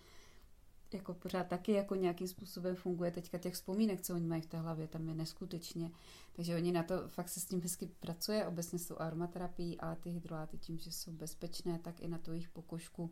jako 0.93 1.15
pořád 1.15 1.47
taky 1.47 1.73
jako 1.73 1.95
nějakým 1.95 2.29
způsobem 2.29 2.77
funguje 2.77 3.11
teďka 3.11 3.39
těch 3.39 3.55
vzpomínek, 3.55 4.01
co 4.01 4.15
oni 4.15 4.27
mají 4.27 4.43
v 4.43 4.47
té 4.47 4.59
hlavě, 4.59 4.89
tam 4.89 5.09
je 5.09 5.15
neskutečně. 5.15 5.91
Takže 6.33 6.57
oni 6.57 6.73
na 6.73 6.83
to 6.83 7.09
fakt 7.09 7.29
se 7.29 7.41
s 7.41 7.45
tím 7.45 7.63
hezky 7.63 7.87
pracuje, 7.87 8.47
obecně 8.47 8.79
s 8.79 8.87
tou 8.87 8.99
aromaterapií, 8.99 9.81
ale 9.81 9.97
ty 9.97 10.11
hydroláty 10.11 10.59
tím, 10.59 10.79
že 10.79 10.93
jsou 10.93 11.13
bezpečné, 11.13 11.79
tak 11.79 12.01
i 12.01 12.09
na 12.09 12.19
to 12.19 12.33
jejich 12.33 12.49
pokožku 12.49 13.11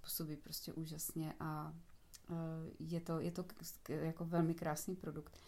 působí 0.00 0.36
prostě 0.36 0.72
úžasně 0.72 1.34
a 1.40 1.74
e, 2.30 2.34
je 2.78 3.00
to, 3.00 3.20
je 3.20 3.30
to 3.30 3.44
jako 3.88 4.24
velmi 4.24 4.54
krásný 4.54 4.96
produkt. 4.96 5.38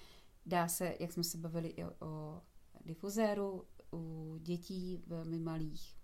Dá 0.47 0.69
se, 0.69 0.97
jak 1.01 1.13
jsme 1.13 1.25
se 1.25 1.39
bavili 1.39 1.69
i 1.69 1.85
o, 1.85 1.93
o 2.01 2.43
difuzéru, 2.85 3.65
u 3.93 4.37
dětí 4.39 5.03
velmi 5.07 5.39
malých, 5.39 5.97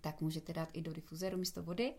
tak 0.00 0.20
můžete 0.20 0.52
dát 0.52 0.68
i 0.72 0.82
do 0.82 0.92
difuzéru 0.92 1.38
místo 1.38 1.62
vody, 1.62 1.94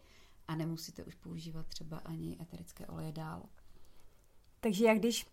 a 0.49 0.55
nemusíte 0.55 1.03
už 1.03 1.15
používat 1.15 1.67
třeba 1.67 1.97
ani 1.97 2.37
eterické 2.41 2.87
oleje 2.87 3.11
dál. 3.11 3.43
Takže 4.59 4.85
jak 4.85 4.97
když 4.97 5.25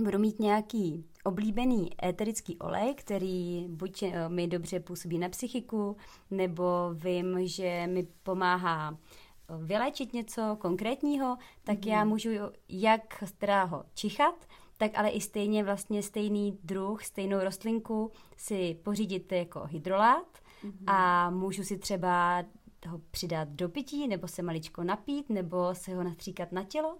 budu 0.00 0.18
mít 0.18 0.38
nějaký 0.38 1.04
oblíbený 1.24 1.90
éterický 2.04 2.58
olej, 2.58 2.94
který 2.94 3.66
buď 3.68 4.02
eh, 4.02 4.28
mi 4.28 4.46
dobře 4.46 4.80
působí 4.80 5.18
na 5.18 5.28
psychiku, 5.28 5.96
nebo 6.30 6.64
vím, 6.94 7.46
že 7.46 7.86
mi 7.86 8.06
pomáhá 8.22 8.98
eh, 8.98 9.64
vyléčit 9.64 10.12
něco 10.12 10.56
konkrétního, 10.60 11.36
tak 11.64 11.78
mm-hmm. 11.78 11.90
já 11.90 11.98
mhm. 11.98 12.08
můžu 12.08 12.30
jak 12.68 13.24
teda 13.38 13.64
ho 13.64 13.84
čichat, 13.94 14.46
tak 14.76 14.90
ale 14.94 15.08
i 15.08 15.20
stejně 15.20 15.64
vlastně 15.64 16.02
stejný 16.02 16.58
druh, 16.64 17.04
stejnou 17.04 17.40
rostlinku 17.40 18.12
si 18.36 18.74
pořídit 18.82 19.32
jako 19.32 19.64
hydrolát 19.66 20.38
mm-hmm. 20.64 20.84
a 20.92 21.30
můžu 21.30 21.62
si 21.62 21.78
třeba 21.78 22.44
ho 22.86 23.00
přidat 23.10 23.48
do 23.48 23.68
pití, 23.68 24.08
nebo 24.08 24.28
se 24.28 24.42
maličko 24.42 24.84
napít, 24.84 25.30
nebo 25.30 25.74
se 25.74 25.94
ho 25.94 26.04
natříkat 26.04 26.52
na 26.52 26.64
tělo? 26.64 26.98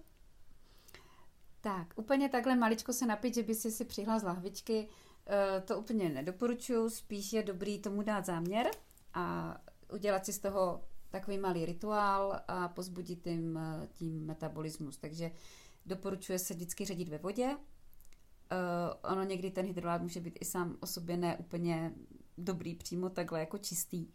Tak, 1.61 1.93
úplně 1.97 2.29
takhle 2.29 2.57
maličko 2.57 2.93
se 2.93 3.07
napít, 3.07 3.35
že 3.35 3.43
by 3.43 3.55
si 3.55 3.71
si 3.71 3.85
přihla 3.85 4.19
z 4.19 4.23
lahvičky, 4.23 4.89
eh, 5.27 5.61
to 5.61 5.79
úplně 5.79 6.09
nedoporučuji, 6.09 6.91
spíš 6.91 7.33
je 7.33 7.43
dobrý 7.43 7.79
tomu 7.79 8.03
dát 8.03 8.27
záměr 8.27 8.71
a 9.15 9.57
udělat 9.93 10.27
si 10.27 10.33
z 10.33 10.39
toho 10.39 10.85
takový 11.11 11.39
malý 11.39 11.67
rituál 11.67 12.41
a 12.49 12.69
pozbudit 12.69 13.23
tím, 13.23 13.59
eh, 13.59 13.89
tím 13.93 14.27
metabolismus. 14.27 14.97
Takže 14.97 15.31
doporučuje 15.87 16.39
se 16.39 16.55
vždycky 16.55 16.85
ředit 16.85 17.09
ve 17.09 17.19
vodě. 17.19 17.57
Uh, 18.53 19.13
ono 19.13 19.23
někdy 19.23 19.51
ten 19.51 19.67
hydrolát 19.67 20.03
může 20.03 20.21
být 20.21 20.39
i 20.41 20.45
sám 20.45 20.77
o 20.81 20.87
sobě 20.87 21.17
ne 21.17 21.37
úplně 21.37 21.93
dobrý 22.39 22.75
přímo 22.75 23.11
takhle 23.11 23.41
jako 23.41 23.59
čistý. 23.59 24.07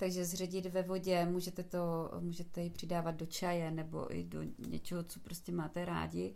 Takže 0.00 0.24
zředit 0.24 0.66
ve 0.66 0.82
vodě, 0.82 1.26
můžete 1.26 1.62
to, 1.62 2.10
můžete 2.20 2.62
ji 2.62 2.70
přidávat 2.70 3.10
do 3.10 3.26
čaje 3.26 3.70
nebo 3.70 4.16
i 4.16 4.24
do 4.24 4.38
něčeho, 4.68 5.02
co 5.02 5.20
prostě 5.20 5.52
máte 5.52 5.84
rádi. 5.84 6.34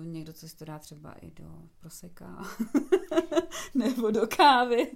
Uh, 0.00 0.06
někdo, 0.06 0.32
co 0.32 0.48
si 0.48 0.56
to 0.56 0.64
dá 0.64 0.78
třeba 0.78 1.12
i 1.12 1.30
do 1.30 1.62
proseka 1.80 2.44
nebo 3.74 4.10
do 4.10 4.26
kávy. 4.36 4.92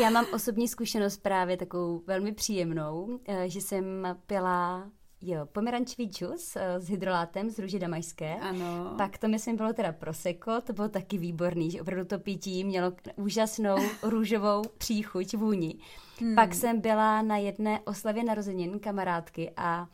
Já 0.00 0.10
mám 0.10 0.26
osobní 0.34 0.68
zkušenost 0.68 1.16
právě 1.16 1.56
takovou 1.56 2.02
velmi 2.06 2.32
příjemnou, 2.32 3.20
eh, 3.26 3.48
že 3.48 3.60
jsem 3.60 4.16
pila 4.26 4.90
Jo, 5.22 5.46
pomerančový 5.52 6.04
džus 6.04 6.56
eh, 6.56 6.80
s 6.80 6.88
hydrolátem 6.88 7.50
z 7.50 7.58
růže 7.58 7.78
damašské. 7.78 8.34
Ano. 8.34 8.94
Pak 8.96 9.18
to 9.18 9.28
myslím 9.28 9.56
bylo 9.56 9.72
teda 9.72 9.92
proseko, 9.92 10.60
to 10.60 10.72
bylo 10.72 10.88
taky 10.88 11.18
výborný, 11.18 11.70
že 11.70 11.80
opravdu 11.80 12.04
to 12.04 12.18
pití 12.18 12.64
mělo 12.64 12.92
úžasnou 13.16 13.76
růžovou 14.02 14.62
příchuť 14.78 15.34
vůni. 15.34 15.74
Hmm. 16.20 16.34
Pak 16.34 16.54
jsem 16.54 16.80
byla 16.80 17.22
na 17.22 17.36
jedné 17.36 17.80
oslavě 17.80 18.24
narozenin 18.24 18.78
kamarádky 18.78 19.52
a 19.56 19.86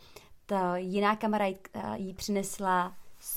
ta 0.46 0.76
jiná 0.76 1.16
kamarádka 1.16 1.96
jí 1.96 2.14
přinesla 2.14 2.96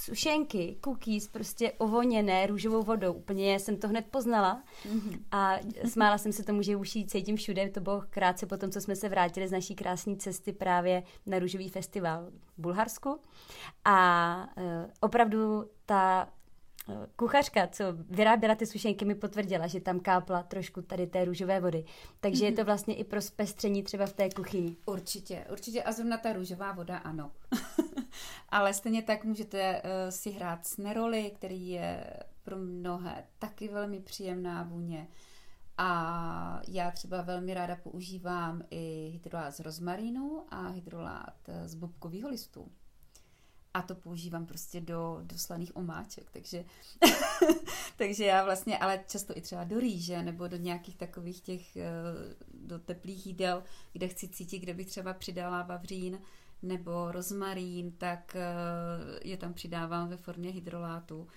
sušenky, 0.09 0.77
cookies, 0.83 1.27
prostě 1.27 1.71
ovoněné 1.71 2.47
růžovou 2.47 2.83
vodou. 2.83 3.13
Úplně 3.13 3.59
jsem 3.59 3.77
to 3.77 3.87
hned 3.87 4.05
poznala 4.11 4.63
mm-hmm. 4.89 5.19
a 5.31 5.59
smála 5.85 6.17
jsem 6.17 6.31
se 6.33 6.43
tomu, 6.43 6.61
že 6.61 6.75
už 6.75 6.95
jí 6.95 7.05
cítím 7.05 7.35
všude. 7.35 7.69
To 7.69 7.79
bylo 7.79 8.03
krátce 8.09 8.45
po 8.45 8.57
tom, 8.57 8.71
co 8.71 8.81
jsme 8.81 8.95
se 8.95 9.09
vrátili 9.09 9.47
z 9.47 9.51
naší 9.51 9.75
krásné 9.75 10.15
cesty 10.15 10.53
právě 10.53 11.03
na 11.25 11.39
růžový 11.39 11.69
festival 11.69 12.25
v 12.57 12.61
Bulharsku. 12.61 13.19
A 13.85 14.49
uh, 14.57 14.63
opravdu 14.99 15.69
ta 15.85 16.29
kuchařka, 17.15 17.67
co 17.67 17.83
vyráběla 18.09 18.55
ty 18.55 18.65
sušenky, 18.65 19.05
mi 19.05 19.15
potvrdila, 19.15 19.67
že 19.67 19.79
tam 19.81 19.99
kápla 19.99 20.43
trošku 20.43 20.81
tady 20.81 21.07
té 21.07 21.25
růžové 21.25 21.59
vody. 21.59 21.85
Takže 22.19 22.41
mm-hmm. 22.41 22.49
je 22.49 22.51
to 22.51 22.61
mhm. 22.61 22.65
vlastně 22.65 22.95
i 22.95 23.03
pro 23.03 23.21
zpestření 23.21 23.83
třeba 23.83 24.05
v 24.05 24.13
té 24.13 24.29
kuchyni. 24.29 24.75
Určitě, 24.85 25.45
určitě. 25.51 25.83
A 25.83 25.91
zrovna 25.91 26.17
ta 26.17 26.33
růžová 26.33 26.71
voda, 26.71 26.97
ano. 26.97 27.31
Ale 28.49 28.73
stejně 28.73 29.01
tak 29.01 29.23
můžete 29.23 29.81
uh, 29.81 29.89
si 30.09 30.31
hrát 30.31 30.65
s 30.65 30.77
neroli, 30.77 31.31
který 31.35 31.69
je 31.69 32.13
pro 32.43 32.57
mnohé 32.57 33.23
taky 33.39 33.67
velmi 33.67 33.99
příjemná 33.99 34.63
vůně. 34.63 35.07
A 35.77 36.61
já 36.67 36.91
třeba 36.91 37.21
velmi 37.21 37.53
ráda 37.53 37.75
používám 37.75 38.61
i 38.71 39.09
hydrolát 39.13 39.55
z 39.55 39.59
rozmarínu 39.59 40.43
a 40.49 40.67
hydrolát 40.67 41.49
z 41.65 41.75
bobkového 41.75 42.29
listu. 42.29 42.71
A 43.73 43.81
to 43.81 43.95
používám 43.95 44.45
prostě 44.45 44.81
do, 44.81 45.19
do 45.23 45.37
slaných 45.37 45.75
omáček, 45.75 46.31
takže, 46.31 46.65
takže 47.97 48.25
já 48.25 48.43
vlastně, 48.43 48.77
ale 48.77 49.03
často 49.07 49.37
i 49.37 49.41
třeba 49.41 49.63
do 49.63 49.79
rýže 49.79 50.23
nebo 50.23 50.47
do 50.47 50.57
nějakých 50.57 50.95
takových 50.97 51.41
těch, 51.41 51.77
eh, 51.77 51.89
do 52.53 52.79
teplých 52.79 53.27
jídel, 53.27 53.63
kde 53.93 54.07
chci 54.07 54.27
cítit, 54.27 54.59
kde 54.59 54.73
bych 54.73 54.87
třeba 54.87 55.13
přidala 55.13 55.63
vavřín 55.63 56.19
nebo 56.61 57.11
rozmarín, 57.11 57.91
tak 57.91 58.35
eh, 58.35 59.19
je 59.23 59.37
tam 59.37 59.53
přidávám 59.53 60.09
ve 60.09 60.17
formě 60.17 60.51
hydrolátu. 60.51 61.27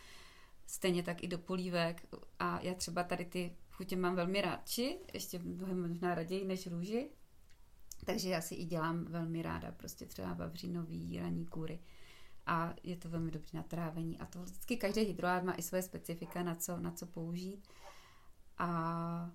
Stejně 0.66 1.02
tak 1.02 1.22
i 1.22 1.28
do 1.28 1.38
polívek 1.38 2.06
a 2.38 2.60
já 2.60 2.74
třeba 2.74 3.02
tady 3.02 3.24
ty 3.24 3.56
chutě 3.70 3.96
mám 3.96 4.16
velmi 4.16 4.40
radši, 4.40 4.98
ještě 5.14 5.38
mnohem 5.38 5.88
možná 5.88 6.14
raději 6.14 6.44
než 6.44 6.66
růži, 6.66 7.10
takže 8.04 8.30
já 8.30 8.40
si 8.40 8.54
i 8.54 8.64
dělám 8.64 9.04
velmi 9.04 9.42
ráda 9.42 9.72
prostě 9.72 10.06
třeba 10.06 10.34
vavřínový 10.34 11.18
raní 11.20 11.46
kůry 11.46 11.80
a 12.46 12.74
je 12.82 12.96
to 12.96 13.08
velmi 13.08 13.30
dobrý 13.30 13.48
na 13.54 13.62
trávení. 13.62 14.18
A 14.18 14.26
to 14.26 14.42
vždycky 14.42 14.76
každý 14.76 15.00
hydrolát 15.00 15.44
má 15.44 15.52
i 15.52 15.62
své 15.62 15.82
specifika, 15.82 16.42
na 16.42 16.54
co, 16.54 16.76
na 16.76 16.90
co 16.90 17.06
použít. 17.06 17.68
A, 18.58 19.30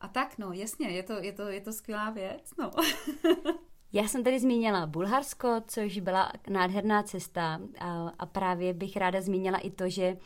a 0.00 0.08
tak 0.08 0.38
no, 0.38 0.52
jasně, 0.52 0.88
je 0.88 1.02
to, 1.02 1.12
je 1.12 1.32
to, 1.32 1.42
je 1.42 1.60
to 1.60 1.72
skvělá 1.72 2.10
věc, 2.10 2.50
no. 2.58 2.70
Já 3.92 4.08
jsem 4.08 4.24
tady 4.24 4.40
zmínila 4.40 4.86
Bulharsko, 4.86 5.62
což 5.66 5.98
byla 5.98 6.32
nádherná 6.48 7.02
cesta. 7.02 7.60
A, 7.78 8.08
a 8.18 8.26
právě 8.26 8.74
bych 8.74 8.96
ráda 8.96 9.20
zmínila 9.20 9.58
i 9.58 9.70
to, 9.70 9.88
že 9.88 10.16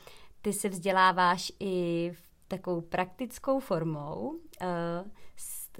ty 0.42 0.52
se 0.52 0.68
vzděláváš 0.68 1.52
i 1.60 2.10
v 2.14 2.32
takovou 2.48 2.80
praktickou 2.80 3.60
formou, 3.60 4.30
uh, 4.30 5.10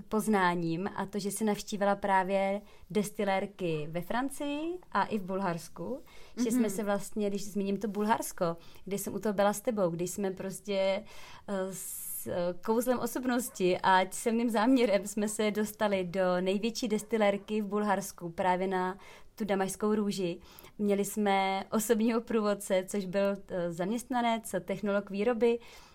poznáním 0.08 0.90
a 0.96 1.06
to, 1.06 1.18
že 1.18 1.30
si 1.30 1.44
navštívila 1.44 1.96
právě 1.96 2.60
destilérky 2.90 3.88
ve 3.90 4.00
Francii 4.00 4.78
a 4.92 5.04
i 5.04 5.18
v 5.18 5.22
Bulharsku, 5.22 5.82
mm-hmm. 5.82 6.44
že 6.44 6.50
jsme 6.50 6.60
mhm. 6.60 6.70
se 6.70 6.84
vlastně, 6.84 7.30
když 7.30 7.44
zmíním 7.44 7.76
to 7.76 7.88
Bulharsko, 7.88 8.56
kde 8.84 8.98
jsem 8.98 9.14
u 9.14 9.18
toho 9.18 9.32
byla 9.32 9.52
s 9.52 9.60
tebou, 9.60 9.90
když 9.90 10.10
jsme 10.10 10.30
prostě 10.30 11.04
uh, 11.48 11.54
s 11.72 12.26
uh, 12.26 12.32
kouzlem 12.64 12.98
osobnosti 12.98 13.78
a 13.82 14.00
semným 14.10 14.50
záměrem 14.50 15.06
jsme 15.06 15.28
se 15.28 15.50
dostali 15.50 16.04
do 16.04 16.40
největší 16.40 16.88
destilérky 16.88 17.62
v 17.62 17.66
Bulharsku, 17.66 18.30
právě 18.30 18.66
na 18.66 18.98
tu 19.34 19.44
damašskou 19.44 19.94
růži. 19.94 20.38
Měli 20.78 21.04
jsme 21.04 21.64
osobního 21.70 22.20
průvodce, 22.20 22.84
což 22.86 23.04
byl 23.04 23.30
uh, 23.30 23.56
zaměstnanec, 23.68 24.54
technolog 24.64 25.10
výroby, 25.10 25.58
Eh, 25.58 25.91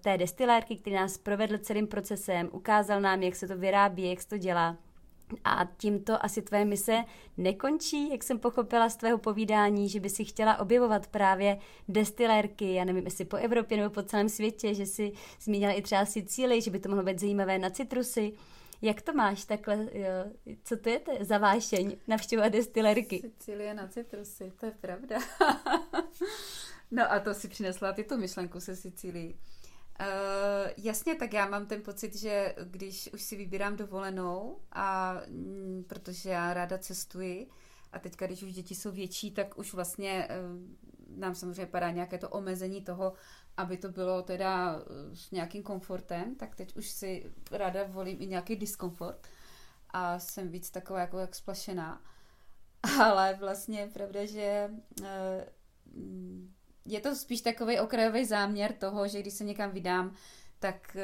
té 0.00 0.18
destilérky, 0.18 0.76
který 0.76 0.96
nás 0.96 1.18
provedl 1.18 1.58
celým 1.58 1.86
procesem, 1.86 2.48
ukázal 2.52 3.00
nám, 3.00 3.22
jak 3.22 3.36
se 3.36 3.48
to 3.48 3.56
vyrábí, 3.56 4.10
jak 4.10 4.22
se 4.22 4.28
to 4.28 4.38
dělá. 4.38 4.76
A 5.44 5.68
tímto 5.76 6.24
asi 6.24 6.42
tvé 6.42 6.64
mise 6.64 7.04
nekončí, 7.36 8.10
jak 8.10 8.22
jsem 8.22 8.38
pochopila 8.38 8.88
z 8.88 8.96
tvého 8.96 9.18
povídání, 9.18 9.88
že 9.88 10.00
by 10.00 10.10
si 10.10 10.24
chtěla 10.24 10.58
objevovat 10.58 11.06
právě 11.06 11.58
destilérky, 11.88 12.74
já 12.74 12.84
nevím, 12.84 13.04
jestli 13.04 13.24
po 13.24 13.36
Evropě 13.36 13.76
nebo 13.76 13.90
po 13.90 14.02
celém 14.02 14.28
světě, 14.28 14.74
že 14.74 14.86
si 14.86 15.12
zmínila 15.40 15.72
i 15.72 15.82
třeba 15.82 16.04
Sicílii, 16.04 16.62
že 16.62 16.70
by 16.70 16.78
to 16.78 16.88
mohlo 16.88 17.04
být 17.04 17.20
zajímavé 17.20 17.58
na 17.58 17.70
citrusy. 17.70 18.32
Jak 18.82 19.02
to 19.02 19.12
máš 19.12 19.44
takhle, 19.44 19.88
jo? 19.92 20.54
co 20.64 20.76
to 20.76 20.88
je 20.88 20.98
to 20.98 21.12
za 21.20 21.38
vášeň 21.38 21.96
navštěvovat 22.08 22.52
destilérky? 22.52 23.20
Sicílie 23.20 23.74
na 23.74 23.88
citrusy, 23.88 24.52
to 24.60 24.66
je 24.66 24.72
pravda. 24.80 25.18
no 26.90 27.12
a 27.12 27.20
to 27.20 27.34
si 27.34 27.48
přinesla 27.48 27.92
ty 27.92 28.04
tu 28.04 28.16
myšlenku 28.16 28.60
se 28.60 28.76
Sicílií. 28.76 29.36
Uh, 30.00 30.70
jasně, 30.76 31.14
tak 31.14 31.32
já 31.32 31.46
mám 31.46 31.66
ten 31.66 31.82
pocit, 31.82 32.16
že 32.16 32.54
když 32.64 33.10
už 33.12 33.22
si 33.22 33.36
vybírám 33.36 33.76
dovolenou, 33.76 34.60
a 34.72 35.14
m, 35.26 35.34
mm, 35.34 35.84
protože 35.88 36.30
já 36.30 36.54
ráda 36.54 36.78
cestuji, 36.78 37.50
a 37.92 37.98
teďka, 37.98 38.26
když 38.26 38.42
už 38.42 38.52
děti 38.52 38.74
jsou 38.74 38.90
větší, 38.90 39.30
tak 39.30 39.58
už 39.58 39.74
vlastně 39.74 40.28
uh, 40.28 41.18
nám 41.18 41.34
samozřejmě 41.34 41.66
padá 41.66 41.90
nějaké 41.90 42.18
to 42.18 42.28
omezení 42.28 42.82
toho, 42.82 43.12
aby 43.56 43.76
to 43.76 43.88
bylo 43.88 44.22
teda 44.22 44.76
uh, 44.76 44.82
s 45.14 45.30
nějakým 45.30 45.62
komfortem, 45.62 46.34
tak 46.34 46.54
teď 46.54 46.76
už 46.76 46.90
si 46.90 47.32
ráda 47.50 47.84
volím 47.84 48.22
i 48.22 48.26
nějaký 48.26 48.56
diskomfort 48.56 49.28
a 49.90 50.18
jsem 50.18 50.48
víc 50.48 50.70
taková 50.70 51.00
jako 51.00 51.18
jak 51.18 51.34
splašená. 51.34 52.02
Ale 53.02 53.36
vlastně 53.40 53.80
je 53.80 53.88
pravda, 53.88 54.26
že 54.26 54.70
uh, 55.00 55.06
je 56.84 57.00
to 57.00 57.14
spíš 57.14 57.40
takový 57.40 57.80
okrajový 57.80 58.24
záměr 58.24 58.72
toho, 58.72 59.08
že 59.08 59.20
když 59.20 59.34
se 59.34 59.44
někam 59.44 59.70
vydám, 59.70 60.14
tak 60.58 60.96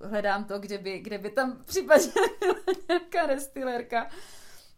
uh, 0.00 0.08
hledám 0.10 0.44
to, 0.44 0.58
kde 0.58 0.78
by, 0.78 0.98
kde 0.98 1.18
by 1.18 1.30
tam 1.30 1.62
případně 1.64 2.12
nějaká 2.88 3.26
restilerka, 3.26 4.10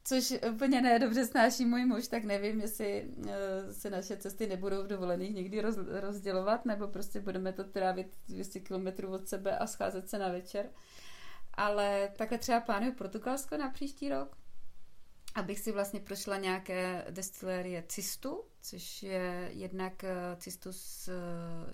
což 0.05 0.34
úplně 0.53 0.80
ne 0.80 0.98
dobře 0.98 1.26
snáší 1.26 1.64
můj 1.64 1.84
muž, 1.84 2.09
tak 2.09 2.24
nevím, 2.24 2.61
jestli 2.61 3.05
uh, 3.16 3.32
se 3.70 3.90
naše 3.90 4.16
cesty 4.16 4.46
nebudou 4.46 4.82
v 4.82 4.86
dovolených 4.86 5.34
někdy 5.34 5.61
roz, 5.61 5.76
rozdělovat, 5.76 6.64
nebo 6.64 6.88
prostě 6.88 7.20
budeme 7.20 7.53
to 7.53 7.64
trávit 7.64 8.16
200 8.28 8.61
km 8.61 9.05
od 9.09 9.28
sebe 9.28 9.59
a 9.59 9.66
scházet 9.66 10.09
se 10.09 10.18
na 10.18 10.28
večer. 10.28 10.70
Ale 11.55 12.12
takhle 12.16 12.38
třeba 12.38 12.61
plánuju 12.61 12.92
Portugalsko 12.92 13.57
na 13.57 13.70
příští 13.70 14.09
rok, 14.09 14.36
abych 15.35 15.61
si 15.61 15.72
vlastně 15.72 16.01
prošla 16.01 16.37
nějaké 16.37 17.07
destilérie 17.11 17.85
Cistu, 17.89 18.45
což 18.62 19.03
je 19.03 19.51
jednak 19.53 20.05
eh, 20.05 20.37
Cistus 20.37 21.09
eh, 21.09 21.12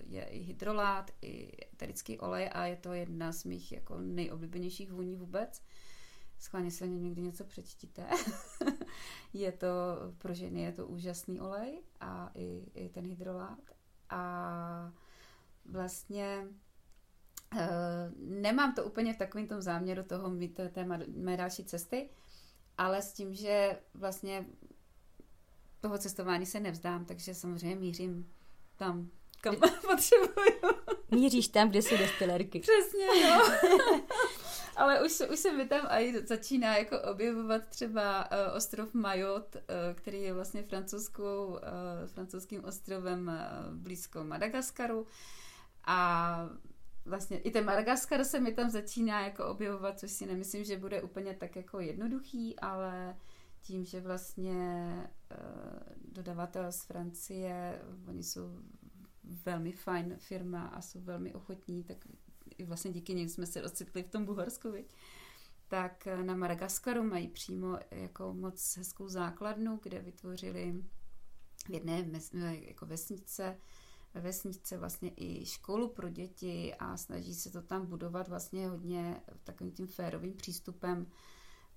je 0.05 0.23
i 0.23 0.39
hydrolát, 0.39 1.11
i 1.21 1.51
eterický 1.73 2.19
olej 2.19 2.49
a 2.53 2.65
je 2.65 2.75
to 2.75 2.93
jedna 2.93 3.31
z 3.31 3.43
mých 3.43 3.71
jako 3.71 3.97
nejoblíbenějších 3.99 4.91
vůní 4.91 5.15
vůbec. 5.15 5.61
Schválně 6.39 6.71
se 6.71 6.87
někdy 6.87 7.21
něco 7.21 7.43
přečtíte. 7.43 8.07
je 9.33 9.51
to, 9.51 9.67
pro 10.17 10.33
ženy 10.33 10.61
je 10.61 10.71
to 10.71 10.87
úžasný 10.87 11.41
olej 11.41 11.81
a 11.99 12.31
i, 12.35 12.71
i 12.73 12.89
ten 12.89 13.05
hydrolát. 13.05 13.59
A 14.09 14.93
vlastně 15.65 16.47
uh, 17.53 17.59
nemám 18.19 18.75
to 18.75 18.83
úplně 18.83 19.13
v 19.13 19.17
takovém 19.17 19.47
tom 19.47 19.61
záměru 19.61 20.03
toho 20.03 20.29
mít 20.29 20.59
té 20.71 20.85
mé 21.07 21.37
další 21.37 21.65
cesty, 21.65 22.09
ale 22.79 23.01
s 23.01 23.13
tím, 23.13 23.33
že 23.33 23.79
vlastně 23.93 24.45
toho 25.81 25.97
cestování 25.97 26.45
se 26.45 26.59
nevzdám, 26.59 27.05
takže 27.05 27.33
samozřejmě 27.33 27.75
mířím 27.75 28.31
tam, 28.75 29.09
kam 29.41 29.55
potřebuju. 29.81 30.75
Míříš 31.11 31.47
tam, 31.47 31.69
kde 31.69 31.81
jsou 31.81 31.97
destilérky. 31.97 32.59
Přesně, 32.59 33.27
jo. 33.27 33.41
Ale 34.75 35.05
už, 35.05 35.21
už 35.31 35.39
se 35.39 35.51
mi 35.51 35.67
tam 35.67 35.85
aj 35.89 36.13
začíná 36.25 36.77
jako 36.77 37.01
objevovat 37.01 37.67
třeba 37.67 38.31
uh, 38.31 38.55
ostrov 38.55 38.93
Majot, 38.93 39.55
uh, 39.55 39.61
který 39.95 40.21
je 40.21 40.33
vlastně 40.33 40.63
francouzskou, 40.63 41.47
uh, 41.47 41.57
francouzským 42.05 42.65
ostrovem 42.65 43.27
uh, 43.27 43.75
blízko 43.75 44.23
Madagaskaru. 44.23 45.07
A 45.85 46.49
vlastně 47.05 47.39
i 47.39 47.51
ten 47.51 47.65
Madagaskar 47.65 48.23
se 48.23 48.39
mi 48.39 48.53
tam 48.53 48.69
začíná 48.69 49.21
jako 49.21 49.45
objevovat, 49.45 49.99
což 49.99 50.11
si 50.11 50.25
nemyslím, 50.25 50.63
že 50.63 50.77
bude 50.77 51.01
úplně 51.01 51.33
tak 51.33 51.55
jako 51.55 51.79
jednoduchý, 51.79 52.59
ale 52.59 53.17
tím, 53.61 53.85
že 53.85 54.01
vlastně 54.01 54.91
uh, 55.31 56.13
dodavatel 56.13 56.71
z 56.71 56.83
Francie, 56.83 57.81
oni 58.07 58.23
jsou 58.23 58.59
velmi 59.45 59.71
fajn 59.71 60.15
firma 60.17 60.67
a 60.67 60.81
jsou 60.81 61.01
velmi 61.01 61.33
ochotní, 61.33 61.83
tak 61.83 61.97
i 62.57 62.63
vlastně 62.63 62.91
díky 62.91 63.13
nim 63.13 63.29
jsme 63.29 63.45
se 63.45 63.63
ocitli 63.63 64.03
v 64.03 64.09
tom 64.09 64.25
Bulharsku, 64.25 64.71
viď? 64.71 64.95
tak 65.69 66.07
eh, 66.07 66.23
na 66.23 66.35
Madagaskaru 66.35 67.03
mají 67.03 67.27
přímo 67.27 67.77
jako 67.91 68.33
moc 68.33 68.77
hezkou 68.77 69.07
základnu, 69.07 69.79
kde 69.83 69.99
vytvořili 69.99 70.83
v 71.67 71.73
jedné 71.73 72.05
jako 72.61 72.85
vesnice 72.85 73.57
ve 74.13 74.21
vesničce 74.21 74.77
vlastně 74.77 75.11
i 75.15 75.45
školu 75.45 75.87
pro 75.89 76.09
děti 76.09 76.75
a 76.75 76.97
snaží 76.97 77.35
se 77.35 77.51
to 77.51 77.61
tam 77.61 77.85
budovat 77.85 78.27
vlastně 78.27 78.69
hodně 78.69 79.21
takovým 79.43 79.71
tím 79.71 79.87
férovým 79.87 80.33
přístupem 80.33 81.07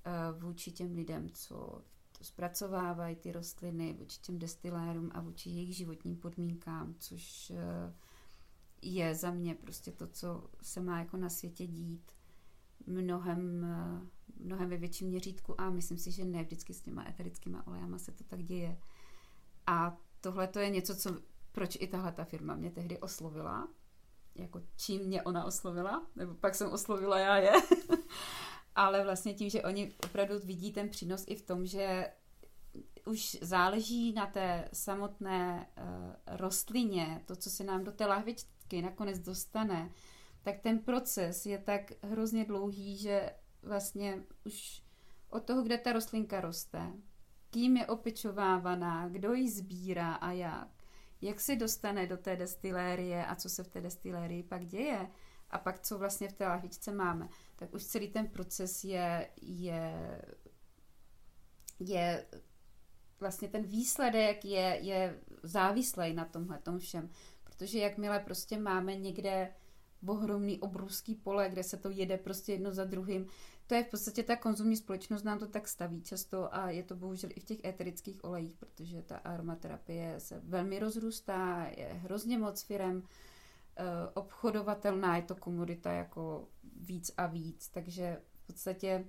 eh, 0.05 0.11
vůči 0.39 0.73
těm 0.73 0.95
lidem, 0.95 1.31
co 1.31 1.83
to 2.19 2.25
zpracovávají 2.25 3.17
ty 3.17 3.33
rostliny, 3.33 3.93
vůči 3.93 4.21
těm 4.21 4.39
destilérům 4.39 5.11
a 5.15 5.21
vůči 5.21 5.51
jejich 5.51 5.77
životním 5.77 6.17
podmínkám, 6.17 6.95
což 6.99 7.51
eh, 7.51 7.95
je 8.83 9.15
za 9.15 9.31
mě 9.31 9.55
prostě 9.55 9.93
to, 9.93 10.07
co 10.07 10.51
se 10.63 10.81
má 10.81 10.99
jako 10.99 11.17
na 11.17 11.31
světě 11.31 11.67
dít 11.67 12.13
mnohem, 12.87 13.65
eh, 13.65 14.07
mnohem 14.41 14.69
ve 14.69 14.77
větším 14.77 15.09
měřítku 15.09 15.61
a 15.61 15.71
myslím 15.71 15.99
si, 15.99 16.11
že 16.11 16.25
ne 16.25 16.43
vždycky 16.43 16.75
s 16.75 16.81
těma 16.81 17.09
eterickýma 17.09 17.67
olejama 17.67 17.99
se 17.99 18.13
to 18.13 18.25
tak 18.25 18.43
děje. 18.43 18.79
A 19.67 19.97
tohle 20.21 20.49
to 20.49 20.59
je 20.59 20.71
něco, 20.71 20.97
co 20.97 21.32
proč 21.53 21.77
i 21.81 21.87
tahle 21.87 22.13
ta 22.13 22.25
firma 22.25 22.55
mě 22.55 22.71
tehdy 22.71 22.99
oslovila, 22.99 23.69
jako 24.35 24.63
čím 24.77 25.03
mě 25.03 25.23
ona 25.23 25.45
oslovila, 25.45 26.07
nebo 26.17 26.35
pak 26.35 26.55
jsem 26.55 26.73
oslovila 26.73 27.19
já 27.19 27.37
je, 27.37 27.53
ale 28.75 29.05
vlastně 29.05 29.35
tím, 29.35 29.51
že 29.51 29.63
oni 29.63 29.93
opravdu 30.05 30.35
vidí 30.45 30.73
ten 30.73 30.89
přínos 30.89 31.25
i 31.27 31.37
v 31.37 31.43
tom, 31.43 31.67
že 31.67 32.13
už 33.07 33.39
záleží 33.41 34.13
na 34.13 34.27
té 34.27 34.69
samotné 34.73 35.67
uh, 35.77 36.37
rostlině, 36.37 37.23
to, 37.27 37.37
co 37.37 37.51
se 37.51 37.65
nám 37.65 37.85
do 37.85 37.93
té 37.93 38.07
lahvičky 38.07 38.83
nakonec 38.83 39.19
dostane, 39.19 39.91
tak 40.43 40.61
ten 40.61 40.79
proces 40.79 41.47
je 41.47 41.59
tak 41.59 41.93
hrozně 42.03 42.45
dlouhý, 42.45 42.97
že 42.97 43.31
vlastně 43.63 44.23
už 44.47 44.83
od 45.31 45.45
toho, 45.45 45.63
kde 45.63 45.79
ta 45.79 45.93
rostlinka 45.93 46.41
roste, 46.41 46.93
kým 47.51 47.77
je 47.77 47.87
opečovávaná, 47.87 49.09
kdo 49.09 49.33
ji 49.33 49.51
sbírá 49.51 50.15
a 50.15 50.33
jak, 50.33 50.82
jak 51.23 51.41
se 51.41 51.57
dostane 51.57 52.07
do 52.07 52.17
té 52.17 52.37
destilérie 52.37 53.27
a 53.27 53.35
co 53.35 53.49
se 53.49 53.65
v 53.65 53.69
té 53.69 53.81
destilérii 53.81 54.43
pak 54.43 54.67
děje 54.67 55.11
a 55.51 55.59
pak 55.59 55.81
co 55.81 55.99
vlastně 55.99 56.29
v 56.29 56.33
té 56.33 56.47
lahvičce 56.47 56.93
máme, 56.93 57.29
tak 57.57 57.75
už 57.75 57.85
celý 57.85 58.09
ten 58.09 58.29
proces 58.29 58.85
je, 58.85 59.31
je, 59.41 60.23
je 61.81 62.27
vlastně 63.21 63.49
ten 63.49 63.63
výsledek 63.63 64.45
je, 64.45 64.79
je 64.81 65.21
závislý 65.43 66.15
na 66.15 66.25
tomhle 66.25 66.59
tom 66.59 66.79
všem. 66.79 67.11
Protože 67.45 67.79
jakmile 67.79 68.21
prostě 68.21 68.59
máme 68.59 68.97
někde 68.97 69.55
ohromný 70.07 70.61
obrovský 70.61 71.15
pole, 71.15 71.49
kde 71.49 71.63
se 71.63 71.77
to 71.77 71.91
jede 71.91 72.19
prostě 72.19 72.53
jedno 72.53 72.73
za 72.73 72.85
druhým, 72.85 73.27
to 73.73 73.77
je 73.77 73.85
v 73.85 73.91
podstatě 73.91 74.23
ta 74.23 74.37
konzumní 74.37 74.77
společnost 74.77 75.23
nám 75.23 75.39
to 75.39 75.47
tak 75.47 75.69
staví 75.69 76.03
často 76.03 76.55
a 76.55 76.71
je 76.71 76.83
to 76.83 76.97
bohužel 76.97 77.31
i 77.35 77.41
v 77.41 77.45
těch 77.45 77.65
eterických 77.65 78.25
olejích, 78.25 78.57
protože 78.57 79.03
ta 79.03 79.17
aromaterapie 79.17 80.21
se 80.21 80.41
velmi 80.45 80.79
rozrůstá, 80.79 81.67
je 81.77 81.87
hrozně 81.87 82.39
moc 82.39 82.63
firem, 82.63 83.03
eh, 83.77 83.85
obchodovatelná, 84.15 85.17
je 85.17 85.23
to 85.23 85.35
komodita 85.35 85.93
jako 85.93 86.49
víc 86.77 87.11
a 87.17 87.27
víc, 87.27 87.69
takže 87.69 88.21
v 88.33 88.47
podstatě 88.47 89.05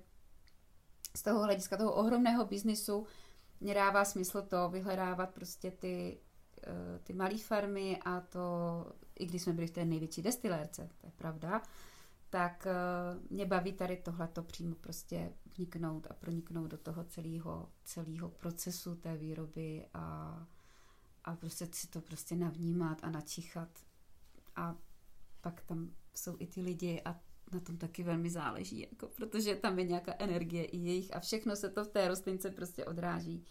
z 1.16 1.22
toho 1.22 1.42
hlediska 1.42 1.76
toho 1.76 1.92
ohromného 1.92 2.44
biznisu 2.44 3.06
mě 3.60 3.74
dává 3.74 4.04
smysl 4.04 4.42
to 4.42 4.68
vyhledávat 4.68 5.34
prostě 5.34 5.70
ty, 5.70 6.18
eh, 6.66 6.98
ty 7.02 7.12
malé 7.12 7.38
farmy 7.38 8.00
a 8.04 8.20
to, 8.20 8.40
i 9.18 9.26
když 9.26 9.42
jsme 9.42 9.52
byli 9.52 9.66
v 9.66 9.70
té 9.70 9.84
největší 9.84 10.22
destilérce, 10.22 10.88
to 11.00 11.06
je 11.06 11.12
pravda, 11.16 11.62
tak 12.34 12.66
eh, 12.66 12.72
mě 13.30 13.46
baví 13.46 13.72
tady 13.72 13.96
tohleto 13.96 14.42
přímo 14.42 14.74
prostě 14.74 15.32
vniknout 15.56 16.06
a 16.10 16.14
proniknout 16.14 16.66
do 16.66 16.76
toho 16.76 17.04
celého, 17.04 17.68
celého 17.84 18.28
procesu 18.28 18.94
té 18.94 19.16
výroby 19.16 19.86
a, 19.94 20.46
a 21.24 21.36
prostě 21.36 21.68
si 21.72 21.88
to 21.88 22.00
prostě 22.00 22.36
navnímat 22.36 22.98
a 23.02 23.10
načíchat. 23.10 23.68
A 24.56 24.76
pak 25.40 25.60
tam 25.60 25.90
jsou 26.14 26.36
i 26.38 26.46
ty 26.46 26.60
lidi 26.60 27.02
a 27.04 27.20
na 27.52 27.60
tom 27.60 27.76
taky 27.76 28.02
velmi 28.02 28.30
záleží, 28.30 28.80
jako, 28.80 29.06
protože 29.06 29.56
tam 29.56 29.78
je 29.78 29.84
nějaká 29.84 30.14
energie 30.18 30.64
i 30.64 30.76
jejich 30.76 31.16
a 31.16 31.20
všechno 31.20 31.56
se 31.56 31.70
to 31.70 31.84
v 31.84 31.88
té 31.88 32.08
rostlince 32.08 32.50
prostě 32.50 32.84
odráží. 32.84 33.44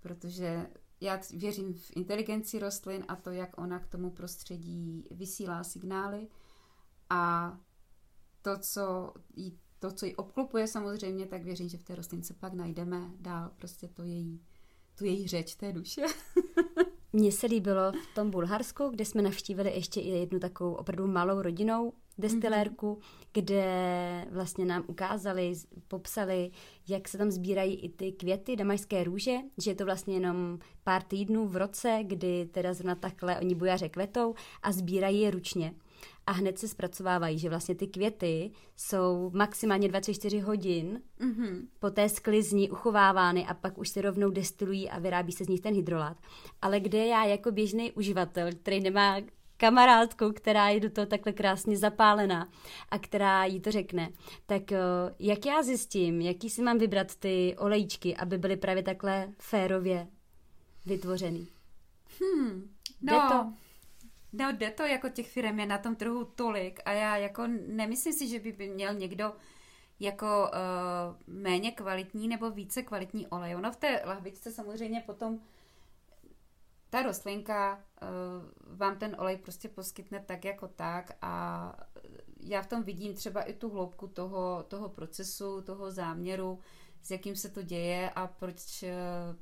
Protože 0.00 0.66
já 1.00 1.20
věřím 1.30 1.74
v 1.74 1.96
inteligenci 1.96 2.58
rostlin 2.58 3.04
a 3.08 3.16
to, 3.16 3.30
jak 3.30 3.58
ona 3.58 3.78
k 3.78 3.86
tomu 3.86 4.10
prostředí 4.10 5.08
vysílá 5.10 5.64
signály 5.64 6.28
a 7.10 7.52
to, 8.44 8.58
co 8.58 9.12
jí, 9.36 9.58
to, 9.78 9.90
co 9.90 10.06
ji 10.06 10.16
obklopuje 10.16 10.66
samozřejmě, 10.66 11.26
tak 11.26 11.42
věřím, 11.42 11.68
že 11.68 11.78
v 11.78 11.84
té 11.84 11.94
rostlince 11.94 12.34
pak 12.34 12.52
najdeme 12.52 13.10
dál 13.20 13.50
prostě 13.56 13.88
to 13.88 14.02
její, 14.02 14.40
tu 14.98 15.04
její 15.04 15.28
řeč 15.28 15.54
té 15.54 15.72
duše. 15.72 16.02
Mně 17.12 17.32
se 17.32 17.46
líbilo 17.46 17.92
v 17.92 18.14
tom 18.14 18.30
Bulharsku, 18.30 18.88
kde 18.88 19.04
jsme 19.04 19.22
navštívili 19.22 19.74
ještě 19.74 20.00
i 20.00 20.08
jednu 20.08 20.40
takovou 20.40 20.74
opravdu 20.74 21.06
malou 21.06 21.42
rodinou 21.42 21.92
destilérku, 22.18 22.94
mm-hmm. 22.94 23.26
kde 23.32 24.26
vlastně 24.30 24.64
nám 24.64 24.84
ukázali, 24.86 25.52
popsali, 25.88 26.50
jak 26.88 27.08
se 27.08 27.18
tam 27.18 27.30
sbírají 27.30 27.74
i 27.74 27.88
ty 27.88 28.12
květy 28.12 28.56
damašské 28.56 29.04
růže, 29.04 29.36
že 29.58 29.70
je 29.70 29.74
to 29.74 29.84
vlastně 29.84 30.14
jenom 30.14 30.58
pár 30.84 31.02
týdnů 31.02 31.48
v 31.48 31.56
roce, 31.56 32.00
kdy 32.02 32.48
teda 32.52 32.74
zrovna 32.74 32.94
takhle 32.94 33.40
oni 33.40 33.54
bujaře 33.54 33.88
kvetou 33.88 34.34
a 34.62 34.72
sbírají 34.72 35.20
je 35.20 35.30
ručně 35.30 35.74
a 36.26 36.32
hned 36.32 36.58
se 36.58 36.68
zpracovávají, 36.68 37.38
že 37.38 37.48
vlastně 37.48 37.74
ty 37.74 37.86
květy 37.86 38.50
jsou 38.76 39.30
maximálně 39.34 39.88
24 39.88 40.40
hodin 40.40 41.02
mm-hmm. 41.20 41.66
po 41.78 41.90
té 41.90 42.08
sklizni 42.08 42.70
uchovávány 42.70 43.46
a 43.46 43.54
pak 43.54 43.78
už 43.78 43.88
se 43.88 44.02
rovnou 44.02 44.30
destilují 44.30 44.90
a 44.90 44.98
vyrábí 44.98 45.32
se 45.32 45.44
z 45.44 45.48
nich 45.48 45.60
ten 45.60 45.74
hydrolát. 45.74 46.16
Ale 46.62 46.80
kde 46.80 47.06
já 47.06 47.24
jako 47.24 47.52
běžný 47.52 47.92
uživatel, 47.92 48.48
který 48.52 48.80
nemá 48.80 49.16
kamarádku, 49.56 50.32
která 50.32 50.68
je 50.68 50.80
do 50.80 50.90
toho 50.90 51.06
takhle 51.06 51.32
krásně 51.32 51.76
zapálená 51.78 52.48
a 52.90 52.98
která 52.98 53.44
jí 53.44 53.60
to 53.60 53.70
řekne. 53.70 54.10
Tak 54.46 54.72
eh, 54.72 54.78
jak 55.18 55.46
já 55.46 55.62
zjistím, 55.62 56.20
jaký 56.20 56.50
si 56.50 56.62
mám 56.62 56.78
vybrat 56.78 57.14
ty 57.16 57.56
olejčky, 57.58 58.16
aby 58.16 58.38
byly 58.38 58.56
právě 58.56 58.82
takhle 58.82 59.28
férově 59.38 60.06
vytvořený? 60.86 61.48
Hmm, 62.20 62.70
no? 63.02 63.54
No 64.36 64.52
jde 64.52 64.70
to, 64.70 64.82
jako 64.82 65.08
těch 65.08 65.30
firm 65.30 65.58
je 65.58 65.66
na 65.66 65.78
tom 65.78 65.96
trhu 65.96 66.24
tolik 66.24 66.80
a 66.84 66.92
já 66.92 67.16
jako 67.16 67.46
nemyslím 67.66 68.12
si, 68.12 68.28
že 68.28 68.40
by 68.40 68.68
měl 68.68 68.94
někdo 68.94 69.32
jako 70.00 70.26
uh, 70.26 71.34
méně 71.34 71.72
kvalitní 71.72 72.28
nebo 72.28 72.50
více 72.50 72.82
kvalitní 72.82 73.26
olej. 73.26 73.56
Ono 73.56 73.72
v 73.72 73.76
té 73.76 74.02
lahvičce 74.04 74.52
samozřejmě 74.52 75.02
potom 75.06 75.40
ta 76.90 77.02
rostlinka 77.02 77.74
uh, 78.02 78.78
vám 78.78 78.98
ten 78.98 79.16
olej 79.18 79.36
prostě 79.36 79.68
poskytne 79.68 80.20
tak 80.20 80.44
jako 80.44 80.68
tak 80.68 81.16
a 81.22 81.76
já 82.40 82.62
v 82.62 82.66
tom 82.66 82.82
vidím 82.82 83.14
třeba 83.14 83.42
i 83.42 83.52
tu 83.52 83.70
hloubku 83.70 84.06
toho, 84.06 84.62
toho 84.62 84.88
procesu, 84.88 85.62
toho 85.62 85.90
záměru, 85.90 86.58
s 87.02 87.10
jakým 87.10 87.36
se 87.36 87.48
to 87.48 87.62
děje 87.62 88.10
a 88.10 88.26
proč, 88.26 88.82
uh, 88.82 88.88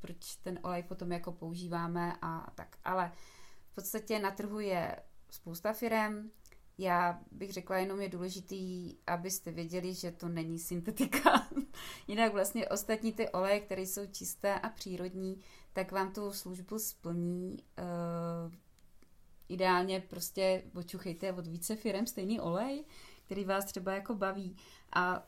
proč 0.01 0.37
ten 0.37 0.59
olej 0.63 0.83
potom 0.83 1.13
jako 1.13 1.33
používáme 1.33 2.17
a 2.23 2.51
tak. 2.55 2.77
Ale 2.85 3.05
uh, 3.05 3.42
v 3.73 3.75
podstatě 3.75 4.19
na 4.19 4.31
trhu 4.31 4.61
je 4.61 4.97
spousta 5.31 5.73
firem. 5.73 6.31
Já 6.79 7.21
bych 7.31 7.53
řekla, 7.53 7.79
jenom 7.79 8.01
je 8.01 8.09
důležitý, 8.09 8.95
abyste 9.07 9.51
věděli, 9.51 9.95
že 9.95 10.11
to 10.11 10.29
není 10.29 10.59
syntetika. 10.59 11.49
Jinak 12.09 12.33
vlastně 12.33 12.69
ostatní 12.69 13.13
ty 13.13 13.29
oleje, 13.29 13.61
které 13.61 13.83
jsou 13.83 14.07
čisté 14.07 14.61
a 14.61 14.69
přírodní, 14.69 15.41
tak 15.73 15.93
vám 15.93 16.13
tu 16.13 16.33
službu 16.33 16.79
splní. 16.79 17.57
Uh, 17.79 18.53
ideálně 19.49 20.01
prostě 20.01 20.63
očuchejte 20.75 21.33
od 21.33 21.47
více 21.47 21.77
firem 21.77 22.07
stejný 22.07 22.41
olej, 22.41 22.85
který 23.25 23.45
vás 23.45 23.65
třeba 23.65 23.93
jako 23.93 24.15
baví. 24.15 24.57
A 24.93 25.27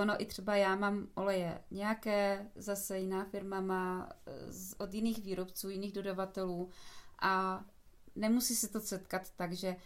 ono 0.00 0.22
i 0.22 0.26
třeba 0.26 0.56
já 0.56 0.76
mám 0.76 1.08
oleje 1.14 1.64
nějaké, 1.70 2.50
zase 2.54 2.98
jiná 2.98 3.24
firma 3.24 3.60
má 3.60 4.08
eh, 4.26 4.32
od 4.78 4.94
jiných 4.94 5.24
výrobců, 5.24 5.70
jiných 5.70 5.92
dodavatelů 5.92 6.70
a 7.24 7.64
nemusí 8.16 8.54
se 8.54 8.68
to 8.68 8.80
setkat 8.80 9.30
tak, 9.36 9.52
že 9.52 9.76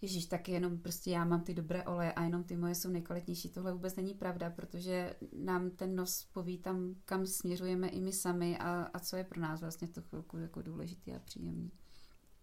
Ježíš, 0.00 0.26
tak 0.26 0.48
jenom 0.48 0.78
prostě 0.78 1.10
já 1.10 1.24
mám 1.24 1.40
ty 1.40 1.54
dobré 1.54 1.84
oleje 1.84 2.12
a 2.12 2.22
jenom 2.22 2.44
ty 2.44 2.56
moje 2.56 2.74
jsou 2.74 2.88
nejkvalitnější. 2.88 3.48
Tohle 3.48 3.72
vůbec 3.72 3.96
není 3.96 4.14
pravda, 4.14 4.50
protože 4.50 5.16
nám 5.32 5.70
ten 5.70 5.96
nos 5.96 6.28
poví 6.32 6.58
tam, 6.58 6.94
kam 7.04 7.26
směřujeme 7.26 7.88
i 7.88 8.00
my 8.00 8.12
sami 8.12 8.58
a, 8.58 8.90
a 8.94 8.98
co 8.98 9.16
je 9.16 9.24
pro 9.24 9.40
nás 9.40 9.60
vlastně 9.60 9.88
to 9.88 10.02
chvilku 10.02 10.38
jako 10.38 10.62
důležitý 10.62 11.12
a 11.12 11.18
příjemný. 11.18 11.70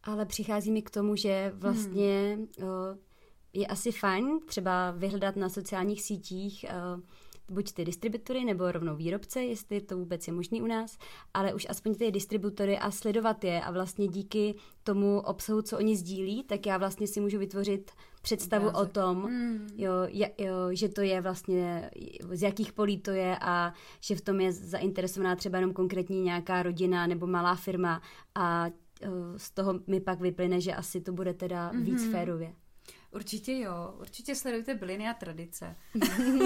Ale 0.03 0.25
přichází 0.25 0.71
mi 0.71 0.81
k 0.81 0.89
tomu, 0.89 1.15
že 1.15 1.51
vlastně 1.55 2.35
hmm. 2.35 2.69
o, 2.69 2.97
je 3.53 3.67
asi 3.67 3.91
fajn 3.91 4.39
třeba 4.45 4.91
vyhledat 4.91 5.35
na 5.35 5.49
sociálních 5.49 6.01
sítích 6.01 6.65
o, 6.69 7.01
buď 7.49 7.73
ty 7.73 7.85
distributory 7.85 8.45
nebo 8.45 8.71
rovnou 8.71 8.95
výrobce, 8.95 9.43
jestli 9.43 9.81
to 9.81 9.97
vůbec 9.97 10.27
je 10.27 10.33
možný 10.33 10.61
u 10.61 10.67
nás, 10.67 10.97
ale 11.33 11.53
už 11.53 11.67
aspoň 11.69 11.95
ty 11.95 12.11
distributory 12.11 12.77
a 12.77 12.91
sledovat 12.91 13.43
je 13.43 13.61
a 13.61 13.71
vlastně 13.71 14.07
díky 14.07 14.55
tomu 14.83 15.19
obsahu, 15.19 15.61
co 15.61 15.77
oni 15.77 15.95
sdílí, 15.95 16.43
tak 16.43 16.65
já 16.65 16.77
vlastně 16.77 17.07
si 17.07 17.19
můžu 17.19 17.39
vytvořit 17.39 17.91
představu 18.21 18.67
Obrázek. 18.67 18.89
o 18.89 18.93
tom, 18.93 19.17
mm. 19.17 19.67
jo, 19.75 19.93
jo, 20.37 20.55
že 20.71 20.89
to 20.89 21.01
je 21.01 21.21
vlastně, 21.21 21.91
z 22.31 22.41
jakých 22.41 22.73
polí 22.73 22.99
to 22.99 23.11
je 23.11 23.37
a 23.41 23.73
že 24.01 24.15
v 24.15 24.21
tom 24.21 24.39
je 24.39 24.51
zainteresovaná 24.51 25.35
třeba 25.35 25.57
jenom 25.57 25.73
konkrétní 25.73 26.21
nějaká 26.21 26.63
rodina 26.63 27.07
nebo 27.07 27.27
malá 27.27 27.55
firma 27.55 28.01
a 28.35 28.67
z 29.37 29.51
toho 29.51 29.79
mi 29.87 29.99
pak 29.99 30.19
vyplyne, 30.19 30.61
že 30.61 30.73
asi 30.73 31.01
to 31.01 31.13
bude 31.13 31.33
teda 31.33 31.71
mm-hmm. 31.71 31.83
víc 31.83 32.11
férově. 32.11 32.53
Určitě 33.15 33.59
jo, 33.59 33.95
určitě 33.99 34.35
sledujte 34.35 34.75
byliny 34.75 35.07
a 35.07 35.13
tradice. 35.13 35.75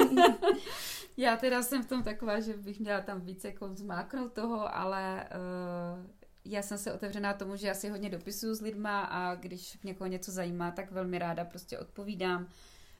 Já 1.17 1.37
teda 1.37 1.63
jsem 1.63 1.83
v 1.83 1.85
tom 1.85 2.03
taková, 2.03 2.39
že 2.39 2.53
bych 2.53 2.79
měla 2.79 3.01
tam 3.01 3.21
více 3.21 3.47
jako 3.47 3.69
zmáknout 3.75 4.33
toho, 4.33 4.75
ale 4.75 5.29
uh, 5.29 6.05
já 6.45 6.61
jsem 6.61 6.77
se 6.77 6.93
otevřená 6.93 7.33
tomu, 7.33 7.55
že 7.55 7.67
já 7.67 7.73
si 7.73 7.89
hodně 7.89 8.09
dopisuju 8.09 8.55
s 8.55 8.61
lidma 8.61 9.01
a 9.01 9.35
když 9.35 9.77
někoho 9.83 10.07
něco 10.07 10.31
zajímá, 10.31 10.71
tak 10.71 10.91
velmi 10.91 11.19
ráda 11.19 11.45
prostě 11.45 11.79
odpovídám. 11.79 12.47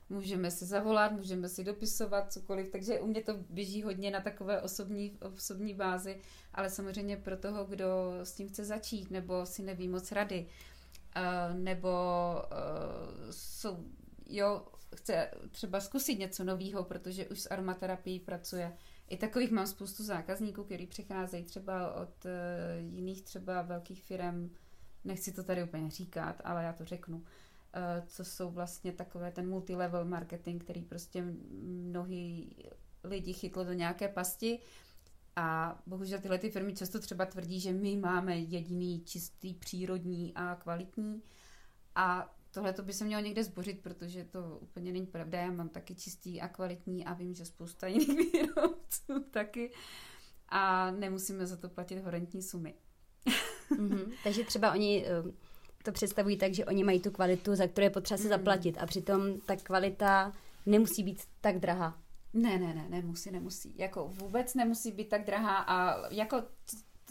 Můžeme 0.10 0.52
se 0.52 0.66
zavolat, 0.66 1.12
můžeme 1.12 1.50
si 1.50 1.64
dopisovat 1.64 2.34
cokoliv, 2.34 2.70
takže 2.70 3.00
u 3.00 3.08
mě 3.08 3.22
to 3.22 3.34
běží 3.50 3.84
hodně 3.84 4.12
na 4.12 4.22
takové 4.22 4.62
osobní, 4.62 5.18
osobní 5.22 5.74
bázi, 5.74 6.22
ale 6.54 6.70
samozřejmě 6.70 7.18
pro 7.18 7.38
toho, 7.38 7.66
kdo 7.66 7.86
s 8.24 8.32
tím 8.32 8.50
chce 8.50 8.66
začít 8.66 9.12
nebo 9.12 9.46
si 9.46 9.64
neví 9.64 9.88
moc 9.88 10.12
rady, 10.12 10.40
Uh, 10.40 10.69
nebo 11.54 11.90
uh, 12.36 13.32
jsou, 13.32 13.86
jo, 14.30 14.66
chce 14.96 15.32
třeba 15.52 15.80
zkusit 15.80 16.20
něco 16.20 16.44
nového, 16.44 16.84
protože 16.84 17.28
už 17.28 17.40
s 17.42 17.52
aromaterapií 17.52 18.20
pracuje. 18.20 18.78
I 19.08 19.18
takových 19.18 19.52
mám 19.52 19.68
spoustu 19.68 20.04
zákazníků, 20.04 20.64
kteří 20.64 20.88
přicházejí 20.88 21.44
třeba 21.44 21.94
od 21.94 22.26
uh, 22.26 22.32
jiných 22.96 23.22
třeba 23.22 23.62
velkých 23.62 24.04
firm, 24.04 24.50
nechci 25.04 25.32
to 25.32 25.44
tady 25.44 25.64
úplně 25.64 25.90
říkat, 25.90 26.42
ale 26.44 26.64
já 26.64 26.74
to 26.74 26.86
řeknu, 26.86 27.24
co 28.08 28.26
jsou 28.26 28.50
vlastně 28.50 28.92
takové 28.92 29.32
ten 29.32 29.50
multilevel 29.50 30.06
marketing, 30.06 30.64
který 30.64 30.82
prostě 30.82 31.24
mnohý 31.62 32.56
lidi 33.04 33.34
chytlo 33.34 33.64
do 33.64 33.74
nějaké 33.74 34.08
pasti. 34.08 34.60
A 35.40 35.78
bohužel 35.86 36.20
tyhle 36.20 36.38
ty 36.38 36.50
firmy 36.50 36.74
často 36.74 37.00
třeba 37.00 37.26
tvrdí, 37.26 37.60
že 37.60 37.72
my 37.74 37.98
máme 37.98 38.40
jediný 38.40 39.02
čistý, 39.06 39.54
přírodní 39.54 40.34
a 40.36 40.56
kvalitní. 40.56 41.22
A 41.96 42.36
tohle 42.52 42.74
to 42.74 42.84
by 42.84 42.94
se 42.94 43.06
mělo 43.06 43.24
někde 43.24 43.44
zbořit, 43.44 43.82
protože 43.82 44.26
to 44.26 44.58
úplně 44.62 44.92
není 44.92 45.06
pravda. 45.06 45.42
Já 45.42 45.52
mám 45.52 45.70
taky 45.70 45.96
čistý 45.96 46.42
a 46.42 46.48
kvalitní 46.48 47.06
a 47.06 47.14
vím, 47.14 47.36
že 47.36 47.46
spousta 47.46 47.88
jiných 47.88 48.32
výrobců 48.34 49.24
taky. 49.32 49.72
A 50.50 50.92
nemusíme 50.92 51.48
za 51.48 51.58
to 51.58 51.70
platit 51.70 52.00
horentní 52.00 52.42
sumy. 52.44 52.74
mm-hmm. 53.72 54.14
Takže 54.24 54.44
třeba 54.44 54.72
oni 54.72 55.06
eh, 55.08 55.32
to 55.84 55.92
představují 55.92 56.38
tak, 56.38 56.54
že 56.54 56.66
oni 56.66 56.84
mají 56.84 57.00
tu 57.00 57.12
kvalitu, 57.12 57.56
za 57.56 57.68
kterou 57.68 57.84
je 57.84 57.90
potřeba 57.90 58.18
se 58.18 58.24
mm. 58.24 58.30
zaplatit 58.30 58.78
a 58.78 58.86
přitom 58.86 59.40
ta 59.42 59.56
kvalita 59.56 60.34
nemusí 60.66 61.04
být 61.04 61.22
tak 61.42 61.60
drahá. 61.60 62.09
Ne, 62.34 62.60
ne, 62.60 62.74
ne, 62.74 62.86
nemusí, 62.90 63.32
nemusí. 63.32 63.74
Jako 63.78 64.08
vůbec 64.08 64.56
nemusí 64.56 64.92
být 64.92 65.10
tak 65.10 65.26
drahá 65.26 65.58
a 65.58 66.08
jako, 66.10 66.44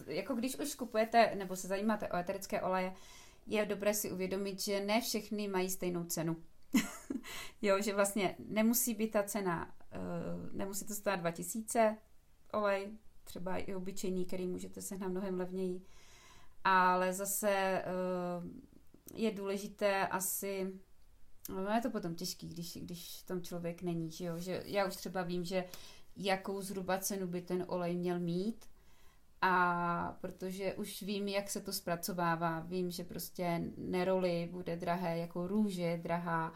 jako 0.07 0.35
když 0.35 0.59
už 0.59 0.75
kupujete 0.75 1.35
nebo 1.35 1.57
se 1.57 1.69
zajímáte 1.69 2.09
o 2.09 2.17
eterické 2.17 2.61
oleje, 2.61 2.95
je 3.47 3.67
dobré 3.67 3.95
si 3.95 4.13
uvědomit, 4.13 4.61
že 4.61 4.81
ne 4.81 5.01
všechny 5.01 5.49
mají 5.49 5.71
stejnou 5.71 6.05
cenu. 6.05 6.37
jo, 7.63 7.83
že 7.83 7.95
vlastně 7.95 8.37
nemusí 8.39 8.95
být 8.95 9.11
ta 9.11 9.23
cena, 9.23 9.75
uh, 9.95 10.57
nemusí 10.57 10.87
to 10.87 10.95
stát 10.95 11.17
2000 11.17 11.97
olej, 12.53 12.89
třeba 13.25 13.57
i 13.57 13.75
obyčejný, 13.75 14.25
který 14.25 14.47
můžete 14.47 14.83
sehnat 14.83 15.11
mnohem 15.11 15.39
levněji, 15.39 15.83
ale 16.65 17.13
zase 17.13 17.83
uh, 17.87 19.19
je 19.19 19.31
důležité 19.31 20.07
asi 20.07 20.73
No 21.49 21.71
je 21.71 21.81
to 21.81 21.91
potom 21.91 22.15
těžký, 22.15 22.49
když, 22.49 22.79
když 22.81 23.23
tam 23.23 23.43
člověk 23.43 23.83
není, 23.83 24.11
že 24.11 24.25
jo? 24.25 24.39
Že 24.39 24.63
já 24.67 24.87
už 24.87 24.97
třeba 24.97 25.23
vím, 25.23 25.45
že 25.45 25.65
jakou 26.17 26.63
zhruba 26.63 26.99
cenu 26.99 27.27
by 27.27 27.43
ten 27.43 27.65
olej 27.69 27.97
měl 27.97 28.19
mít 28.19 28.65
a 29.43 30.19
protože 30.21 30.75
už 30.75 31.03
vím, 31.03 31.29
jak 31.29 31.51
se 31.51 31.61
to 31.61 31.73
zpracovává, 31.73 32.61
vím, 32.61 32.91
že 32.91 33.05
prostě 33.05 33.73
neroli 33.77 34.49
bude 34.53 34.77
drahé, 34.77 35.19
jako 35.19 35.47
růže 35.47 35.83
je 35.83 35.99
drahá, 35.99 36.53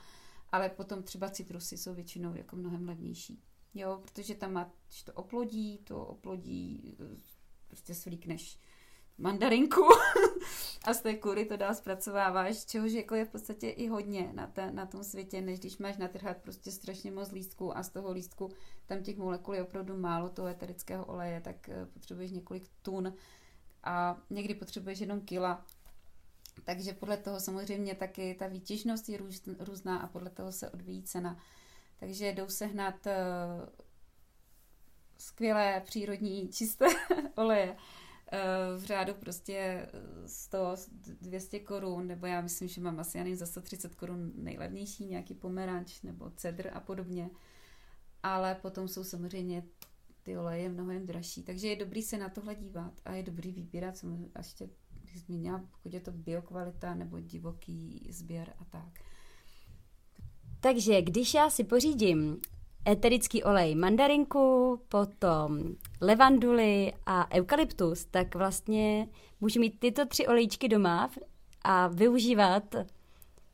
ale 0.52 0.68
potom 0.68 1.02
třeba 1.02 1.30
citrusy 1.30 1.76
jsou 1.76 1.94
většinou 1.94 2.36
jako 2.36 2.56
mnohem 2.56 2.88
levnější. 2.88 3.42
Jo, 3.74 3.98
protože 4.02 4.34
tam 4.34 4.52
má, 4.52 4.72
když 4.88 5.02
to 5.02 5.12
oplodí, 5.12 5.78
to 5.78 6.06
oplodí, 6.06 6.96
prostě 7.68 7.94
svlíkneš 7.94 8.58
mandarinku 9.18 9.80
a 10.84 10.94
z 10.94 11.00
té 11.00 11.14
kury 11.14 11.44
to 11.44 11.56
dál 11.56 11.74
zpracováváš, 11.74 12.64
čehož 12.64 12.92
jako 12.92 13.14
je 13.14 13.24
v 13.24 13.28
podstatě 13.28 13.68
i 13.68 13.88
hodně 13.88 14.30
na, 14.32 14.46
te, 14.46 14.70
na 14.70 14.86
tom 14.86 15.04
světě, 15.04 15.40
než 15.40 15.58
když 15.58 15.78
máš 15.78 15.96
natrhat 15.96 16.36
prostě 16.36 16.70
strašně 16.70 17.10
moc 17.10 17.32
lístků 17.32 17.76
a 17.76 17.82
z 17.82 17.88
toho 17.88 18.12
lístku 18.12 18.50
tam 18.86 19.02
těch 19.02 19.18
molekul 19.18 19.54
je 19.54 19.62
opravdu 19.62 19.96
málo 19.96 20.28
toho 20.28 20.48
eterického 20.48 21.04
oleje, 21.04 21.40
tak 21.40 21.68
eh, 21.68 21.86
potřebuješ 21.86 22.30
několik 22.30 22.68
tun 22.82 23.14
a 23.84 24.16
někdy 24.30 24.54
potřebuješ 24.54 24.98
jenom 24.98 25.20
kila. 25.20 25.64
Takže 26.64 26.92
podle 26.92 27.16
toho 27.16 27.40
samozřejmě 27.40 27.94
taky 27.94 28.34
ta 28.38 28.46
výtěžnost 28.46 29.08
je 29.08 29.18
růz, 29.18 29.42
různá 29.58 29.98
a 29.98 30.06
podle 30.06 30.30
toho 30.30 30.52
se 30.52 30.70
odvíjí 30.70 31.02
cena. 31.02 31.38
Takže 32.00 32.32
jdou 32.32 32.48
sehnat 32.48 33.06
uh, 33.06 33.68
skvělé, 35.18 35.82
přírodní, 35.84 36.48
čisté 36.48 36.86
oleje 37.34 37.76
Eh, 37.76 38.01
v 38.76 38.84
řádu 38.84 39.14
prostě 39.14 39.86
100, 40.26 40.74
200 41.20 41.60
korun, 41.60 42.06
nebo 42.06 42.26
já 42.26 42.40
myslím, 42.40 42.68
že 42.68 42.80
mám 42.80 43.00
asi 43.00 43.20
ani 43.20 43.36
za 43.36 43.46
130 43.46 43.94
korun 43.94 44.32
nejlevnější, 44.34 45.06
nějaký 45.06 45.34
pomeranč 45.34 46.02
nebo 46.02 46.30
cedr 46.30 46.70
a 46.72 46.80
podobně. 46.80 47.30
Ale 48.22 48.54
potom 48.54 48.88
jsou 48.88 49.04
samozřejmě 49.04 49.62
ty 50.22 50.38
oleje 50.38 50.68
mnohem 50.68 51.06
dražší, 51.06 51.42
takže 51.42 51.68
je 51.68 51.76
dobrý 51.76 52.02
se 52.02 52.18
na 52.18 52.28
tohle 52.28 52.54
dívat 52.54 52.92
a 53.04 53.12
je 53.12 53.22
dobrý 53.22 53.52
vybírat, 53.52 53.94
až 54.34 54.46
ještě 54.46 54.68
zmínila, 55.14 55.58
pokud 55.70 55.94
je 55.94 56.00
to 56.00 56.12
biokvalita 56.12 56.94
nebo 56.94 57.20
divoký 57.20 58.08
sběr 58.10 58.54
a 58.58 58.64
tak. 58.64 59.00
Takže 60.60 61.02
když 61.02 61.34
já 61.34 61.50
si 61.50 61.64
pořídím 61.64 62.40
eterický 62.88 63.44
olej 63.44 63.74
mandarinku, 63.74 64.80
potom 64.88 65.76
levanduly 66.00 66.92
a 67.06 67.34
eukalyptus, 67.34 68.04
tak 68.04 68.34
vlastně 68.34 69.08
můžu 69.40 69.60
mít 69.60 69.80
tyto 69.80 70.06
tři 70.06 70.26
olejčky 70.26 70.68
doma 70.68 71.10
a 71.62 71.88
využívat 71.88 72.74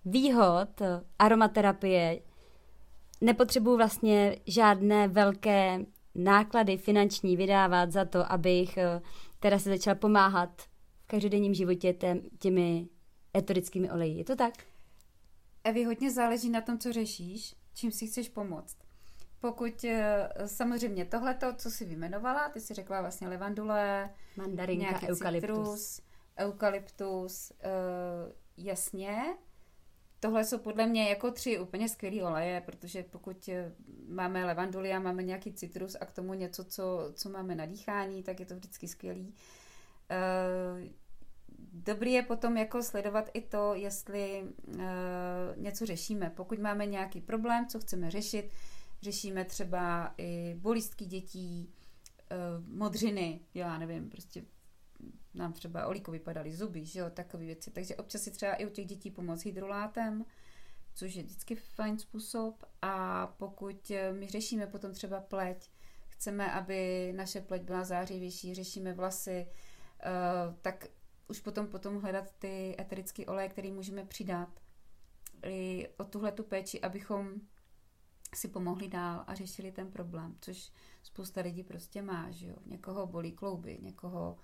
výhod 0.05 0.83
aromaterapie. 1.19 2.21
Nepotřebuji 3.21 3.77
vlastně 3.77 4.37
žádné 4.47 5.09
velké 5.09 5.87
náklady 6.15 6.77
finanční 6.77 7.37
vydávat 7.37 7.93
za 7.93 8.05
to, 8.05 8.33
abych 8.33 8.77
eh, 8.77 9.01
teda 9.41 9.59
se 9.59 9.71
začala 9.71 9.95
pomáhat 9.95 10.63
v 11.05 11.07
každodenním 11.07 11.55
životě 11.55 11.95
těmi 12.39 12.89
eterickými 13.37 13.91
oleji. 13.91 14.19
Je 14.19 14.25
to 14.25 14.37
tak? 14.37 14.55
Evi, 15.65 15.85
hodně 15.85 16.11
záleží 16.11 16.51
na 16.51 16.61
tom, 16.61 16.79
co 16.79 16.93
řešíš, 16.93 17.55
čím 17.75 17.93
si 17.93 18.07
chceš 18.07 18.29
pomoct. 18.29 18.88
Pokud 19.41 19.85
eh, 19.85 20.29
samozřejmě 20.47 21.05
tohle, 21.05 21.39
co 21.57 21.71
si 21.71 21.85
vymenovala, 21.85 22.49
ty 22.49 22.61
si 22.61 22.75
řekla 22.75 23.01
vlastně 23.01 23.29
levandule, 23.29 24.11
mandarinka, 24.37 24.83
nějaký 24.83 25.09
eukalyptus. 25.09 25.51
Citrus, 25.51 26.01
eukalyptus, 26.39 27.53
uh, 27.65 28.33
jasně. 28.57 29.37
Tohle 30.21 30.45
jsou 30.45 30.59
podle 30.59 30.87
mě 30.87 31.09
jako 31.09 31.31
tři 31.31 31.59
úplně 31.59 31.89
skvělé 31.89 32.31
oleje, 32.31 32.61
protože 32.61 33.03
pokud 33.03 33.49
eh, 33.49 33.73
máme 34.09 34.45
levanduly 34.45 34.93
a 34.93 35.01
máme 35.01 35.23
nějaký 35.23 35.53
citrus 35.53 35.97
a 36.01 36.07
k 36.07 36.13
tomu 36.13 36.35
něco, 36.35 36.65
co, 36.65 37.13
co 37.15 37.29
máme 37.29 37.55
na 37.55 37.67
dýchání, 37.67 38.23
tak 38.23 38.41
je 38.41 38.47
to 38.47 38.55
vždycky 38.55 38.89
skvělý. 38.89 39.35
Uh, 40.11 40.89
dobrý 41.73 42.13
je 42.13 42.23
potom 42.23 42.57
jako 42.57 42.83
sledovat 42.83 43.31
i 43.35 43.41
to, 43.41 43.75
jestli 43.75 44.45
uh, 44.67 44.81
něco 45.57 45.87
řešíme. 45.87 46.33
Pokud 46.37 46.59
máme 46.59 46.87
nějaký 46.87 47.21
problém, 47.21 47.67
co 47.67 47.81
chceme 47.81 48.11
řešit, 48.11 48.51
Řešíme 49.03 49.45
třeba 49.45 50.15
i 50.19 50.55
bolistky 50.59 51.07
dětí, 51.07 51.75
eh, 52.31 52.37
modřiny, 52.67 53.41
já 53.55 53.79
nevím, 53.79 54.11
prostě 54.11 54.45
nám 55.35 55.53
třeba 55.53 55.87
olíko 55.87 56.11
vypadaly 56.11 56.53
zuby, 56.53 56.85
že 56.85 57.01
jo, 57.01 57.11
takové 57.11 57.45
věci. 57.45 57.71
Takže 57.71 57.97
občas 57.97 58.23
si 58.23 58.31
třeba 58.31 58.55
i 58.55 58.67
u 58.67 58.71
těch 58.71 58.87
dětí 58.87 59.11
pomoct 59.11 59.45
hydrolátem, 59.45 60.25
což 60.95 61.15
je 61.15 61.23
vždycky 61.23 61.55
fajn 61.55 61.99
způsob. 61.99 62.65
A 62.83 63.27
pokud 63.27 63.91
eh, 63.91 64.13
my 64.13 64.27
řešíme 64.27 64.67
potom 64.67 64.93
třeba 64.93 65.21
pleť, 65.21 65.71
chceme, 66.09 66.53
aby 66.53 67.13
naše 67.17 67.41
pleť 67.41 67.63
byla 67.63 67.85
zářivější, 67.85 68.55
řešíme 68.55 68.93
vlasy, 68.93 69.47
eh, 70.01 70.11
tak 70.63 70.87
už 71.29 71.41
potom 71.41 71.67
potom 71.67 72.01
hledat 72.01 72.33
ty 72.39 72.77
eterické 72.79 73.27
oleje, 73.27 73.49
které 73.49 73.71
můžeme 73.71 74.05
přidat 74.05 74.49
i 75.45 75.89
o 75.97 76.05
tuhle 76.05 76.33
tu 76.33 76.43
péči, 76.43 76.81
abychom 76.81 77.35
si 78.35 78.49
pomohli 78.49 78.89
dál 78.89 79.25
a 79.27 79.35
řešili 79.35 79.73
ten 79.73 79.91
problém, 79.91 80.37
což 80.41 80.73
spousta 81.03 81.41
lidí 81.41 81.63
prostě 81.63 82.03
má, 82.03 82.31
že 82.31 82.47
jo. 82.47 82.57
Někoho 82.67 83.07
bolí 83.07 83.33
klouby, 83.33 83.79
někoho, 83.83 84.39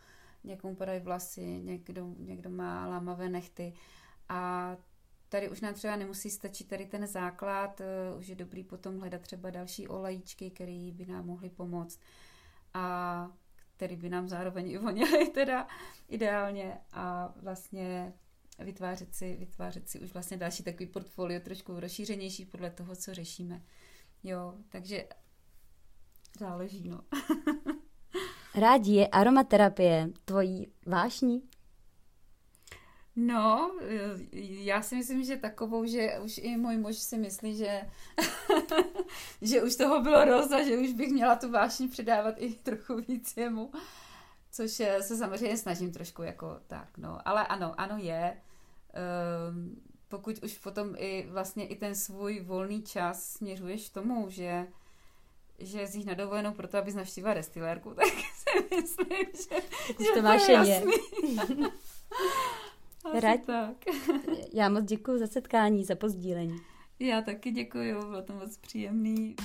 někomu 0.44 0.74
padají 0.74 1.00
vlasy, 1.00 1.60
někdo, 1.62 2.14
někdo 2.18 2.50
má 2.50 2.86
lámavé 2.86 3.28
nechty 3.28 3.74
a 4.28 4.76
tady 5.28 5.48
už 5.48 5.60
nám 5.60 5.74
třeba 5.74 5.96
nemusí 5.96 6.30
stačit 6.30 6.68
tady 6.68 6.86
ten 6.86 7.06
základ, 7.06 7.80
uh, 7.80 8.18
už 8.18 8.28
je 8.28 8.34
dobrý 8.34 8.64
potom 8.64 8.98
hledat 8.98 9.20
třeba 9.20 9.50
další 9.50 9.88
olejíčky, 9.88 10.50
které 10.50 10.90
by 10.92 11.06
nám 11.06 11.26
mohly 11.26 11.50
pomoct 11.50 12.00
a 12.74 13.28
který 13.76 13.96
by 13.96 14.08
nám 14.08 14.28
zároveň 14.28 14.70
i 14.70 14.78
voněly 14.78 15.28
teda 15.28 15.66
ideálně 16.08 16.78
a 16.92 17.34
vlastně 17.36 18.12
vytvářet 18.58 19.14
si, 19.14 19.36
vytvářet 19.36 19.88
si 19.88 20.00
už 20.00 20.12
vlastně 20.12 20.36
další 20.36 20.62
takový 20.62 20.86
portfolio 20.86 21.40
trošku 21.40 21.80
rozšířenější 21.80 22.46
podle 22.46 22.70
toho, 22.70 22.96
co 22.96 23.14
řešíme. 23.14 23.62
Jo, 24.22 24.54
takže 24.68 25.08
záleží, 26.38 26.88
no. 26.88 27.00
Rádi 28.54 28.92
je 28.92 29.08
aromaterapie 29.08 30.10
tvojí 30.24 30.66
vášní? 30.86 31.42
No, 33.16 33.70
já 34.32 34.82
si 34.82 34.96
myslím, 34.96 35.24
že 35.24 35.36
takovou, 35.36 35.84
že 35.84 36.18
už 36.24 36.38
i 36.38 36.56
můj 36.56 36.76
muž 36.76 36.96
si 36.96 37.18
myslí, 37.18 37.56
že, 37.56 37.90
že 39.42 39.62
už 39.62 39.76
toho 39.76 40.02
bylo 40.02 40.24
dost 40.24 40.52
a 40.52 40.64
že 40.64 40.78
už 40.78 40.92
bych 40.92 41.08
měla 41.08 41.36
tu 41.36 41.50
vášní 41.50 41.88
předávat 41.88 42.34
i 42.38 42.54
trochu 42.54 42.96
víc 42.96 43.36
jemu. 43.36 43.70
Což 44.54 44.70
se 45.00 45.16
samozřejmě 45.16 45.56
snažím 45.56 45.92
trošku 45.92 46.22
jako 46.22 46.60
tak, 46.66 46.98
no. 46.98 47.28
Ale 47.28 47.46
ano, 47.46 47.74
ano 47.76 47.96
je. 47.98 48.36
Um, 49.50 49.82
pokud 50.08 50.42
už 50.42 50.58
potom 50.58 50.94
i 50.96 51.26
vlastně 51.30 51.66
i 51.66 51.76
ten 51.76 51.94
svůj 51.94 52.40
volný 52.40 52.82
čas 52.82 53.32
směřuješ 53.32 53.90
tomu, 53.90 54.26
že 54.30 54.66
že 55.58 55.80
jezdíš 55.80 56.04
na 56.04 56.14
dovolenou 56.14 56.52
proto, 56.52 56.78
abys 56.78 56.94
navštívila 56.94 57.34
destilérku, 57.34 57.94
tak 57.94 58.06
si 58.06 58.76
myslím, 58.76 59.26
že, 59.34 59.56
už 59.98 60.06
že 60.06 60.12
to 60.14 60.22
máš 60.22 60.46
to 60.46 60.52
je 60.52 60.58
Asi 63.04 63.20
Rať. 63.20 63.44
tak. 63.44 63.76
Já 64.52 64.68
moc 64.68 64.84
děkuji 64.84 65.18
za 65.18 65.26
setkání, 65.26 65.84
za 65.84 65.94
pozdílení. 65.94 66.60
Já 66.98 67.22
taky 67.22 67.50
děkuji, 67.50 67.94
bylo 67.94 68.22
to 68.22 68.32
moc 68.32 68.56
příjemný. 68.56 69.36